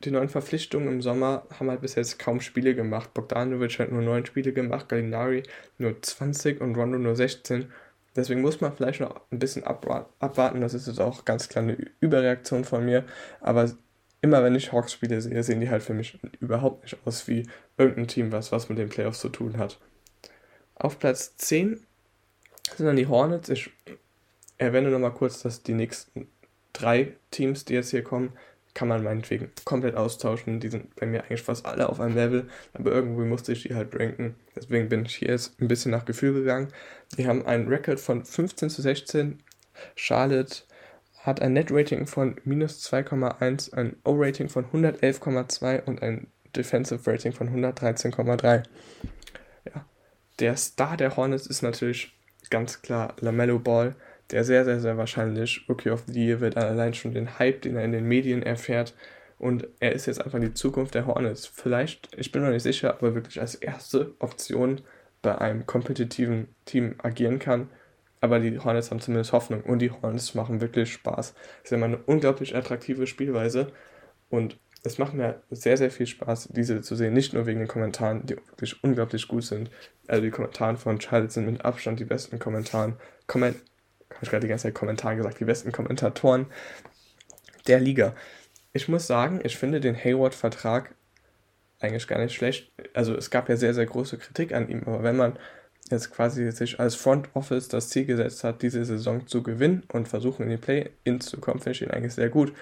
die 0.04 0.12
neuen 0.12 0.30
Verpflichtungen 0.30 0.88
im 0.88 1.02
Sommer 1.02 1.46
haben 1.60 1.70
halt 1.70 1.82
bis 1.82 1.96
jetzt 1.96 2.20
kaum 2.20 2.42
Spiele 2.42 2.76
gemacht. 2.76 3.14
Bogdanovic 3.14 3.80
hat 3.80 3.92
nur 3.92 4.02
9 4.02 4.26
Spiele 4.26 4.54
gemacht, 4.54 4.90
Gallinari 4.90 5.44
nur 5.78 6.02
20 6.02 6.62
und 6.62 6.76
Rondo 6.76 6.98
nur 6.98 7.16
16. 7.16 7.72
Deswegen 8.16 8.42
muss 8.42 8.60
man 8.60 8.76
vielleicht 8.76 9.00
noch 9.00 9.22
ein 9.32 9.40
bisschen 9.40 9.64
abwarten. 9.64 10.62
Das 10.62 10.74
ist 10.74 10.88
jetzt 10.88 11.00
auch 11.00 11.24
ganz 11.24 11.48
klar 11.48 11.64
eine 11.64 11.78
Überreaktion 12.02 12.66
von 12.66 12.84
mir. 12.84 13.06
Aber 13.40 13.72
immer 14.22 14.44
wenn 14.44 14.56
ich 14.56 14.72
Hawks-Spiele 14.72 15.22
sehe, 15.22 15.44
sehen 15.44 15.62
die 15.62 15.70
halt 15.70 15.84
für 15.84 15.94
mich 15.94 16.20
überhaupt 16.40 16.84
nicht 16.84 16.98
aus 17.06 17.28
wie 17.28 17.48
irgendein 17.78 18.08
Team, 18.08 18.32
was, 18.32 18.52
was 18.52 18.68
mit 18.68 18.78
den 18.78 18.90
Playoffs 18.90 19.22
zu 19.22 19.30
tun 19.30 19.58
hat. 19.58 19.80
Auf 20.76 21.00
Platz 21.00 21.38
10 21.38 21.80
sind 22.76 22.86
dann 22.86 22.96
die 22.98 23.08
Hornets. 23.08 23.50
Ich 23.50 23.72
erwähne 24.58 24.90
nochmal 24.90 25.14
kurz, 25.14 25.42
dass 25.42 25.64
die 25.64 25.74
nächsten 25.74 26.28
drei 26.74 27.14
Teams, 27.32 27.66
die 27.66 27.76
jetzt 27.76 27.92
hier 27.92 28.04
kommen, 28.04 28.34
kann 28.74 28.88
man 28.88 29.04
meinetwegen 29.04 29.52
komplett 29.66 29.96
austauschen. 29.96 30.60
Die 30.60 30.70
sind 30.70 30.96
bei 30.96 31.06
mir 31.06 31.24
eigentlich 31.24 31.42
fast 31.42 31.66
alle 31.66 31.90
auf 31.90 32.00
einem 32.00 32.16
Level, 32.16 32.50
aber 32.74 32.92
irgendwie 32.92 33.26
musste 33.26 33.52
ich 33.54 33.64
die 33.64 33.76
halt 33.76 33.98
ranken. 33.98 34.36
Deswegen 34.56 34.90
bin 34.90 35.06
ich 35.06 35.16
hier 35.16 35.30
jetzt 35.30 35.60
ein 35.62 35.68
bisschen 35.68 35.92
nach 35.92 36.06
Gefühl 36.06 36.34
gegangen. 36.34 36.70
Die 37.18 37.28
haben 37.28 37.46
einen 37.46 37.68
Rekord 37.68 38.00
von 38.00 38.24
15 38.24 38.70
zu 38.70 38.82
16. 38.82 39.44
Charlotte 39.96 40.64
hat 41.20 41.42
ein 41.42 41.54
Net-Rating 41.54 42.08
von 42.08 42.36
minus 42.46 42.84
2,1, 42.92 43.74
ein 43.74 43.96
O-Rating 44.04 44.50
von 44.50 44.66
111,2 44.66 45.84
und 45.84 46.02
ein 46.02 46.28
Defensive 46.56 47.10
Rating 47.10 47.32
von 47.32 47.50
113,3. 47.50 48.64
Ja, 49.66 49.86
der 50.40 50.58
Star 50.58 50.98
der 50.98 51.16
Hornets 51.16 51.48
ist 51.48 51.62
natürlich 51.62 52.14
ganz 52.50 52.82
klar 52.82 53.16
LaMelo 53.20 53.60
Ball 53.60 53.96
der 54.32 54.44
sehr, 54.44 54.66
sehr, 54.66 54.80
sehr 54.80 54.98
wahrscheinlich 54.98 55.66
Rookie 55.68 55.90
of 55.90 56.04
the 56.08 56.26
Year 56.26 56.40
wird, 56.40 56.58
allein 56.58 56.94
schon 56.94 57.14
den 57.14 57.40
Hype, 57.40 57.62
den 57.62 57.76
er 57.76 57.84
in 57.84 57.92
den 57.92 58.08
Medien 58.08 58.44
erfährt. 58.44 58.96
Und 59.38 59.68
er 59.80 59.94
ist 59.94 60.06
jetzt 60.06 60.24
einfach 60.24 60.40
die 60.40 60.54
Zukunft 60.54 60.94
der 60.94 61.08
Hornets. 61.08 61.48
Vielleicht, 61.48 62.10
ich 62.16 62.32
bin 62.32 62.44
noch 62.44 62.52
nicht 62.52 62.64
sicher, 62.64 62.94
aber 62.94 63.16
wirklich 63.16 63.42
als 63.42 63.56
erste 63.56 64.14
Option 64.20 64.82
bei 65.22 65.38
einem 65.38 65.66
kompetitiven 65.66 66.48
Team 66.66 66.96
agieren 67.00 67.40
kann. 67.40 67.70
Aber 68.20 68.40
die 68.40 68.60
Hornets 68.60 68.92
haben 68.92 69.02
zumindest 69.02 69.34
Hoffnung 69.34 69.62
und 69.62 69.80
die 69.80 69.90
Hornets 69.90 70.36
machen 70.36 70.62
wirklich 70.62 70.94
Spaß. 70.94 71.34
Ist 71.64 71.72
immer 71.72 71.88
eine 71.88 71.98
unglaublich 71.98 72.56
attraktive 72.56 73.08
Spielweise 73.08 73.72
und 74.30 74.58
es 74.84 74.98
macht 74.98 75.14
mir 75.14 75.42
sehr, 75.52 75.78
sehr 75.78 75.92
viel 75.92 76.08
Spaß, 76.08 76.50
diese 76.52 76.82
zu 76.82 76.96
sehen. 76.96 77.14
Nicht 77.14 77.34
nur 77.34 77.46
wegen 77.46 77.60
den 77.60 77.68
Kommentaren, 77.68 78.26
die 78.26 78.36
wirklich 78.36 78.84
unglaublich 78.84 79.28
gut 79.28 79.44
sind. 79.44 79.70
Also 80.08 80.24
die 80.24 80.32
Kommentare 80.32 80.78
von 80.78 81.00
Charlotte 81.00 81.34
sind 81.34 81.46
mit 81.46 81.64
Abstand 81.64 82.00
die 82.00 82.06
besten 82.06 82.40
Kommentaren. 82.40 82.96
Komment 83.28 83.58
habe 84.16 84.24
ich 84.24 84.30
gerade 84.30 84.42
die 84.42 84.48
ganze 84.48 84.64
Zeit 84.64 84.76
Kommentar 84.76 85.16
gesagt, 85.16 85.40
die 85.40 85.46
besten 85.46 85.72
Kommentatoren 85.72 86.48
der 87.68 87.80
Liga. 87.80 88.16
Ich 88.74 88.88
muss 88.88 89.08
sagen, 89.08 89.42
ich 89.44 89.58
finde 89.58 89.80
den 89.80 89.96
Hayward-Vertrag 89.96 90.96
eigentlich 91.80 92.08
gar 92.08 92.20
nicht 92.20 92.34
schlecht. 92.34 92.72
Also 92.94 93.16
es 93.16 93.30
gab 93.30 93.50
ja 93.50 93.58
sehr, 93.58 93.74
sehr 93.74 93.86
große 93.86 94.18
Kritik 94.18 94.54
an 94.54 94.70
ihm, 94.70 94.84
aber 94.86 95.04
wenn 95.04 95.18
man 95.18 95.38
jetzt 95.90 96.12
quasi 96.12 96.52
sich 96.52 96.80
als 96.80 96.96
Front 96.96 97.30
Office 97.34 97.68
das 97.68 97.90
Ziel 97.90 98.06
gesetzt 98.06 98.44
hat, 98.44 98.62
diese 98.62 98.86
Saison 98.86 99.28
zu 99.28 99.44
gewinnen 99.44 99.84
und 99.92 100.08
versuchen 100.08 100.44
in 100.44 100.50
die 100.50 100.58
Play-Ins 100.58 101.26
zu 101.26 101.40
kommen, 101.40 101.60
finde 101.60 101.76
ich 101.76 101.82
ihn 101.82 101.92
eigentlich 101.92 102.14
sehr 102.14 102.30
gut, 102.30 102.54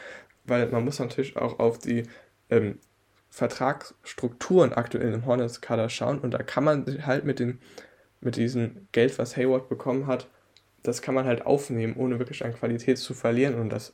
weil 0.45 0.67
man 0.67 0.83
muss 0.83 0.99
natürlich 0.99 1.37
auch 1.37 1.59
auf 1.59 1.77
die 1.77 2.03
ähm, 2.49 2.79
Vertragsstrukturen 3.29 4.73
aktuell 4.73 5.13
im 5.13 5.25
Hornets-Kader 5.25 5.89
schauen 5.89 6.19
und 6.19 6.31
da 6.31 6.41
kann 6.41 6.63
man 6.63 7.05
halt 7.05 7.25
mit, 7.25 7.39
den, 7.39 7.59
mit 8.21 8.35
diesem 8.35 8.87
Geld, 8.91 9.19
was 9.19 9.37
Hayward 9.37 9.69
bekommen 9.69 10.07
hat, 10.07 10.27
das 10.83 11.01
kann 11.01 11.15
man 11.15 11.25
halt 11.25 11.45
aufnehmen, 11.45 11.95
ohne 11.97 12.19
wirklich 12.19 12.43
an 12.45 12.53
Qualität 12.53 12.97
zu 12.97 13.13
verlieren. 13.13 13.55
Und 13.55 13.69
das 13.69 13.93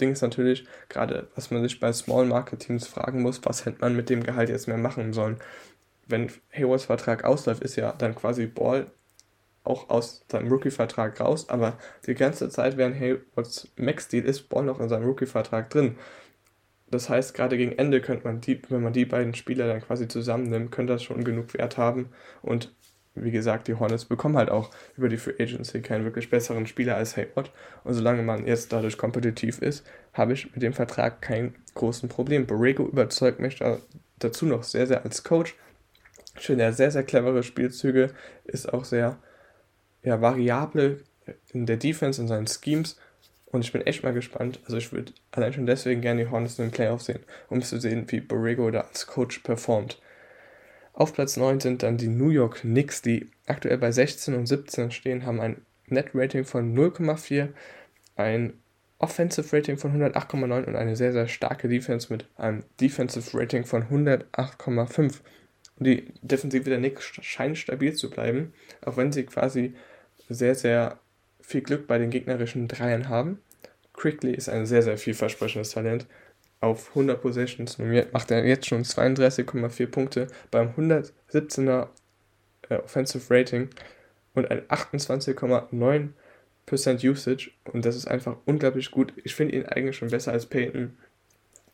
Ding 0.00 0.12
ist 0.12 0.22
natürlich, 0.22 0.66
gerade 0.88 1.28
was 1.34 1.50
man 1.50 1.62
sich 1.62 1.80
bei 1.80 1.92
Small 1.92 2.26
Market 2.26 2.60
Teams 2.60 2.86
fragen 2.86 3.22
muss, 3.22 3.40
was 3.44 3.64
hätte 3.64 3.80
man 3.80 3.96
mit 3.96 4.10
dem 4.10 4.22
Gehalt 4.22 4.48
jetzt 4.48 4.68
mehr 4.68 4.78
machen 4.78 5.12
sollen. 5.12 5.38
Wenn 6.06 6.30
Haywards 6.50 6.84
Vertrag 6.84 7.24
ausläuft, 7.24 7.62
ist 7.62 7.76
ja 7.76 7.92
dann 7.92 8.14
quasi 8.14 8.46
Ball 8.46 8.86
auch 9.64 9.90
aus 9.90 10.24
seinem 10.30 10.48
Rookie-Vertrag 10.48 11.20
raus, 11.20 11.48
aber 11.48 11.78
die 12.06 12.14
ganze 12.14 12.48
Zeit, 12.48 12.76
während 12.76 13.00
Haywards 13.00 13.68
Max-Deal 13.76 14.24
ist, 14.24 14.48
Ball 14.48 14.64
noch 14.64 14.78
in 14.80 14.88
seinem 14.88 15.06
Rookie-Vertrag 15.06 15.70
drin. 15.70 15.96
Das 16.88 17.08
heißt, 17.08 17.34
gerade 17.34 17.56
gegen 17.56 17.72
Ende 17.72 18.00
könnte 18.00 18.24
man 18.24 18.40
die, 18.40 18.62
wenn 18.68 18.82
man 18.82 18.92
die 18.92 19.06
beiden 19.06 19.34
Spieler 19.34 19.66
dann 19.66 19.80
quasi 19.80 20.06
zusammennimmt, 20.06 20.70
könnte 20.70 20.92
das 20.92 21.02
schon 21.02 21.24
genug 21.24 21.52
Wert 21.54 21.78
haben. 21.78 22.10
Und 22.42 22.72
wie 23.16 23.30
gesagt, 23.30 23.66
die 23.66 23.74
Hornets 23.74 24.04
bekommen 24.04 24.36
halt 24.36 24.50
auch 24.50 24.70
über 24.96 25.08
die 25.08 25.16
Free 25.16 25.34
Agency 25.40 25.80
keinen 25.80 26.04
wirklich 26.04 26.30
besseren 26.30 26.66
Spieler 26.66 26.96
als 26.96 27.16
Hayward. 27.16 27.50
Und 27.82 27.94
solange 27.94 28.22
man 28.22 28.46
jetzt 28.46 28.72
dadurch 28.72 28.98
kompetitiv 28.98 29.60
ist, 29.62 29.84
habe 30.12 30.34
ich 30.34 30.52
mit 30.52 30.62
dem 30.62 30.72
Vertrag 30.72 31.22
kein 31.22 31.54
großen 31.74 32.08
Problem. 32.08 32.46
Borrego 32.46 32.86
überzeugt 32.86 33.40
mich 33.40 33.56
da, 33.56 33.78
dazu 34.18 34.46
noch 34.46 34.62
sehr, 34.62 34.86
sehr 34.86 35.04
als 35.04 35.24
Coach. 35.24 35.56
Ich 36.38 36.46
finde, 36.46 36.64
er 36.64 36.72
sehr, 36.72 36.90
sehr 36.90 37.02
clevere 37.02 37.42
Spielzüge, 37.42 38.10
ist 38.44 38.72
auch 38.72 38.84
sehr 38.84 39.18
ja, 40.02 40.20
variabel 40.20 41.02
in 41.52 41.66
der 41.66 41.78
Defense, 41.78 42.20
in 42.20 42.28
seinen 42.28 42.46
Schemes. 42.46 42.96
Und 43.46 43.64
ich 43.64 43.72
bin 43.72 43.82
echt 43.82 44.02
mal 44.02 44.12
gespannt. 44.12 44.60
Also 44.64 44.76
ich 44.76 44.92
würde 44.92 45.12
allein 45.32 45.52
schon 45.52 45.66
deswegen 45.66 46.02
gerne 46.02 46.24
die 46.24 46.30
Hornets 46.30 46.58
in 46.58 46.66
den 46.66 46.72
Playoffs 46.72 47.06
sehen, 47.06 47.20
um 47.48 47.62
zu 47.62 47.80
sehen, 47.80 48.04
wie 48.10 48.20
Borrego 48.20 48.70
da 48.70 48.82
als 48.82 49.06
Coach 49.06 49.38
performt. 49.38 49.98
Auf 50.96 51.12
Platz 51.12 51.36
9 51.36 51.60
sind 51.60 51.82
dann 51.82 51.98
die 51.98 52.08
New 52.08 52.30
York 52.30 52.62
Knicks, 52.62 53.02
die 53.02 53.28
aktuell 53.44 53.76
bei 53.76 53.92
16 53.92 54.34
und 54.34 54.46
17 54.46 54.90
stehen, 54.90 55.26
haben 55.26 55.42
ein 55.42 55.60
Net-Rating 55.88 56.46
von 56.46 56.74
0,4, 56.74 57.50
ein 58.16 58.54
Offensive 58.98 59.54
Rating 59.54 59.76
von 59.76 59.92
108,9 59.92 60.64
und 60.64 60.74
eine 60.74 60.96
sehr, 60.96 61.12
sehr 61.12 61.28
starke 61.28 61.68
Defense 61.68 62.10
mit 62.10 62.24
einem 62.38 62.64
Defensive 62.80 63.38
Rating 63.38 63.66
von 63.66 63.82
108,5. 63.84 65.20
Und 65.78 65.86
die 65.86 66.14
Defensive 66.22 66.70
der 66.70 66.78
Knicks 66.78 67.04
scheint 67.04 67.58
stabil 67.58 67.92
zu 67.92 68.08
bleiben, 68.08 68.54
auch 68.80 68.96
wenn 68.96 69.12
sie 69.12 69.26
quasi 69.26 69.74
sehr, 70.30 70.54
sehr 70.54 70.98
viel 71.42 71.60
Glück 71.60 71.86
bei 71.86 71.98
den 71.98 72.08
gegnerischen 72.08 72.68
Dreiern 72.68 73.10
haben. 73.10 73.42
Quickly 73.92 74.32
ist 74.32 74.48
ein 74.48 74.64
sehr, 74.64 74.80
sehr 74.80 74.96
vielversprechendes 74.96 75.72
Talent 75.72 76.06
auf 76.60 76.90
100 76.90 77.20
Possessions 77.20 77.78
macht 78.12 78.30
er 78.30 78.46
jetzt 78.46 78.66
schon 78.66 78.82
32,4 78.82 79.86
Punkte 79.86 80.26
beim 80.50 80.70
117er 80.70 81.88
äh, 82.68 82.76
Offensive 82.76 83.32
Rating 83.32 83.68
und 84.34 84.50
ein 84.50 84.62
28,9% 84.62 87.08
Usage. 87.08 87.50
Und 87.72 87.84
das 87.84 87.96
ist 87.96 88.08
einfach 88.08 88.36
unglaublich 88.44 88.90
gut. 88.90 89.12
Ich 89.24 89.34
finde 89.34 89.56
ihn 89.56 89.66
eigentlich 89.66 89.96
schon 89.96 90.10
besser 90.10 90.32
als 90.32 90.46
Peyton. 90.46 90.96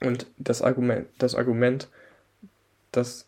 Und 0.01 0.27
das 0.37 0.63
Argument, 0.63 1.09
das 1.19 1.35
Argument, 1.35 1.89
dass 2.91 3.27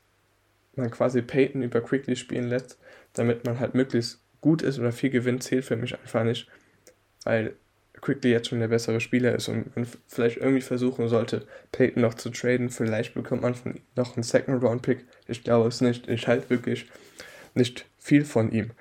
man 0.77 0.91
quasi 0.91 1.23
Peyton 1.23 1.63
über 1.63 1.81
Quickly 1.81 2.17
spielen 2.17 2.49
lässt, 2.49 2.79
damit 3.13 3.45
man 3.45 3.61
halt 3.61 3.75
möglichst 3.75 4.21
gut 4.41 4.63
ist 4.63 4.79
oder 4.79 4.93
viel 4.93 5.11
gewinnt, 5.11 5.43
zählt 5.43 5.65
für 5.65 5.77
mich 5.77 5.99
einfach 5.99 6.25
nicht, 6.25 6.49
weil 7.25 7.55
Quickly 8.01 8.31
jetzt 8.31 8.49
schon 8.49 8.61
der 8.61 8.69
bessere 8.69 9.01
Spieler 9.01 9.35
ist 9.35 9.49
und 9.49 9.75
man 9.77 9.87
vielleicht 10.07 10.39
irgendwie 10.39 10.61
versuchen 10.61 11.09
sollte, 11.09 11.47
Peyton 11.73 12.03
noch 12.03 12.15
zu 12.15 12.31
traden. 12.31 12.71
Vielleicht 12.71 13.15
bekommt 13.15 13.43
man 13.43 13.55
von 13.55 13.77
ihm 13.77 13.83
noch 13.97 14.17
einen 14.17 14.23
Second-Round-Pick. 14.23 15.07
Ich 15.27 15.43
glaube 15.43 15.69
es 15.69 15.81
nicht. 15.81 16.09
Ich 16.09 16.27
halte 16.29 16.51
wirklich 16.51 16.87
nicht 17.55 17.87
viel 17.99 18.25
von 18.25 18.53
ihm. 18.53 18.73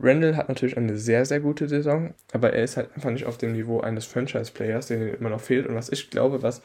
Randall 0.00 0.36
hat 0.36 0.48
natürlich 0.48 0.76
eine 0.76 0.96
sehr, 0.96 1.24
sehr 1.24 1.38
gute 1.38 1.68
Saison, 1.68 2.14
aber 2.32 2.52
er 2.52 2.64
ist 2.64 2.76
halt 2.76 2.90
einfach 2.94 3.10
nicht 3.10 3.26
auf 3.26 3.38
dem 3.38 3.52
Niveau 3.52 3.80
eines 3.80 4.04
Franchise-Players, 4.06 4.88
den 4.88 5.14
immer 5.14 5.30
noch 5.30 5.40
fehlt. 5.40 5.66
Und 5.66 5.76
was 5.76 5.90
ich 5.90 6.10
glaube, 6.10 6.42
was 6.42 6.62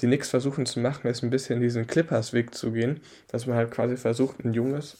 die 0.00 0.06
Knicks 0.06 0.30
versuchen 0.30 0.66
zu 0.66 0.80
machen, 0.80 1.06
ist 1.08 1.22
ein 1.22 1.30
bisschen 1.30 1.60
diesen 1.60 1.86
Clippers-Weg 1.86 2.54
zu 2.54 2.72
gehen, 2.72 3.00
dass 3.28 3.46
man 3.46 3.56
halt 3.56 3.70
quasi 3.70 3.96
versucht, 3.96 4.44
ein 4.44 4.52
junges, 4.52 4.98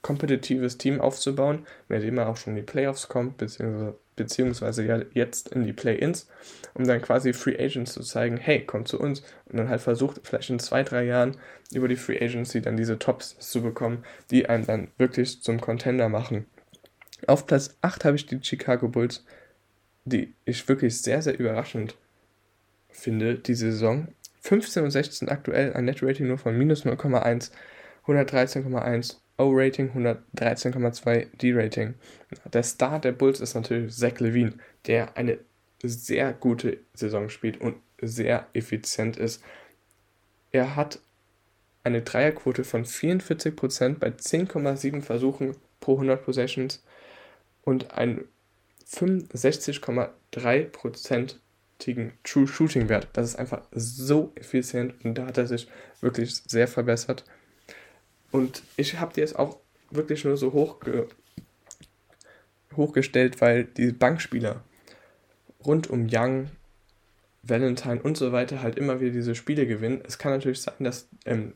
kompetitives 0.00 0.78
Team 0.78 1.00
aufzubauen, 1.00 1.66
mit 1.88 2.02
dem 2.02 2.14
man 2.14 2.26
auch 2.26 2.36
schon 2.36 2.56
in 2.56 2.64
die 2.64 2.70
Playoffs 2.70 3.08
kommt, 3.08 3.36
beziehungsweise, 3.36 3.98
beziehungsweise 4.16 4.84
ja 4.84 5.00
jetzt 5.12 5.48
in 5.48 5.64
die 5.64 5.72
Play-Ins, 5.72 6.28
um 6.74 6.86
dann 6.86 7.02
quasi 7.02 7.32
Free 7.32 7.58
Agents 7.58 7.92
zu 7.92 8.02
zeigen, 8.02 8.36
hey, 8.36 8.64
kommt 8.64 8.88
zu 8.88 9.00
uns 9.00 9.22
und 9.46 9.58
dann 9.58 9.68
halt 9.68 9.80
versucht, 9.80 10.20
vielleicht 10.24 10.50
in 10.50 10.58
zwei, 10.58 10.82
drei 10.82 11.04
Jahren 11.04 11.36
über 11.72 11.88
die 11.88 11.96
Free 11.96 12.22
Agency 12.22 12.60
dann 12.60 12.76
diese 12.76 12.98
Tops 12.98 13.38
zu 13.38 13.62
bekommen, 13.62 14.04
die 14.30 14.48
einen 14.48 14.66
dann 14.66 14.88
wirklich 14.98 15.42
zum 15.42 15.60
Contender 15.60 16.08
machen. 16.08 16.46
Auf 17.26 17.46
Platz 17.46 17.76
8 17.82 18.04
habe 18.04 18.16
ich 18.16 18.26
die 18.26 18.40
Chicago 18.42 18.88
Bulls, 18.88 19.24
die 20.04 20.34
ich 20.44 20.68
wirklich 20.68 21.00
sehr, 21.00 21.22
sehr 21.22 21.38
überraschend 21.38 21.96
finde, 22.90 23.36
diese 23.36 23.70
Saison. 23.70 24.08
15 24.40 24.82
und 24.82 24.90
16 24.90 25.28
aktuell 25.28 25.72
ein 25.72 25.84
Net-Rating 25.84 26.26
nur 26.26 26.38
von 26.38 26.58
minus 26.58 26.84
0,1, 26.84 27.52
113,1 28.06 29.21
O-Rating, 29.38 29.90
113,2 29.90 31.36
D-Rating. 31.36 31.94
Der 32.52 32.62
Star 32.62 33.00
der 33.00 33.12
Bulls 33.12 33.40
ist 33.40 33.54
natürlich 33.54 33.94
Zach 33.94 34.20
Levine, 34.20 34.54
der 34.86 35.16
eine 35.16 35.38
sehr 35.82 36.32
gute 36.32 36.78
Saison 36.94 37.28
spielt 37.28 37.60
und 37.60 37.76
sehr 38.00 38.46
effizient 38.52 39.16
ist. 39.16 39.42
Er 40.50 40.76
hat 40.76 41.00
eine 41.84 42.02
Dreierquote 42.02 42.64
von 42.64 42.84
44% 42.84 43.98
bei 43.98 44.08
10,7 44.08 45.02
Versuchen 45.02 45.56
pro 45.80 45.94
100 45.94 46.24
Possessions 46.24 46.84
und 47.62 47.92
einen 47.92 48.26
65,3% 48.88 51.36
True 52.22 52.46
Shooting 52.46 52.88
Wert. 52.88 53.08
Das 53.12 53.26
ist 53.26 53.34
einfach 53.36 53.62
so 53.72 54.30
effizient 54.36 55.04
und 55.04 55.14
da 55.14 55.26
hat 55.26 55.38
er 55.38 55.48
sich 55.48 55.66
wirklich 56.00 56.36
sehr 56.46 56.68
verbessert. 56.68 57.24
Und 58.32 58.62
ich 58.76 58.98
habe 58.98 59.12
die 59.14 59.20
jetzt 59.20 59.38
auch 59.38 59.58
wirklich 59.90 60.24
nur 60.24 60.36
so 60.36 60.52
hochge 60.52 61.08
hochgestellt, 62.76 63.40
weil 63.40 63.64
die 63.64 63.92
Bankspieler 63.92 64.64
rund 65.64 65.90
um 65.90 66.08
Young, 66.10 66.48
Valentine 67.42 68.00
und 68.02 68.16
so 68.16 68.32
weiter 68.32 68.62
halt 68.62 68.76
immer 68.76 69.00
wieder 69.00 69.12
diese 69.12 69.34
Spiele 69.34 69.66
gewinnen. 69.66 70.00
Es 70.06 70.18
kann 70.18 70.32
natürlich 70.32 70.62
sein, 70.62 70.74
dass, 70.80 71.08
ähm, 71.26 71.52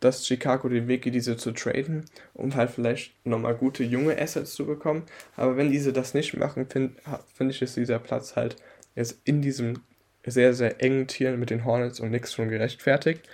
dass 0.00 0.26
Chicago 0.26 0.68
den 0.68 0.88
Weg 0.88 1.02
geht, 1.02 1.14
diese 1.14 1.36
zu 1.36 1.52
traden, 1.52 2.06
um 2.34 2.54
halt 2.54 2.70
vielleicht 2.70 3.14
nochmal 3.26 3.54
gute 3.54 3.84
junge 3.84 4.18
Assets 4.18 4.54
zu 4.54 4.64
bekommen. 4.64 5.04
Aber 5.36 5.56
wenn 5.56 5.70
diese 5.70 5.92
das 5.92 6.14
nicht 6.14 6.36
machen, 6.36 6.66
finde 6.66 6.94
find 7.34 7.50
ich, 7.50 7.62
ist 7.62 7.76
dieser 7.76 7.98
Platz 7.98 8.36
halt 8.36 8.56
jetzt 8.94 9.18
in 9.24 9.42
diesem 9.42 9.80
sehr, 10.24 10.54
sehr 10.54 10.80
engen 10.80 11.08
Tier 11.08 11.36
mit 11.36 11.50
den 11.50 11.64
Hornets 11.64 12.00
und 12.00 12.08
Knicks 12.08 12.32
schon 12.32 12.48
gerechtfertigt. 12.48 13.28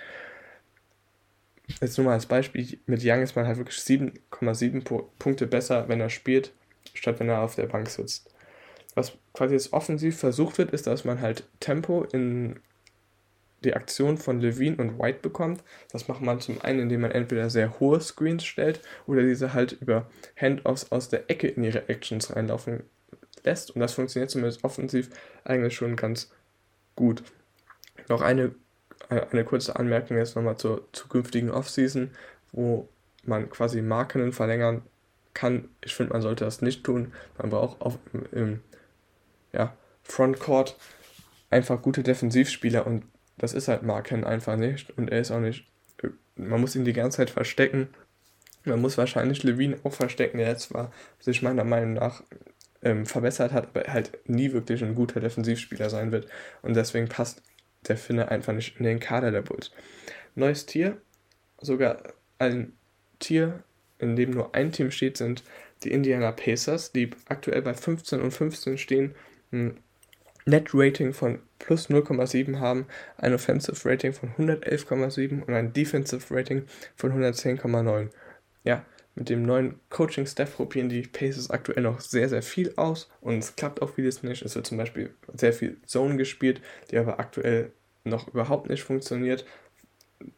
Jetzt 1.81 1.97
nur 1.97 2.05
mal 2.05 2.13
als 2.13 2.25
Beispiel, 2.25 2.79
mit 2.87 3.01
Young 3.03 3.21
ist 3.21 3.35
man 3.35 3.47
halt 3.47 3.57
wirklich 3.57 3.77
7,7 3.77 5.03
Punkte 5.17 5.47
besser, 5.47 5.87
wenn 5.87 6.01
er 6.01 6.09
spielt, 6.09 6.51
statt 6.93 7.19
wenn 7.19 7.29
er 7.29 7.41
auf 7.41 7.55
der 7.55 7.67
Bank 7.67 7.89
sitzt. 7.89 8.29
Was 8.95 9.13
quasi 9.33 9.53
jetzt 9.53 9.71
offensiv 9.71 10.17
versucht 10.17 10.57
wird, 10.57 10.71
ist, 10.71 10.87
dass 10.87 11.05
man 11.05 11.21
halt 11.21 11.43
Tempo 11.59 12.03
in 12.03 12.59
die 13.63 13.73
Aktion 13.73 14.17
von 14.17 14.39
Levine 14.39 14.77
und 14.77 14.99
White 14.99 15.19
bekommt. 15.21 15.63
Das 15.91 16.07
macht 16.07 16.21
man 16.21 16.39
zum 16.39 16.61
einen, 16.61 16.79
indem 16.79 17.01
man 17.01 17.11
entweder 17.11 17.49
sehr 17.49 17.79
hohe 17.79 17.99
Screens 17.99 18.45
stellt 18.45 18.81
oder 19.05 19.21
diese 19.21 19.53
halt 19.53 19.73
über 19.73 20.09
Handoffs 20.35 20.91
aus 20.91 21.09
der 21.09 21.29
Ecke 21.29 21.47
in 21.47 21.63
ihre 21.63 21.87
Actions 21.89 22.35
reinlaufen 22.35 22.83
lässt. 23.43 23.71
Und 23.71 23.81
das 23.81 23.93
funktioniert 23.93 24.31
zumindest 24.31 24.63
offensiv 24.63 25.09
eigentlich 25.43 25.75
schon 25.75 25.95
ganz 25.95 26.31
gut. 26.95 27.23
Noch 28.07 28.21
eine 28.21 28.55
eine 29.09 29.43
kurze 29.43 29.75
Anmerkung 29.75 30.17
jetzt 30.17 30.35
nochmal 30.35 30.57
zur 30.57 30.87
zukünftigen 30.91 31.51
Offseason, 31.51 32.11
wo 32.51 32.87
man 33.23 33.49
quasi 33.49 33.81
Marken 33.81 34.31
verlängern 34.31 34.81
kann. 35.33 35.69
Ich 35.83 35.95
finde, 35.95 36.13
man 36.13 36.21
sollte 36.21 36.45
das 36.45 36.61
nicht 36.61 36.83
tun. 36.83 37.13
Man 37.37 37.49
braucht 37.49 37.81
auch 37.81 37.97
im, 38.13 38.25
im 38.31 38.59
ja, 39.53 39.73
Frontcourt 40.03 40.77
einfach 41.49 41.81
gute 41.81 42.03
Defensivspieler 42.03 42.85
und 42.85 43.03
das 43.37 43.53
ist 43.53 43.67
halt 43.67 43.83
Marken 43.83 44.25
einfach 44.25 44.57
nicht. 44.57 44.95
Und 44.97 45.09
er 45.11 45.21
ist 45.21 45.31
auch 45.31 45.39
nicht. 45.39 45.65
Man 46.35 46.61
muss 46.61 46.75
ihn 46.75 46.85
die 46.85 46.93
ganze 46.93 47.17
Zeit 47.17 47.29
verstecken. 47.29 47.89
Man 48.65 48.81
muss 48.81 48.97
wahrscheinlich 48.97 49.43
Levine 49.43 49.77
auch 49.83 49.93
verstecken, 49.93 50.37
der 50.37 50.57
zwar 50.57 50.91
sich 51.19 51.41
meiner 51.41 51.63
Meinung 51.63 51.93
nach 51.93 52.23
ähm, 52.81 53.05
verbessert 53.05 53.51
hat, 53.53 53.69
aber 53.69 53.91
halt 53.91 54.17
nie 54.27 54.51
wirklich 54.51 54.83
ein 54.83 54.95
guter 54.95 55.19
Defensivspieler 55.19 55.89
sein 55.89 56.11
wird. 56.11 56.27
Und 56.61 56.75
deswegen 56.75 57.07
passt 57.07 57.41
der 57.87 57.97
Finne 57.97 58.29
einfach 58.29 58.53
nicht 58.53 58.77
in 58.77 58.85
den 58.85 58.99
Kader 58.99 59.31
der 59.31 59.41
Bulls. 59.41 59.71
Neues 60.35 60.65
Tier, 60.65 60.97
sogar 61.59 62.01
ein 62.37 62.73
Tier, 63.19 63.63
in 63.99 64.15
dem 64.15 64.31
nur 64.31 64.55
ein 64.55 64.71
Team 64.71 64.91
steht, 64.91 65.17
sind 65.17 65.43
die 65.83 65.91
Indiana 65.91 66.31
Pacers, 66.31 66.91
die 66.91 67.09
aktuell 67.27 67.61
bei 67.61 67.73
15 67.73 68.21
und 68.21 68.31
15 68.31 68.77
stehen, 68.77 69.15
ein 69.51 69.79
Net-Rating 70.45 71.13
von 71.13 71.39
plus 71.59 71.89
0,7 71.89 72.59
haben, 72.59 72.87
ein 73.17 73.33
Offensive 73.33 73.87
Rating 73.87 74.13
von 74.13 74.29
111,7 74.37 75.43
und 75.43 75.53
ein 75.53 75.73
Defensive 75.73 76.33
Rating 76.33 76.65
von 76.95 77.11
110,9. 77.11 78.09
Ja, 78.63 78.85
mit 79.19 79.29
dem 79.29 79.43
neuen 79.43 79.79
Coaching-Staff 79.89 80.55
probieren 80.55 80.89
die 80.89 81.01
Pacers 81.01 81.49
aktuell 81.49 81.83
noch 81.83 81.99
sehr, 81.99 82.29
sehr 82.29 82.41
viel 82.41 82.73
aus 82.77 83.09
und 83.21 83.37
es 83.37 83.55
klappt 83.55 83.81
auch 83.81 83.93
vieles 83.93 84.23
nicht. 84.23 84.41
Es 84.41 84.55
wird 84.55 84.65
zum 84.65 84.77
Beispiel 84.77 85.13
sehr 85.33 85.53
viel 85.53 85.77
Zone 85.85 86.15
gespielt, 86.15 86.61
die 86.89 86.97
aber 86.97 87.19
aktuell 87.19 87.73
noch 88.05 88.29
überhaupt 88.29 88.69
nicht 88.69 88.81
funktioniert. 88.81 89.45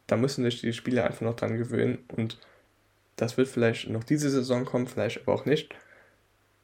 Da 0.07 0.17
müssen 0.17 0.43
sich 0.43 0.61
die 0.61 0.73
Spieler 0.73 1.05
einfach 1.05 1.21
noch 1.21 1.35
dran 1.35 1.57
gewöhnen 1.57 1.99
und 2.15 2.39
das 3.15 3.37
wird 3.37 3.47
vielleicht 3.47 3.87
noch 3.87 4.03
diese 4.03 4.31
Saison 4.31 4.65
kommen, 4.65 4.87
vielleicht 4.87 5.21
aber 5.21 5.33
auch 5.33 5.45
nicht. 5.45 5.75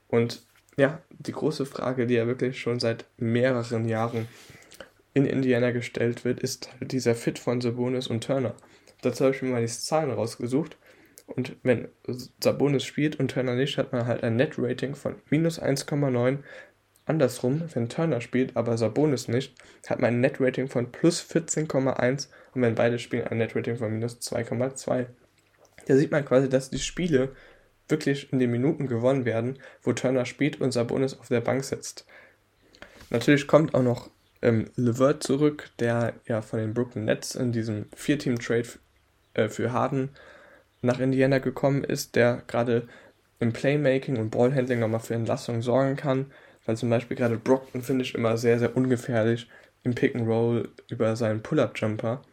Und 0.08 0.44
ja, 0.76 1.02
die 1.10 1.34
große 1.34 1.68
Frage, 1.68 2.08
die 2.08 2.16
ja 2.16 2.26
wirklich 2.26 2.60
schon 2.60 2.80
seit 2.80 3.06
mehreren 3.18 3.88
Jahren 3.88 4.28
in 5.14 5.26
Indiana 5.26 5.70
gestellt 5.70 6.26
wird, 6.26 6.40
ist 6.40 6.72
halt 6.80 6.92
dieser 6.92 7.14
Fit 7.14 7.38
von 7.38 7.62
Sabonis 7.62 8.08
und 8.08 8.24
Turner. 8.24 8.56
Dazu 9.02 9.26
habe 9.26 9.36
ich 9.36 9.42
mir 9.44 9.50
mal 9.50 9.62
die 9.62 9.68
Zahlen 9.68 10.12
rausgesucht. 10.12 10.78
Und 11.28 11.58
wenn 11.62 11.90
Sabonis 12.42 12.84
spielt 12.84 13.20
und 13.20 13.32
Turner 13.32 13.56
nicht, 13.56 13.78
hat 13.78 13.92
man 13.92 14.08
halt 14.08 14.24
ein 14.24 14.38
Net-Rating 14.38 14.96
von 14.96 15.16
minus 15.30 15.62
1,9. 15.62 16.40
Andersrum, 17.06 17.64
wenn 17.74 17.90
Turner 17.90 18.22
spielt, 18.22 18.58
aber 18.58 18.78
Sabonis 18.78 19.28
nicht, 19.28 19.56
hat 19.88 20.00
man 20.00 20.16
ein 20.16 20.22
Net-Rating 20.22 20.68
von 20.68 20.92
plus 20.92 21.22
14,1 21.22 22.28
und 22.54 22.62
wenn 22.62 22.76
beide 22.76 22.98
spielen, 23.00 23.28
ein 23.28 23.38
Net-Rating 23.38 23.78
von 23.78 23.92
minus 23.92 24.20
2,2. 24.20 25.06
Da 25.86 25.96
sieht 25.96 26.12
man 26.12 26.26
quasi, 26.26 26.50
dass 26.50 26.70
die 26.70 26.80
Spiele 26.80 27.34
wirklich 27.88 28.32
in 28.34 28.40
den 28.40 28.52
Minuten 28.52 28.88
gewonnen 28.88 29.26
werden, 29.26 29.60
wo 29.84 29.94
Turner 29.94 30.26
spielt 30.26 30.60
und 30.60 30.72
Sabonis 30.72 31.18
auf 31.18 31.28
der 31.28 31.42
Bank 31.42 31.64
sitzt. 31.64 32.06
Natürlich 33.10 33.48
kommt 33.48 33.74
auch 33.74 33.84
noch 33.84 34.10
ähm, 34.42 34.70
Levert 34.76 35.24
zurück, 35.24 35.70
der 35.80 36.14
ja 36.26 36.42
von 36.42 36.60
den 36.60 36.74
Brooklyn 36.74 37.06
Nets 37.06 37.36
in 37.36 37.52
diesem 37.52 37.86
Vier-Team-Trade 37.96 38.68
äh, 39.34 39.50
für 39.50 39.72
Harden 39.72 40.10
nach 40.88 41.00
Indiana 41.00 41.38
gekommen 41.38 41.84
ist, 41.84 42.16
der 42.16 42.44
gerade 42.48 42.88
im 43.40 43.54
Playmaking 43.54 44.18
und 44.18 44.32
Ballhandling 44.32 44.80
nochmal 44.80 45.00
für 45.00 45.14
Entlassung 45.14 45.62
sorgen 45.62 45.96
kann, 45.96 46.32
weil 46.66 46.76
zum 46.76 46.90
Beispiel 46.90 47.16
gerade 47.16 47.38
Brockton 47.38 47.84
finde 47.84 48.04
ich 48.04 48.16
immer 48.16 48.38
sehr, 48.38 48.58
sehr 48.58 48.76
ungefährlich 48.76 49.48
im 49.84 49.94
Pick 49.94 50.16
and 50.16 50.28
Roll 50.28 50.70
über 50.90 51.16
seinen 51.16 51.44
Pull-Up-Jumper, 51.44 52.24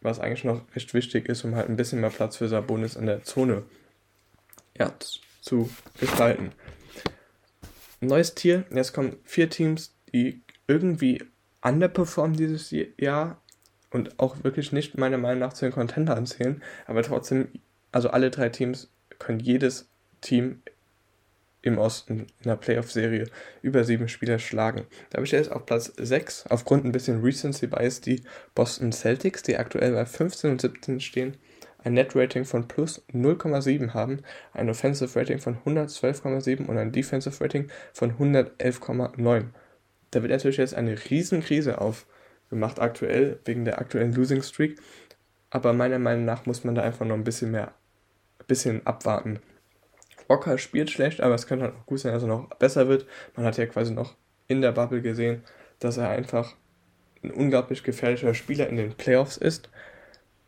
was 0.00 0.20
eigentlich 0.20 0.44
noch 0.44 0.62
recht 0.74 0.94
wichtig 0.94 1.28
ist, 1.28 1.44
um 1.44 1.56
halt 1.56 1.68
ein 1.68 1.76
bisschen 1.76 2.00
mehr 2.00 2.10
Platz 2.10 2.36
für 2.36 2.48
Sabonis 2.48 2.94
in 2.94 3.06
der 3.06 3.24
Zone 3.24 3.64
ja, 4.78 4.92
zu 5.40 5.68
gestalten. 5.98 6.52
Neues 8.00 8.34
Tier, 8.34 8.64
jetzt 8.70 8.92
kommen 8.92 9.16
vier 9.24 9.50
Teams, 9.50 9.94
die 10.12 10.42
irgendwie 10.68 11.22
underperformen 11.62 12.36
dieses 12.36 12.72
Jahr 12.98 13.42
und 13.90 14.18
auch 14.20 14.44
wirklich 14.44 14.72
nicht 14.72 14.96
meiner 14.96 15.18
Meinung 15.18 15.40
nach 15.40 15.54
zu 15.54 15.64
den 15.64 15.72
Contendern 15.72 16.26
zählen, 16.26 16.62
aber 16.86 17.02
trotzdem 17.02 17.48
also 17.96 18.10
alle 18.10 18.30
drei 18.30 18.50
Teams 18.50 18.90
können 19.18 19.40
jedes 19.40 19.88
Team 20.20 20.60
im 21.62 21.78
Osten 21.78 22.26
in 22.42 22.44
der 22.44 22.56
Playoff-Serie 22.56 23.24
über 23.62 23.84
sieben 23.84 24.10
Spieler 24.10 24.38
schlagen. 24.38 24.84
Da 25.08 25.16
habe 25.16 25.24
ich 25.24 25.32
jetzt 25.32 25.50
auf 25.50 25.64
Platz 25.64 25.94
6 25.96 26.48
aufgrund 26.48 26.84
ein 26.84 26.92
bisschen 26.92 27.22
Recency 27.22 27.66
Bias 27.66 28.02
die 28.02 28.22
Boston 28.54 28.92
Celtics, 28.92 29.44
die 29.44 29.56
aktuell 29.56 29.94
bei 29.94 30.04
15 30.04 30.50
und 30.50 30.60
17 30.60 31.00
stehen, 31.00 31.38
ein 31.84 31.94
Net-Rating 31.94 32.44
von 32.44 32.68
plus 32.68 33.02
0,7 33.14 33.94
haben, 33.94 34.20
ein 34.52 34.68
Offensive 34.68 35.18
Rating 35.18 35.38
von 35.38 35.56
112,7 35.64 36.66
und 36.66 36.76
ein 36.76 36.92
Defensive 36.92 37.42
Rating 37.42 37.68
von 37.94 38.12
111,9. 38.18 39.44
Da 40.10 40.20
wird 40.20 40.32
natürlich 40.32 40.58
jetzt 40.58 40.74
eine 40.74 40.98
Riesenkrise 41.08 41.80
aufgemacht 41.80 42.78
aktuell, 42.78 43.40
wegen 43.46 43.64
der 43.64 43.78
aktuellen 43.78 44.12
Losing 44.12 44.42
Streak. 44.42 44.78
Aber 45.48 45.72
meiner 45.72 45.98
Meinung 45.98 46.26
nach 46.26 46.44
muss 46.44 46.62
man 46.62 46.74
da 46.74 46.82
einfach 46.82 47.06
noch 47.06 47.14
ein 47.14 47.24
bisschen 47.24 47.50
mehr 47.52 47.72
bisschen 48.46 48.86
abwarten. 48.86 49.40
Walker 50.28 50.58
spielt 50.58 50.90
schlecht, 50.90 51.20
aber 51.20 51.34
es 51.34 51.46
könnte 51.46 51.66
halt 51.66 51.74
auch 51.74 51.86
gut 51.86 52.00
sein, 52.00 52.12
dass 52.12 52.22
er 52.22 52.28
noch 52.28 52.48
besser 52.56 52.88
wird. 52.88 53.06
Man 53.36 53.46
hat 53.46 53.56
ja 53.56 53.66
quasi 53.66 53.92
noch 53.92 54.16
in 54.48 54.60
der 54.60 54.72
Bubble 54.72 55.02
gesehen, 55.02 55.42
dass 55.78 55.96
er 55.96 56.08
einfach 56.08 56.54
ein 57.22 57.30
unglaublich 57.30 57.82
gefährlicher 57.82 58.34
Spieler 58.34 58.68
in 58.68 58.76
den 58.76 58.94
Playoffs 58.94 59.36
ist 59.36 59.68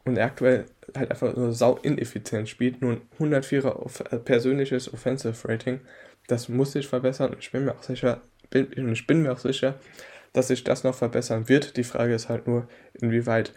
und 0.04 0.16
er 0.16 0.26
aktuell 0.26 0.66
halt 0.96 1.10
einfach 1.10 1.34
nur 1.36 1.52
sau 1.52 1.76
ineffizient 1.76 2.48
spielt, 2.48 2.80
nur 2.80 2.92
ein 2.92 3.02
104er 3.18 3.76
off 3.76 4.00
äh, 4.10 4.18
persönliches 4.18 4.92
Offensive 4.92 5.48
Rating. 5.48 5.80
Das 6.26 6.48
muss 6.48 6.72
sich 6.72 6.86
verbessern 6.86 7.36
ich 7.38 7.52
bin 7.52 7.64
mir 7.64 7.72
auch 7.72 7.82
sicher, 7.82 8.20
bin, 8.50 8.92
ich 8.92 9.06
bin 9.06 9.22
mir 9.22 9.32
auch 9.32 9.38
sicher, 9.38 9.78
dass 10.32 10.48
sich 10.48 10.64
das 10.64 10.84
noch 10.84 10.94
verbessern 10.94 11.48
wird. 11.48 11.76
Die 11.76 11.84
Frage 11.84 12.14
ist 12.14 12.28
halt 12.28 12.46
nur, 12.46 12.68
inwieweit 12.94 13.52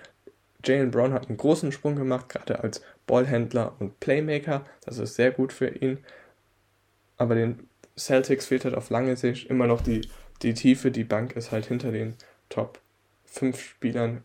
Jalen 0.64 0.92
Brown 0.92 1.14
hat 1.14 1.28
einen 1.28 1.38
großen 1.38 1.72
Sprung 1.72 1.96
gemacht, 1.96 2.30
gerade 2.30 2.60
als 2.60 2.82
Ballhändler 3.08 3.76
und 3.80 4.00
Playmaker. 4.00 4.66
Das 4.86 4.98
ist 4.98 5.16
sehr 5.16 5.32
gut 5.32 5.54
für 5.54 5.70
ihn. 5.70 6.00
Aber 7.18 7.36
den 7.36 7.68
Celtics 7.98 8.48
fehlt 8.48 8.66
halt 8.66 8.76
auf 8.76 8.90
lange 8.90 9.16
Sicht 9.16 9.50
immer 9.50 9.68
noch 9.68 9.82
die, 9.82 10.02
die 10.42 10.54
Tiefe. 10.54 10.92
Die 10.92 11.04
Bank 11.04 11.36
ist 11.36 11.52
halt 11.52 11.66
hinter 11.66 11.92
den 11.92 12.16
Top 12.50 12.80
5 13.26 13.62
Spielern 13.62 14.24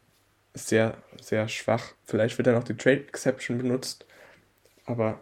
sehr, 0.55 0.97
sehr 1.21 1.49
schwach. 1.49 1.93
Vielleicht 2.05 2.39
wird 2.39 2.47
dann 2.47 2.55
noch 2.55 2.65
die 2.65 2.77
Trade 2.77 3.05
Exception 3.09 3.59
benutzt. 3.59 4.07
Aber 4.87 5.21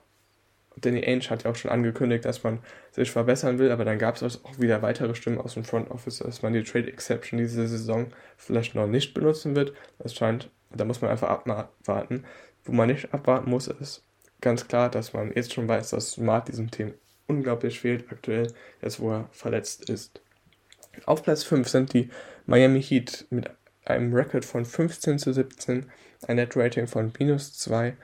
Danny 0.77 1.05
Ainge 1.05 1.31
hat 1.31 1.45
ja 1.45 1.51
auch 1.51 1.57
schon 1.57 1.71
angekündigt, 1.71 2.25
dass 2.25 2.43
man 2.43 2.59
sich 2.93 3.11
verbessern 3.11 3.59
will, 3.59 3.71
aber 3.71 3.85
dann 3.85 3.99
gab 3.99 4.21
es 4.21 4.45
auch 4.45 4.59
wieder 4.59 4.83
weitere 4.83 5.15
Stimmen 5.15 5.39
aus 5.39 5.55
dem 5.55 5.65
Front 5.65 5.91
Office, 5.91 6.19
dass 6.19 6.43
man 6.43 6.53
die 6.53 6.65
Trade 6.65 6.89
Exception 6.89 7.39
diese 7.39 7.67
Saison 7.67 8.09
vielleicht 8.37 8.75
noch 8.75 8.87
nicht 8.87 9.15
benutzen 9.15 9.57
wird. 9.57 9.73
Das 9.99 10.15
scheint, 10.15 10.51
da 10.77 10.85
muss 10.85 11.01
man 11.01 11.11
einfach 11.11 11.29
abwarten. 11.29 12.25
Wo 12.65 12.73
man 12.73 12.89
nicht 12.89 13.13
abwarten 13.13 13.51
muss, 13.51 13.69
ist 13.69 14.03
ganz 14.41 14.67
klar, 14.69 14.91
dass 14.91 15.13
man 15.13 15.33
jetzt 15.35 15.53
schon 15.53 15.69
weiß, 15.69 15.91
dass 15.91 16.13
Smart 16.13 16.49
diesem 16.49 16.71
Team 16.71 16.95
unglaublich 17.27 17.81
fehlt, 17.81 18.11
aktuell, 18.11 18.53
jetzt 18.83 19.01
wo 19.01 19.11
er 19.11 19.29
verletzt 19.33 19.89
ist. 19.91 20.21
Auf 21.07 21.23
Platz 21.23 21.43
5 21.43 21.69
sind 21.69 21.93
die 21.93 22.11
Miami 22.47 22.83
Heat 22.83 23.27
mit 23.31 23.51
einem 23.85 24.15
Record 24.15 24.45
von 24.45 24.65
15 24.65 25.19
zu 25.19 25.33
17, 25.33 25.87
ein 26.27 26.37
Net 26.37 26.57
Rating 26.57 26.87
von 26.87 27.13
minus 27.19 27.55
2, 27.59 27.97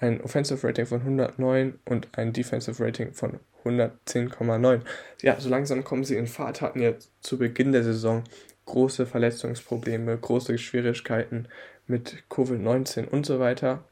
ein 0.00 0.20
Offensive 0.20 0.66
Rating 0.66 0.86
von 0.86 1.00
109 1.00 1.78
und 1.84 2.08
ein 2.12 2.32
Defensive 2.32 2.82
Rating 2.82 3.12
von 3.12 3.40
110,9. 3.64 4.80
Ja, 5.22 5.38
so 5.40 5.48
langsam 5.48 5.84
kommen 5.84 6.04
sie 6.04 6.16
in 6.16 6.26
Fahrt, 6.26 6.60
hatten 6.60 6.80
ja 6.80 6.94
zu 7.20 7.38
Beginn 7.38 7.72
der 7.72 7.84
Saison 7.84 8.24
große 8.66 9.06
Verletzungsprobleme, 9.06 10.16
große 10.16 10.58
Schwierigkeiten 10.58 11.48
mit 11.88 12.24
Covid-19 12.30 13.08
und 13.08 13.26
so 13.26 13.40
weiter. 13.40 13.84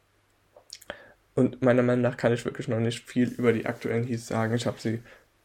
Und 1.34 1.62
meiner 1.62 1.82
Meinung 1.82 2.02
nach 2.02 2.16
kann 2.16 2.32
ich 2.32 2.44
wirklich 2.44 2.68
noch 2.68 2.80
nicht 2.80 3.04
viel 3.04 3.28
über 3.28 3.52
die 3.52 3.66
aktuellen 3.66 4.04
Heats 4.04 4.26
sagen. 4.26 4.54
Ich 4.54 4.66
habe 4.66 4.80
sie 4.80 5.02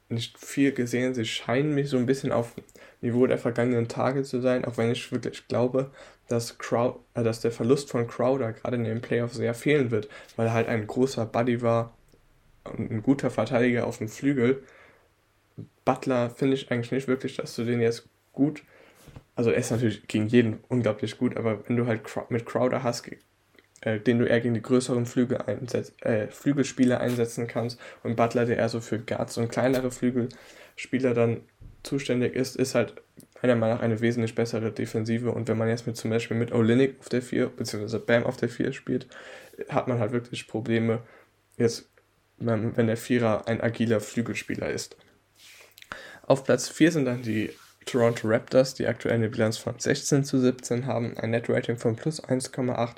nicht 0.09 0.37
viel 0.37 0.71
gesehen. 0.71 1.13
Sie 1.13 1.25
scheinen 1.25 1.73
mich 1.73 1.89
so 1.89 1.97
ein 1.97 2.05
bisschen 2.05 2.31
auf 2.31 2.53
Niveau 3.01 3.25
der 3.25 3.37
vergangenen 3.37 3.87
Tage 3.87 4.23
zu 4.23 4.41
sein, 4.41 4.63
auch 4.65 4.77
wenn 4.77 4.91
ich 4.91 5.11
wirklich 5.11 5.47
glaube, 5.47 5.91
dass, 6.27 6.57
Crowd, 6.57 6.99
äh, 7.13 7.23
dass 7.23 7.41
der 7.41 7.51
Verlust 7.51 7.89
von 7.89 8.07
Crowder 8.07 8.53
gerade 8.53 8.75
in 8.75 8.83
den 8.83 9.01
Playoffs 9.01 9.35
sehr 9.35 9.53
fehlen 9.53 9.91
wird, 9.91 10.07
weil 10.35 10.47
er 10.47 10.53
halt 10.53 10.67
ein 10.67 10.87
großer 10.87 11.25
Buddy 11.25 11.61
war 11.61 11.93
und 12.63 12.91
ein 12.91 13.01
guter 13.01 13.31
Verteidiger 13.31 13.87
auf 13.87 13.97
dem 13.97 14.07
Flügel. 14.07 14.63
Butler 15.83 16.29
finde 16.29 16.55
ich 16.55 16.71
eigentlich 16.71 16.91
nicht 16.91 17.07
wirklich, 17.07 17.37
dass 17.37 17.55
du 17.55 17.63
den 17.63 17.81
jetzt 17.81 18.07
gut, 18.33 18.63
also 19.41 19.49
er 19.49 19.57
ist 19.57 19.71
natürlich 19.71 20.07
gegen 20.07 20.27
jeden 20.27 20.59
unglaublich 20.67 21.17
gut, 21.17 21.35
aber 21.35 21.67
wenn 21.67 21.75
du 21.75 21.87
halt 21.87 22.03
mit 22.29 22.45
Crowder 22.45 22.83
hast, 22.83 23.09
äh, 23.81 23.99
den 23.99 24.19
du 24.19 24.25
eher 24.25 24.39
gegen 24.39 24.53
die 24.53 24.61
größeren 24.61 25.07
Flügel 25.07 25.39
einsetz, 25.39 25.93
äh, 26.01 26.27
Flügelspieler 26.27 26.99
einsetzen 26.99 27.47
kannst 27.47 27.79
und 28.03 28.15
Butler, 28.15 28.45
der 28.45 28.57
eher 28.57 28.69
so 28.69 28.81
für 28.81 28.99
Guards 28.99 29.39
und 29.39 29.49
kleinere 29.49 29.89
Flügelspieler 29.89 31.15
dann 31.15 31.41
zuständig 31.81 32.35
ist, 32.35 32.55
ist 32.55 32.75
halt 32.75 33.01
meiner 33.41 33.55
Meinung 33.55 33.77
nach 33.77 33.83
eine 33.83 33.99
wesentlich 33.99 34.35
bessere 34.35 34.71
Defensive. 34.71 35.31
Und 35.31 35.47
wenn 35.47 35.57
man 35.57 35.69
jetzt 35.69 35.87
mit 35.87 35.97
zum 35.97 36.11
Beispiel 36.11 36.37
mit 36.37 36.51
Olinik 36.51 36.99
auf 36.99 37.09
der 37.09 37.23
4 37.23 37.47
bzw. 37.47 37.97
Bam 37.97 38.25
auf 38.25 38.37
der 38.37 38.49
4 38.49 38.73
spielt, 38.73 39.07
hat 39.69 39.87
man 39.87 39.97
halt 39.97 40.11
wirklich 40.11 40.47
Probleme, 40.47 41.01
jetzt, 41.57 41.89
wenn 42.37 42.85
der 42.85 42.97
Vierer 42.97 43.47
ein 43.47 43.59
agiler 43.59 44.01
Flügelspieler 44.01 44.69
ist. 44.69 44.97
Auf 46.27 46.43
Platz 46.43 46.69
4 46.69 46.91
sind 46.91 47.05
dann 47.05 47.23
die 47.23 47.49
Toronto 47.85 48.27
Raptors, 48.27 48.73
die 48.73 48.87
aktuell 48.87 49.15
eine 49.15 49.29
Bilanz 49.29 49.57
von 49.57 49.77
16 49.77 50.23
zu 50.23 50.39
17 50.39 50.85
haben, 50.85 51.17
ein 51.17 51.31
Net 51.31 51.49
Rating 51.49 51.77
von 51.77 51.95
plus 51.95 52.23
1,8, 52.23 52.95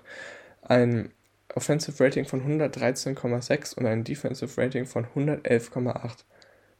ein 0.63 1.11
Offensive 1.55 2.03
Rating 2.03 2.25
von 2.25 2.41
113,6 2.41 3.75
und 3.75 3.85
ein 3.85 4.03
Defensive 4.03 4.59
Rating 4.59 4.85
von 4.85 5.05
111,8. 5.05 6.23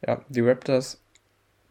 Ja, 0.05 0.21
die 0.29 0.41
Raptors 0.41 1.01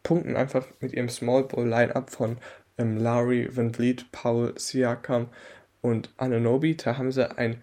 punkten 0.03 0.35
einfach 0.35 0.65
mit 0.79 0.93
ihrem 0.93 1.09
Small 1.09 1.43
Ball 1.43 1.67
Line-Up 1.67 2.09
von 2.09 2.37
ähm, 2.77 2.97
Lowry, 2.97 3.49
Van 3.55 3.73
Vliet, 3.73 4.11
Paul, 4.11 4.53
Siakam 4.57 5.29
und 5.81 6.09
Ananobi. 6.17 6.75
Da 6.75 6.97
haben 6.97 7.11
sie 7.11 7.37
ein 7.37 7.61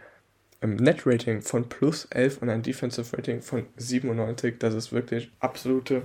ähm, 0.63 0.77
Net-Rating 0.77 1.43
von 1.43 1.69
plus 1.69 2.07
11 2.07 2.43
und 2.43 2.51
ein 2.51 2.63
Defensive 2.63 3.17
Rating 3.17 3.43
von 3.43 3.67
97. 3.77 4.59
Das 4.59 4.75
ist 4.75 4.93
wirklich 4.93 5.31
absolute, 5.41 6.03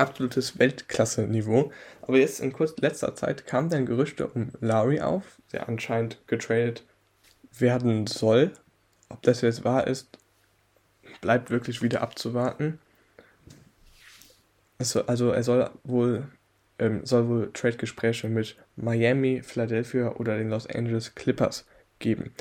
absolutes 0.00 0.58
Weltklasse-Niveau. 0.58 1.70
Aber 2.02 2.18
jetzt 2.18 2.40
in 2.40 2.52
kurz 2.52 2.76
letzter 2.78 3.14
Zeit 3.14 3.46
kamen 3.46 3.68
dann 3.68 3.86
Gerüchte 3.86 4.26
um 4.26 4.50
Lowry 4.60 5.00
auf, 5.00 5.40
der 5.52 5.68
anscheinend 5.68 6.18
getradet 6.26 6.84
werden 7.58 8.06
soll. 8.06 8.52
Ob 9.08 9.22
das 9.22 9.42
jetzt 9.42 9.64
wahr 9.64 9.86
ist, 9.86 10.18
bleibt 11.20 11.50
wirklich 11.50 11.82
wieder 11.82 12.00
abzuwarten. 12.02 12.78
Also, 14.78 15.04
also 15.06 15.30
er 15.30 15.42
soll 15.42 15.70
wohl, 15.84 16.26
ähm, 16.78 17.04
soll 17.04 17.28
wohl 17.28 17.52
Trade-Gespräche 17.52 18.28
mit 18.28 18.56
Miami, 18.76 19.42
Philadelphia 19.42 20.12
oder 20.16 20.38
den 20.38 20.48
Los 20.48 20.66
Angeles 20.66 21.14
Clippers 21.14 21.66
geben. 21.98 22.32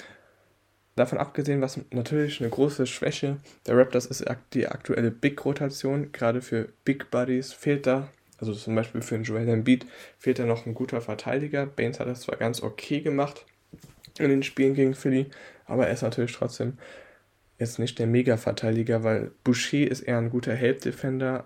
Davon 0.99 1.17
abgesehen, 1.17 1.61
was 1.61 1.79
natürlich 1.91 2.41
eine 2.41 2.49
große 2.49 2.85
Schwäche 2.85 3.37
der 3.65 3.77
Raptors 3.77 4.05
ist, 4.05 4.25
die 4.53 4.67
aktuelle 4.67 5.11
Big-Rotation. 5.11 6.11
Gerade 6.11 6.41
für 6.41 6.67
Big 6.83 7.09
Buddies 7.09 7.53
fehlt 7.53 7.87
da, 7.87 8.09
also 8.37 8.53
zum 8.53 8.75
Beispiel 8.75 9.01
für 9.01 9.15
den 9.15 9.23
Joel 9.23 9.47
Embiid, 9.47 9.85
fehlt 10.17 10.39
da 10.39 10.45
noch 10.45 10.65
ein 10.65 10.73
guter 10.73 10.99
Verteidiger. 10.99 11.67
Baines 11.67 12.01
hat 12.01 12.09
das 12.09 12.19
zwar 12.19 12.35
ganz 12.35 12.61
okay 12.61 12.99
gemacht 12.99 13.45
in 14.17 14.29
den 14.29 14.43
Spielen 14.43 14.73
gegen 14.73 14.93
Philly, 14.93 15.27
aber 15.63 15.87
er 15.87 15.93
ist 15.93 16.01
natürlich 16.01 16.33
trotzdem 16.33 16.77
jetzt 17.59 17.79
nicht 17.79 17.97
der 17.97 18.07
Mega-Verteidiger, 18.07 19.01
weil 19.05 19.31
Boucher 19.45 19.89
ist 19.89 20.01
eher 20.01 20.17
ein 20.17 20.29
guter 20.29 20.53
Help-Defender 20.53 21.45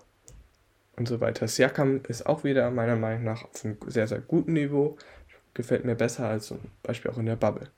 und 0.96 1.08
so 1.08 1.22
weiter. 1.22 1.48
Siakam 1.48 2.02
ist 2.08 2.26
auch 2.26 2.44
wieder 2.44 2.72
meiner 2.72 2.96
Meinung 2.96 3.26
nach 3.26 3.44
auf 3.44 3.64
einem 3.64 3.78
sehr, 3.86 4.08
sehr 4.08 4.22
guten 4.22 4.54
Niveau. 4.54 4.98
Gefällt 5.54 5.86
mir 5.86 5.94
besser 5.94 6.28
als 6.28 6.48
zum 6.48 6.58
Beispiel 6.82 7.12
auch 7.12 7.20
in 7.20 7.28
der 7.28 7.36
Bubble. 7.36 7.70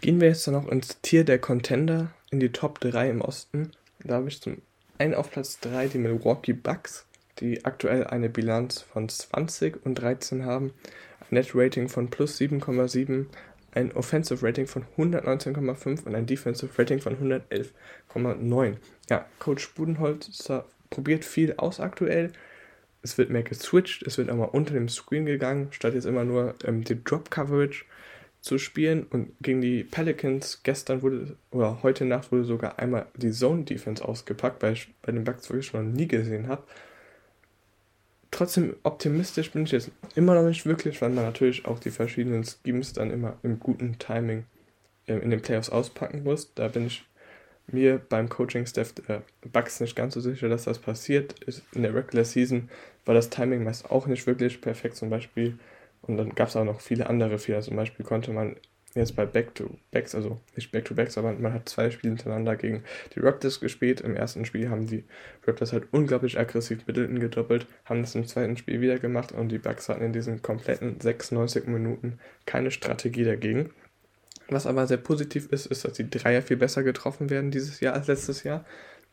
Gehen 0.00 0.18
wir 0.18 0.28
jetzt 0.28 0.46
dann 0.46 0.54
noch 0.54 0.68
ins 0.68 0.98
Tier 1.02 1.24
der 1.24 1.38
Contender, 1.38 2.10
in 2.30 2.40
die 2.40 2.52
Top 2.52 2.80
3 2.80 3.10
im 3.10 3.20
Osten. 3.20 3.72
Da 4.02 4.14
habe 4.14 4.28
ich 4.28 4.40
zum 4.40 4.62
einen 4.96 5.12
auf 5.12 5.30
Platz 5.30 5.60
3 5.60 5.88
die 5.88 5.98
Milwaukee 5.98 6.54
Bucks, 6.54 7.06
die 7.38 7.66
aktuell 7.66 8.06
eine 8.06 8.30
Bilanz 8.30 8.80
von 8.80 9.10
20 9.10 9.84
und 9.84 9.96
13 9.96 10.46
haben, 10.46 10.72
ein 11.20 11.26
Net 11.30 11.50
Rating 11.54 11.90
von 11.90 12.08
plus 12.08 12.40
7,7, 12.40 13.26
ein 13.72 13.92
Offensive 13.92 14.44
Rating 14.44 14.66
von 14.66 14.86
119,5 14.96 16.04
und 16.04 16.14
ein 16.14 16.24
Defensive 16.24 16.78
Rating 16.78 17.00
von 17.00 17.16
111,9. 17.18 18.76
Ja, 19.10 19.26
Coach 19.38 19.74
Budenholzer 19.74 20.64
probiert 20.88 21.26
viel 21.26 21.54
aus 21.58 21.78
aktuell. 21.78 22.32
Es 23.02 23.18
wird 23.18 23.28
mehr 23.28 23.42
geswitcht, 23.42 24.02
es 24.06 24.16
wird 24.16 24.30
auch 24.30 24.36
mal 24.36 24.44
unter 24.44 24.72
dem 24.72 24.88
Screen 24.88 25.26
gegangen, 25.26 25.68
statt 25.72 25.92
jetzt 25.92 26.06
immer 26.06 26.24
nur 26.24 26.54
ähm, 26.64 26.84
die 26.84 27.04
Drop 27.04 27.30
Coverage 27.30 27.84
zu 28.40 28.58
spielen. 28.58 29.04
Und 29.04 29.32
gegen 29.40 29.60
die 29.60 29.84
Pelicans 29.84 30.62
gestern 30.62 31.02
wurde, 31.02 31.36
oder 31.50 31.82
heute 31.82 32.04
Nacht 32.04 32.32
wurde 32.32 32.44
sogar 32.44 32.78
einmal 32.78 33.06
die 33.16 33.32
Zone 33.32 33.64
Defense 33.64 34.04
ausgepackt, 34.04 34.62
weil 34.62 34.74
ich 34.74 34.88
bei 35.02 35.12
den 35.12 35.24
Bucks 35.24 35.48
wirklich 35.50 35.72
noch 35.72 35.82
nie 35.82 36.08
gesehen 36.08 36.48
habe. 36.48 36.62
Trotzdem 38.30 38.76
optimistisch 38.84 39.50
bin 39.50 39.64
ich 39.64 39.72
jetzt 39.72 39.90
immer 40.14 40.34
noch 40.34 40.46
nicht 40.46 40.64
wirklich, 40.64 41.02
weil 41.02 41.10
man 41.10 41.24
natürlich 41.24 41.66
auch 41.66 41.80
die 41.80 41.90
verschiedenen 41.90 42.44
Schemes 42.44 42.92
dann 42.92 43.10
immer 43.10 43.36
im 43.42 43.58
guten 43.58 43.98
Timing 43.98 44.44
äh, 45.06 45.14
in 45.14 45.30
den 45.30 45.42
Playoffs 45.42 45.70
auspacken 45.70 46.22
muss. 46.22 46.54
Da 46.54 46.68
bin 46.68 46.86
ich 46.86 47.04
mir 47.66 47.98
beim 47.98 48.28
Coaching-Staff 48.28 48.94
der 48.94 49.22
Bugs 49.52 49.80
nicht 49.80 49.96
ganz 49.96 50.14
so 50.14 50.20
sicher, 50.20 50.48
dass 50.48 50.64
das 50.64 50.78
passiert. 50.78 51.34
In 51.72 51.82
der 51.82 51.94
Regular 51.94 52.24
Season 52.24 52.68
war 53.04 53.14
das 53.14 53.30
Timing 53.30 53.64
meist 53.64 53.90
auch 53.90 54.06
nicht 54.06 54.26
wirklich 54.26 54.60
perfekt, 54.60 54.96
zum 54.96 55.10
Beispiel. 55.10 55.58
Und 56.02 56.16
dann 56.16 56.34
gab 56.34 56.48
es 56.48 56.56
auch 56.56 56.64
noch 56.64 56.80
viele 56.80 57.08
andere 57.08 57.38
Fehler. 57.38 57.60
Zum 57.60 57.76
Beispiel 57.76 58.04
konnte 58.04 58.32
man 58.32 58.56
jetzt 58.94 59.14
bei 59.14 59.24
Back-to-Backs, 59.24 60.14
also 60.14 60.40
nicht 60.56 60.72
Back-to-Backs, 60.72 61.16
aber 61.16 61.32
man 61.32 61.52
hat 61.52 61.68
zwei 61.68 61.90
Spiele 61.90 62.14
hintereinander 62.14 62.56
gegen 62.56 62.82
die 63.14 63.20
Raptors 63.20 63.60
gespielt. 63.60 64.00
Im 64.00 64.16
ersten 64.16 64.44
Spiel 64.44 64.68
haben 64.68 64.86
die 64.86 65.04
Raptors 65.46 65.72
halt 65.72 65.84
unglaublich 65.92 66.38
aggressiv 66.38 66.86
Middleton 66.86 67.20
gedoppelt, 67.20 67.66
haben 67.84 68.02
das 68.02 68.14
im 68.14 68.26
zweiten 68.26 68.56
Spiel 68.56 68.80
wieder 68.80 68.98
gemacht 68.98 69.32
und 69.32 69.50
die 69.50 69.58
Bucks 69.58 69.88
hatten 69.88 70.02
in 70.02 70.12
diesen 70.12 70.42
kompletten 70.42 71.00
96 71.00 71.66
Minuten 71.66 72.18
keine 72.46 72.70
Strategie 72.70 73.24
dagegen. 73.24 73.70
Was 74.48 74.66
aber 74.66 74.88
sehr 74.88 74.96
positiv 74.96 75.46
ist, 75.52 75.66
ist, 75.66 75.84
dass 75.84 75.92
die 75.92 76.10
Dreier 76.10 76.42
viel 76.42 76.56
besser 76.56 76.82
getroffen 76.82 77.30
werden 77.30 77.52
dieses 77.52 77.78
Jahr 77.78 77.94
als 77.94 78.08
letztes 78.08 78.42
Jahr. 78.42 78.64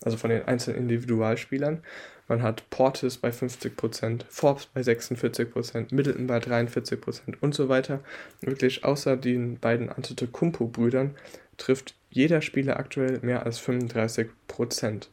Also 0.03 0.17
von 0.17 0.29
den 0.29 0.45
einzelnen 0.45 0.79
Individualspielern. 0.81 1.83
Man 2.27 2.43
hat 2.43 2.69
Portis 2.69 3.17
bei 3.17 3.29
50%, 3.29 4.23
Forbes 4.29 4.65
bei 4.67 4.81
46%, 4.81 5.93
Middleton 5.93 6.27
bei 6.27 6.39
43% 6.39 7.35
und 7.39 7.55
so 7.55 7.69
weiter. 7.69 8.01
Wirklich 8.41 8.83
außer 8.83 9.15
den 9.15 9.59
beiden 9.59 9.89
Antetokounmpo-Brüdern 9.89 11.15
trifft 11.57 11.95
jeder 12.09 12.41
Spieler 12.41 12.77
aktuell 12.77 13.19
mehr 13.21 13.45
als 13.45 13.59
35%. 13.61 15.07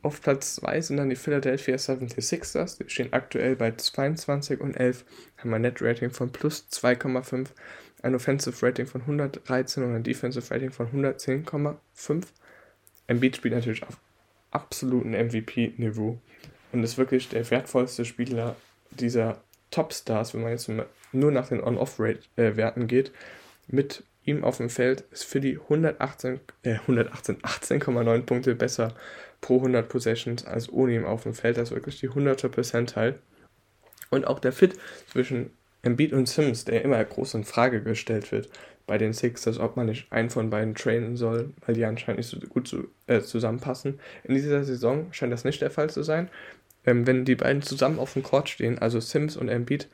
Auf 0.00 0.22
Platz 0.22 0.54
2 0.56 0.80
sind 0.80 0.96
dann 0.98 1.10
die 1.10 1.16
Philadelphia 1.16 1.74
76ers, 1.74 2.78
die 2.78 2.88
stehen 2.88 3.12
aktuell 3.12 3.56
bei 3.56 3.72
22 3.72 4.60
und 4.60 4.74
11, 4.74 5.04
haben 5.38 5.52
ein 5.52 5.62
Net-Rating 5.62 6.10
von 6.10 6.30
plus 6.30 6.68
2,5, 6.70 7.48
ein 8.02 8.14
Offensive 8.14 8.64
Rating 8.64 8.86
von 8.86 9.00
113 9.02 9.82
und 9.82 9.94
ein 9.94 10.04
Defensive 10.04 10.54
Rating 10.54 10.70
von 10.70 10.86
110,5. 10.86 12.26
Embiid 13.08 13.36
spielt 13.36 13.54
natürlich 13.54 13.82
auf 13.82 13.98
absoluten 14.50 15.10
MVP-Niveau 15.10 16.18
und 16.72 16.84
ist 16.84 16.98
wirklich 16.98 17.28
der 17.28 17.50
wertvollste 17.50 18.04
Spieler 18.04 18.54
dieser 18.90 19.42
Topstars, 19.70 20.34
wenn 20.34 20.42
man 20.42 20.52
jetzt 20.52 20.70
nur 21.12 21.32
nach 21.32 21.48
den 21.48 21.62
On-Off-Werten 21.62 22.86
geht. 22.86 23.12
Mit 23.66 24.04
ihm 24.24 24.44
auf 24.44 24.58
dem 24.58 24.70
Feld 24.70 25.04
ist 25.10 25.24
Philly 25.24 25.58
118, 25.58 26.40
äh, 26.62 26.74
118, 26.74 27.38
18,9 27.42 28.22
Punkte 28.22 28.54
besser 28.54 28.94
pro 29.40 29.56
100 29.56 29.88
Possessions 29.88 30.46
als 30.46 30.70
ohne 30.70 30.94
ihm 30.94 31.04
auf 31.04 31.22
dem 31.22 31.34
Feld. 31.34 31.56
Das 31.56 31.70
ist 31.70 31.74
wirklich 31.74 32.00
die 32.00 32.08
100. 32.08 32.50
Percentile. 32.50 33.18
Und 34.10 34.26
auch 34.26 34.38
der 34.38 34.52
Fit 34.52 34.74
zwischen 35.10 35.50
Embiid 35.82 36.12
und 36.12 36.28
Sims, 36.28 36.64
der 36.64 36.82
immer 36.82 37.02
groß 37.02 37.34
in 37.34 37.44
Frage 37.44 37.82
gestellt 37.82 38.32
wird 38.32 38.48
bei 38.88 38.98
den 38.98 39.12
Sixers, 39.12 39.60
ob 39.60 39.76
man 39.76 39.86
nicht 39.86 40.10
einen 40.10 40.30
von 40.30 40.50
beiden 40.50 40.74
trainen 40.74 41.16
soll, 41.16 41.50
weil 41.64 41.76
die 41.76 41.84
anscheinend 41.84 42.18
nicht 42.18 42.28
so 42.28 42.40
gut 42.48 42.66
zu, 42.66 42.88
äh, 43.06 43.20
zusammenpassen. 43.20 44.00
In 44.24 44.34
dieser 44.34 44.64
Saison 44.64 45.06
scheint 45.12 45.32
das 45.32 45.44
nicht 45.44 45.62
der 45.62 45.70
Fall 45.70 45.90
zu 45.90 46.02
sein. 46.02 46.28
Ähm, 46.84 47.06
wenn 47.06 47.24
die 47.24 47.36
beiden 47.36 47.62
zusammen 47.62 48.00
auf 48.00 48.14
dem 48.14 48.24
Court 48.24 48.48
stehen, 48.48 48.78
also 48.78 48.98
Sims 48.98 49.36
und 49.36 49.48
Embiid, 49.48 49.88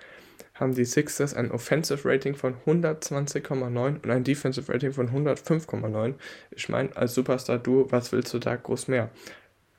haben 0.54 0.74
die 0.74 0.84
Sixers 0.84 1.34
ein 1.34 1.50
Offensive 1.50 2.08
Rating 2.08 2.36
von 2.36 2.54
120,9 2.64 4.02
und 4.02 4.10
ein 4.10 4.24
Defensive 4.24 4.72
Rating 4.72 4.92
von 4.92 5.10
105,9. 5.10 6.14
Ich 6.52 6.68
meine, 6.68 6.96
als 6.96 7.14
Superstar-Duo, 7.14 7.90
was 7.90 8.12
willst 8.12 8.32
du 8.32 8.38
da 8.38 8.54
groß 8.54 8.88
mehr? 8.88 9.10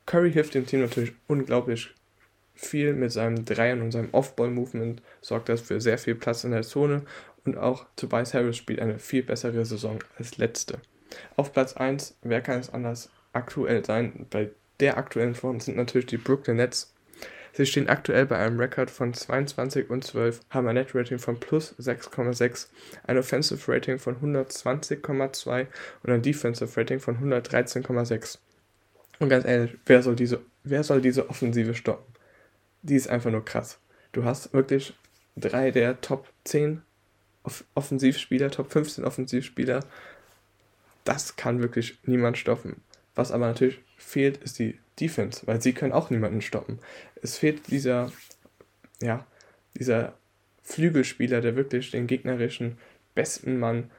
Curry 0.06 0.32
hilft 0.34 0.54
dem 0.54 0.68
Team 0.68 0.82
natürlich 0.82 1.14
unglaublich 1.28 1.96
viel 2.54 2.94
mit 2.94 3.12
seinem 3.12 3.46
Dreiern 3.46 3.82
und 3.82 3.92
seinem 3.92 4.10
Off-Ball-Movement, 4.12 5.02
sorgt 5.22 5.50
das 5.50 5.62
für 5.62 5.80
sehr 5.80 5.98
viel 5.98 6.16
Platz 6.16 6.44
in 6.44 6.52
der 6.52 6.64
Zone 6.64 7.04
und 7.46 7.58
auch 7.58 7.86
Tobias 7.96 8.34
Harris 8.34 8.58
spielt 8.58 8.80
eine 8.80 9.00
viel 9.00 9.24
bessere 9.24 9.66
Saison 9.66 10.00
als 10.18 10.38
letzte. 10.38 10.80
Auf 11.36 11.54
Platz 11.54 11.74
1, 11.74 12.18
wer 12.24 12.42
kann 12.42 12.60
es 12.60 12.74
anders 12.74 13.10
aktuell 13.34 13.86
sein? 13.86 14.26
Bei 14.30 14.50
der 14.80 14.98
aktuellen 14.98 15.36
Form 15.36 15.60
sind 15.60 15.78
natürlich 15.78 16.08
die 16.08 16.18
Brooklyn 16.18 16.58
Nets 16.58 16.96
Sie 17.58 17.66
stehen 17.66 17.88
aktuell 17.88 18.26
bei 18.26 18.38
einem 18.38 18.60
Rekord 18.60 18.92
von 18.92 19.14
22 19.14 19.90
und 19.90 20.04
12, 20.04 20.42
haben 20.50 20.68
ein 20.68 20.76
Net-Rating 20.76 21.20
von 21.20 21.40
plus 21.40 21.74
6,6, 21.80 22.68
ein 23.08 23.18
Offensive 23.18 23.72
Rating 23.72 23.98
von 23.98 24.18
120,2 24.18 25.68
und 26.04 26.12
ein 26.12 26.22
Defensive 26.22 26.78
Rating 26.78 27.00
von 27.00 27.18
113,6. 27.18 28.40
Und 29.20 29.30
ganz 29.30 29.46
ehrlich, 29.46 29.78
wer 29.86 30.04
soll 30.04 30.18
diese, 30.18 30.42
wer 30.66 30.84
soll 30.84 31.00
diese 31.00 31.30
Offensive 31.30 31.76
stoppen? 31.76 32.14
Die 32.82 32.96
ist 32.96 33.08
einfach 33.08 33.32
nur 33.32 33.46
krass. 33.46 33.80
Du 34.12 34.26
hast 34.26 34.52
wirklich 34.52 34.94
drei 35.38 35.72
der 35.72 36.02
Top 36.02 36.28
10 36.44 36.82
Offensivspieler, 37.74 38.52
Top 38.52 38.72
15 38.72 39.04
Offensivspieler. 39.04 39.82
Das 41.04 41.36
kann 41.36 41.62
wirklich 41.62 42.00
niemand 42.04 42.38
stoppen. 42.38 42.82
Was 43.14 43.32
aber 43.32 43.48
natürlich 43.48 43.80
fehlt, 43.98 44.38
ist 44.38 44.60
die 44.60 44.80
Defense, 45.00 45.46
weil 45.46 45.62
sie 45.62 45.74
können 45.74 45.94
auch 45.94 46.10
niemanden 46.10 46.42
stoppen. 46.42 46.80
Es 47.22 47.38
fehlt 47.38 47.68
dieser, 47.68 48.12
ja, 49.02 49.26
dieser 49.76 50.14
Flügelspieler, 50.64 51.42
der 51.42 51.56
wirklich 51.56 51.92
den 51.92 52.08
gegnerischen 52.08 52.78
besten 53.14 53.60
Mann 53.60 53.92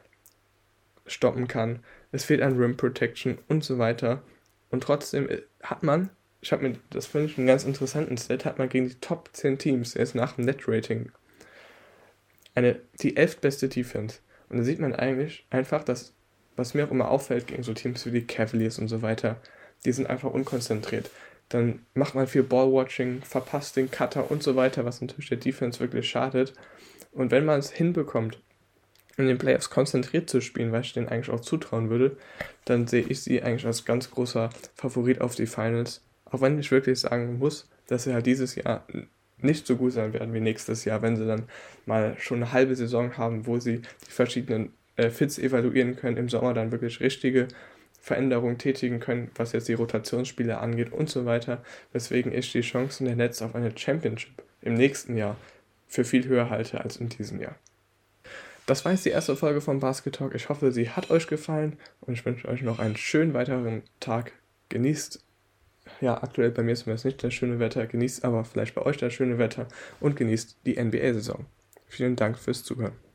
stoppen 1.06 1.48
kann. 1.48 1.80
Es 2.12 2.24
fehlt 2.24 2.42
an 2.42 2.58
Rim 2.58 2.76
Protection 2.76 3.38
und 3.48 3.64
so 3.64 3.78
weiter. 3.78 4.22
Und 4.70 4.82
trotzdem 4.82 5.28
hat 5.62 5.82
man, 5.82 6.10
ich 6.40 6.52
habe 6.52 6.68
mir, 6.68 6.76
das 6.90 7.06
finde 7.06 7.26
ich 7.26 7.38
einen 7.38 7.46
ganz 7.46 7.64
interessanten 7.64 8.16
Set, 8.16 8.44
hat 8.44 8.58
man 8.58 8.68
gegen 8.68 8.88
die 8.88 9.00
Top 9.00 9.30
10 9.32 9.58
Teams, 9.58 9.94
jetzt 9.94 10.14
nach 10.14 10.32
dem 10.32 10.44
Net-Rating, 10.44 11.12
eine, 12.56 12.80
die 13.00 13.16
elftbeste 13.16 13.68
Defense. 13.68 14.18
Und 14.48 14.58
da 14.58 14.64
sieht 14.64 14.80
man 14.80 14.94
eigentlich 14.94 15.46
einfach, 15.50 15.84
dass, 15.84 16.14
was 16.56 16.74
mir 16.74 16.86
auch 16.86 16.90
immer 16.90 17.10
auffällt 17.10 17.46
gegen 17.46 17.62
so 17.62 17.74
Teams 17.74 18.06
wie 18.06 18.10
die 18.10 18.26
Cavaliers 18.26 18.78
und 18.78 18.88
so 18.88 19.02
weiter, 19.02 19.36
die 19.84 19.92
sind 19.92 20.08
einfach 20.08 20.30
unkonzentriert. 20.30 21.10
Dann 21.48 21.80
macht 21.94 22.14
man 22.14 22.26
viel 22.26 22.42
Ballwatching, 22.42 23.22
verpasst 23.22 23.76
den 23.76 23.90
Cutter 23.90 24.30
und 24.30 24.42
so 24.42 24.56
weiter, 24.56 24.84
was 24.84 25.00
natürlich 25.00 25.28
der 25.28 25.38
Defense 25.38 25.78
wirklich 25.78 26.08
schadet. 26.08 26.54
Und 27.12 27.30
wenn 27.30 27.44
man 27.44 27.60
es 27.60 27.70
hinbekommt, 27.70 28.40
in 29.16 29.26
den 29.26 29.38
Playoffs 29.38 29.70
konzentriert 29.70 30.28
zu 30.28 30.40
spielen, 30.40 30.72
was 30.72 30.86
ich 30.86 30.92
denen 30.92 31.08
eigentlich 31.08 31.30
auch 31.30 31.40
zutrauen 31.40 31.88
würde, 31.88 32.16
dann 32.64 32.86
sehe 32.86 33.04
ich 33.04 33.22
sie 33.22 33.42
eigentlich 33.42 33.66
als 33.66 33.84
ganz 33.84 34.10
großer 34.10 34.50
Favorit 34.74 35.20
auf 35.20 35.34
die 35.34 35.46
Finals. 35.46 36.02
Auch 36.26 36.40
wenn 36.40 36.58
ich 36.58 36.70
wirklich 36.70 37.00
sagen 37.00 37.38
muss, 37.38 37.68
dass 37.86 38.04
sie 38.04 38.12
halt 38.12 38.26
dieses 38.26 38.56
Jahr 38.56 38.84
nicht 39.38 39.66
so 39.66 39.76
gut 39.76 39.92
sein 39.92 40.12
werden 40.12 40.32
wie 40.32 40.40
nächstes 40.40 40.84
Jahr, 40.84 41.02
wenn 41.02 41.16
sie 41.16 41.26
dann 41.26 41.44
mal 41.84 42.16
schon 42.18 42.42
eine 42.42 42.52
halbe 42.52 42.74
Saison 42.74 43.16
haben, 43.16 43.46
wo 43.46 43.58
sie 43.58 43.78
die 43.80 44.10
verschiedenen 44.10 44.72
äh, 44.96 45.10
Fits 45.10 45.38
evaluieren 45.38 45.96
können, 45.96 46.16
im 46.16 46.28
Sommer 46.28 46.54
dann 46.54 46.72
wirklich 46.72 47.00
richtige 47.00 47.48
Veränderungen 48.00 48.58
tätigen 48.58 49.00
können, 49.00 49.30
was 49.34 49.52
jetzt 49.52 49.68
die 49.68 49.74
Rotationsspiele 49.74 50.58
angeht 50.58 50.92
und 50.92 51.10
so 51.10 51.26
weiter, 51.26 51.62
weswegen 51.92 52.32
ich 52.32 52.52
die 52.52 52.60
Chancen 52.60 53.04
der 53.04 53.16
Nets 53.16 53.42
auf 53.42 53.54
eine 53.54 53.76
Championship 53.76 54.42
im 54.62 54.74
nächsten 54.74 55.16
Jahr 55.16 55.36
für 55.88 56.04
viel 56.04 56.26
höher 56.26 56.48
halte 56.48 56.80
als 56.80 56.96
in 56.96 57.08
diesem 57.08 57.40
Jahr. 57.40 57.56
Das 58.66 58.84
war 58.84 58.92
jetzt 58.92 59.04
die 59.04 59.10
erste 59.10 59.36
Folge 59.36 59.60
von 59.60 59.80
Basket 59.80 60.14
Talk. 60.14 60.34
Ich 60.34 60.48
hoffe, 60.48 60.72
sie 60.72 60.90
hat 60.90 61.10
euch 61.10 61.28
gefallen 61.28 61.78
und 62.00 62.14
ich 62.14 62.24
wünsche 62.24 62.48
euch 62.48 62.62
noch 62.62 62.78
einen 62.78 62.96
schönen 62.96 63.34
weiteren 63.34 63.82
Tag. 64.00 64.32
Genießt, 64.68 65.24
ja, 66.00 66.22
aktuell 66.22 66.50
bei 66.50 66.62
mir 66.62 66.72
ist 66.72 66.86
es 66.86 67.04
nicht 67.04 67.22
das 67.22 67.34
schöne 67.34 67.58
Wetter, 67.58 67.86
genießt 67.86 68.24
aber 68.24 68.44
vielleicht 68.44 68.74
bei 68.74 68.82
euch 68.82 68.96
das 68.96 69.12
schöne 69.12 69.38
Wetter 69.38 69.66
und 70.00 70.16
genießt 70.16 70.58
die 70.66 70.82
NBA-Saison. 70.82 71.46
Vielen 71.86 72.16
Dank 72.16 72.38
fürs 72.38 72.64
Zuhören. 72.64 73.05